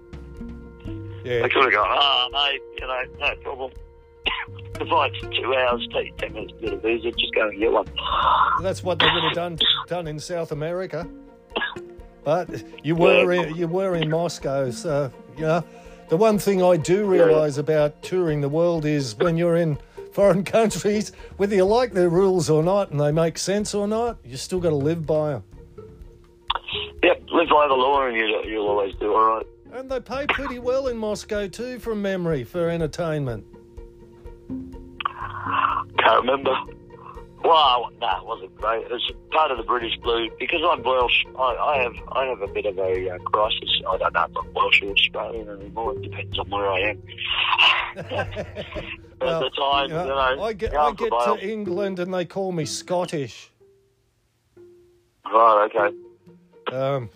Yeah. 1.25 1.43
they 1.43 1.49
could 1.49 1.65
have 1.65 1.73
gone, 1.73 1.89
ah, 1.89 2.29
mate, 2.31 2.61
you 2.79 2.87
know, 2.87 3.03
no 3.19 3.35
problem. 3.43 3.73
the 4.79 4.85
flight's 4.85 5.19
two 5.21 5.55
hours, 5.55 5.89
take 5.95 6.15
ten 6.19 6.35
minutes 6.35 6.53
to 6.53 6.59
get 6.61 6.75
a 6.75 6.77
visa, 6.77 7.11
just 7.13 7.35
go 7.35 7.49
and 7.49 7.59
get 7.59 7.73
one. 7.73 7.87
That's 8.63 8.85
what 8.85 8.99
they 8.99 9.07
would 9.07 9.25
have 9.25 9.33
done 9.35 9.59
done 9.87 10.07
in 10.07 10.21
South 10.21 10.53
America. 10.53 11.09
But 12.23 12.63
you 12.85 12.95
were 12.95 13.33
in, 13.33 13.57
you 13.57 13.67
were 13.67 13.95
in 13.95 14.11
Moscow, 14.11 14.71
so 14.71 15.11
know. 15.39 15.65
The 16.09 16.17
one 16.17 16.39
thing 16.39 16.63
I 16.63 16.79
do 16.79 17.05
realise 17.05 17.59
about 17.59 18.03
touring 18.03 18.41
the 18.41 18.49
world 18.49 18.87
is 18.87 19.15
when 19.17 19.37
you're 19.37 19.57
in 19.57 19.79
foreign 20.13 20.43
countries, 20.59 21.13
whether 21.37 21.55
you 21.55 21.65
like 21.65 21.93
their 21.93 22.09
rules 22.09 22.49
or 22.49 22.63
not, 22.63 22.91
and 22.91 22.99
they 22.99 23.13
make 23.13 23.37
sense 23.37 23.75
or 23.75 23.87
not, 23.87 24.17
you 24.25 24.39
still 24.39 24.59
got 24.59 24.71
to 24.71 24.77
live 24.77 25.07
by 25.07 25.33
them. 25.33 25.45
Yep, 27.03 27.23
live 27.31 27.49
by 27.51 27.69
the 27.69 27.75
law 27.75 28.07
and 28.07 28.17
you, 28.17 28.43
you'll 28.47 28.69
always 28.69 28.95
do 28.97 29.15
all 29.15 29.37
right. 29.37 29.47
And 29.73 29.91
they 29.91 30.01
pay 30.01 30.27
pretty 30.27 30.59
well 30.59 30.87
in 30.87 30.97
Moscow 30.97 31.47
too, 31.47 31.79
from 31.79 32.01
memory, 32.01 32.43
for 32.43 32.71
entertainment. 32.71 33.45
Can't 35.99 36.21
remember. 36.23 36.57
Well, 37.49 37.91
no, 37.99 38.09
it 38.19 38.27
wasn't 38.27 38.55
great. 38.57 38.85
It 38.85 38.91
was 38.91 39.11
part 39.31 39.51
of 39.51 39.57
the 39.57 39.65
British 39.65 39.97
Blue 40.03 40.29
because 40.39 40.61
I'm 40.69 40.83
Welsh. 40.83 41.25
I, 41.39 41.57
I 41.57 41.83
have 41.83 41.95
I 42.13 42.27
have 42.27 42.43
a 42.43 42.47
bit 42.47 42.67
of 42.67 42.77
a 42.77 43.09
uh, 43.09 43.19
crisis. 43.21 43.71
I 43.89 43.97
don't 43.97 44.13
know 44.13 44.25
if 44.25 44.37
I'm 44.37 44.53
Welsh 44.53 44.83
or 44.83 44.91
Australian 44.91 45.49
anymore. 45.49 45.95
It 45.97 46.03
depends 46.03 46.39
on 46.39 46.51
where 46.51 46.71
I 46.71 46.81
am. 46.91 47.03
At 47.97 48.47
Well, 49.23 49.41
the 49.41 49.51
time, 49.51 49.89
you 49.89 49.97
you 49.97 50.05
know, 50.05 50.43
I 50.43 50.53
get 50.53 50.77
I 50.77 50.93
get 50.93 51.09
to 51.09 51.39
England 51.41 52.01
and 52.01 52.13
they 52.13 52.27
call 52.27 52.53
me 52.53 52.67
Scottish. 52.67 53.51
Right, 55.25 55.71
okay. 55.75 55.97
Um, 56.77 57.09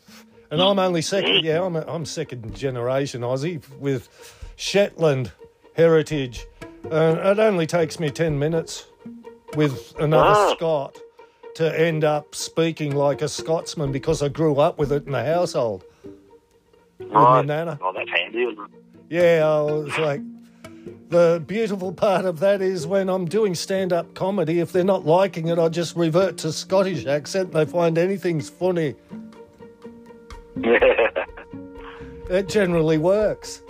and 0.50 0.62
I'm 0.62 0.78
only 0.78 1.02
second. 1.02 1.40
Yeah, 1.44 1.62
I'm 1.62 1.76
I'm 1.76 2.06
second 2.06 2.56
generation 2.56 3.20
Aussie 3.20 3.62
with 3.78 4.09
Shetland 4.56 5.30
heritage. 5.74 6.46
And 6.90 7.18
it 7.18 7.38
only 7.38 7.66
takes 7.66 8.00
me 8.00 8.09
ten 8.09 8.38
minutes 8.38 8.86
with 9.56 9.94
another 9.98 10.34
Ah. 10.34 10.54
Scot 10.54 10.98
to 11.54 11.78
end 11.80 12.04
up 12.04 12.34
speaking 12.34 12.94
like 12.94 13.20
a 13.22 13.28
Scotsman 13.28 13.92
because 13.92 14.22
I 14.22 14.28
grew 14.28 14.56
up 14.56 14.78
with 14.78 14.90
it 14.92 15.06
in 15.06 15.12
the 15.12 15.24
household. 15.24 15.84
With 16.98 17.10
my 17.10 17.42
nana. 17.42 17.78
Oh, 17.82 17.92
that's 17.92 18.08
handy, 18.10 18.42
isn't 18.44 18.58
it? 18.58 18.70
Yeah, 19.10 19.46
I 19.46 19.60
was 19.60 19.98
like, 19.98 20.22
the 21.10 21.42
beautiful 21.46 21.92
part 21.92 22.24
of 22.24 22.40
that 22.40 22.62
is 22.62 22.86
when 22.86 23.10
I'm 23.10 23.26
doing 23.26 23.54
stand 23.54 23.92
up 23.92 24.14
comedy, 24.14 24.60
if 24.60 24.72
they're 24.72 24.84
not 24.84 25.04
liking 25.04 25.48
it, 25.48 25.58
I 25.58 25.68
just 25.68 25.94
revert 25.94 26.38
to 26.38 26.52
Scottish 26.52 27.04
accent 27.04 27.52
they 27.52 27.66
find 27.66 27.98
anything's 27.98 28.48
funny. 28.48 28.94
It 32.30 32.48
generally 32.48 32.96
works. 32.96 33.62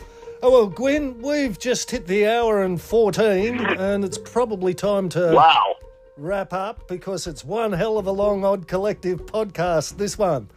Oh, 0.44 0.51
well, 0.51 0.66
Gwen, 0.66 1.20
we've 1.23 1.56
just 1.59 1.90
hit 1.90 2.06
the 2.09 2.27
hour 2.27 2.62
and 2.62 2.81
14, 2.81 3.60
and 3.60 4.05
it's 4.05 4.19
probably 4.19 4.74
time 4.74 5.09
to. 5.10 5.32
wow. 5.32 5.77
wrap 6.16 6.52
up 6.52 6.89
because 6.89 7.27
it's 7.28 7.44
one 7.44 7.73
hell 7.73 7.97
of 7.97 8.06
a 8.09 8.10
long 8.12 8.44
Odd 8.44 8.66
Collective 8.66 9.24
podcast, 9.27 9.98
this 9.98 10.19
one. 10.19 10.51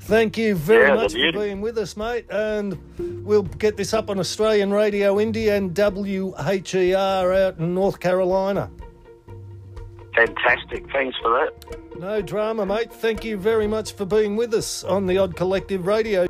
Thank 0.00 0.36
you 0.38 0.54
very 0.54 0.88
Yeah, 0.88 0.94
much 0.94 1.12
for 1.12 1.32
being 1.32 1.60
with 1.60 1.78
us, 1.78 1.96
mate. 1.96 2.26
And 2.30 2.78
we'll 3.24 3.42
get 3.42 3.76
this 3.76 3.94
up 3.94 4.10
on 4.10 4.18
Australian 4.18 4.72
Radio 4.72 5.18
Indy 5.20 5.48
and 5.50 5.72
WHER 5.74 7.32
out 7.32 7.58
in 7.58 7.74
North 7.74 7.98
Carolina. 8.00 8.70
Fantastic. 10.14 10.84
Thanks 10.92 11.16
for 11.22 11.30
that. 11.30 11.98
No 12.00 12.20
drama, 12.22 12.66
mate. 12.66 12.92
Thank 12.92 13.24
you 13.24 13.36
very 13.36 13.66
much 13.68 13.92
for 13.92 14.04
being 14.04 14.34
with 14.36 14.52
us 14.54 14.82
on 14.84 15.06
the 15.06 15.18
Odd 15.18 15.36
Collective 15.36 15.86
Radio. 15.86 16.26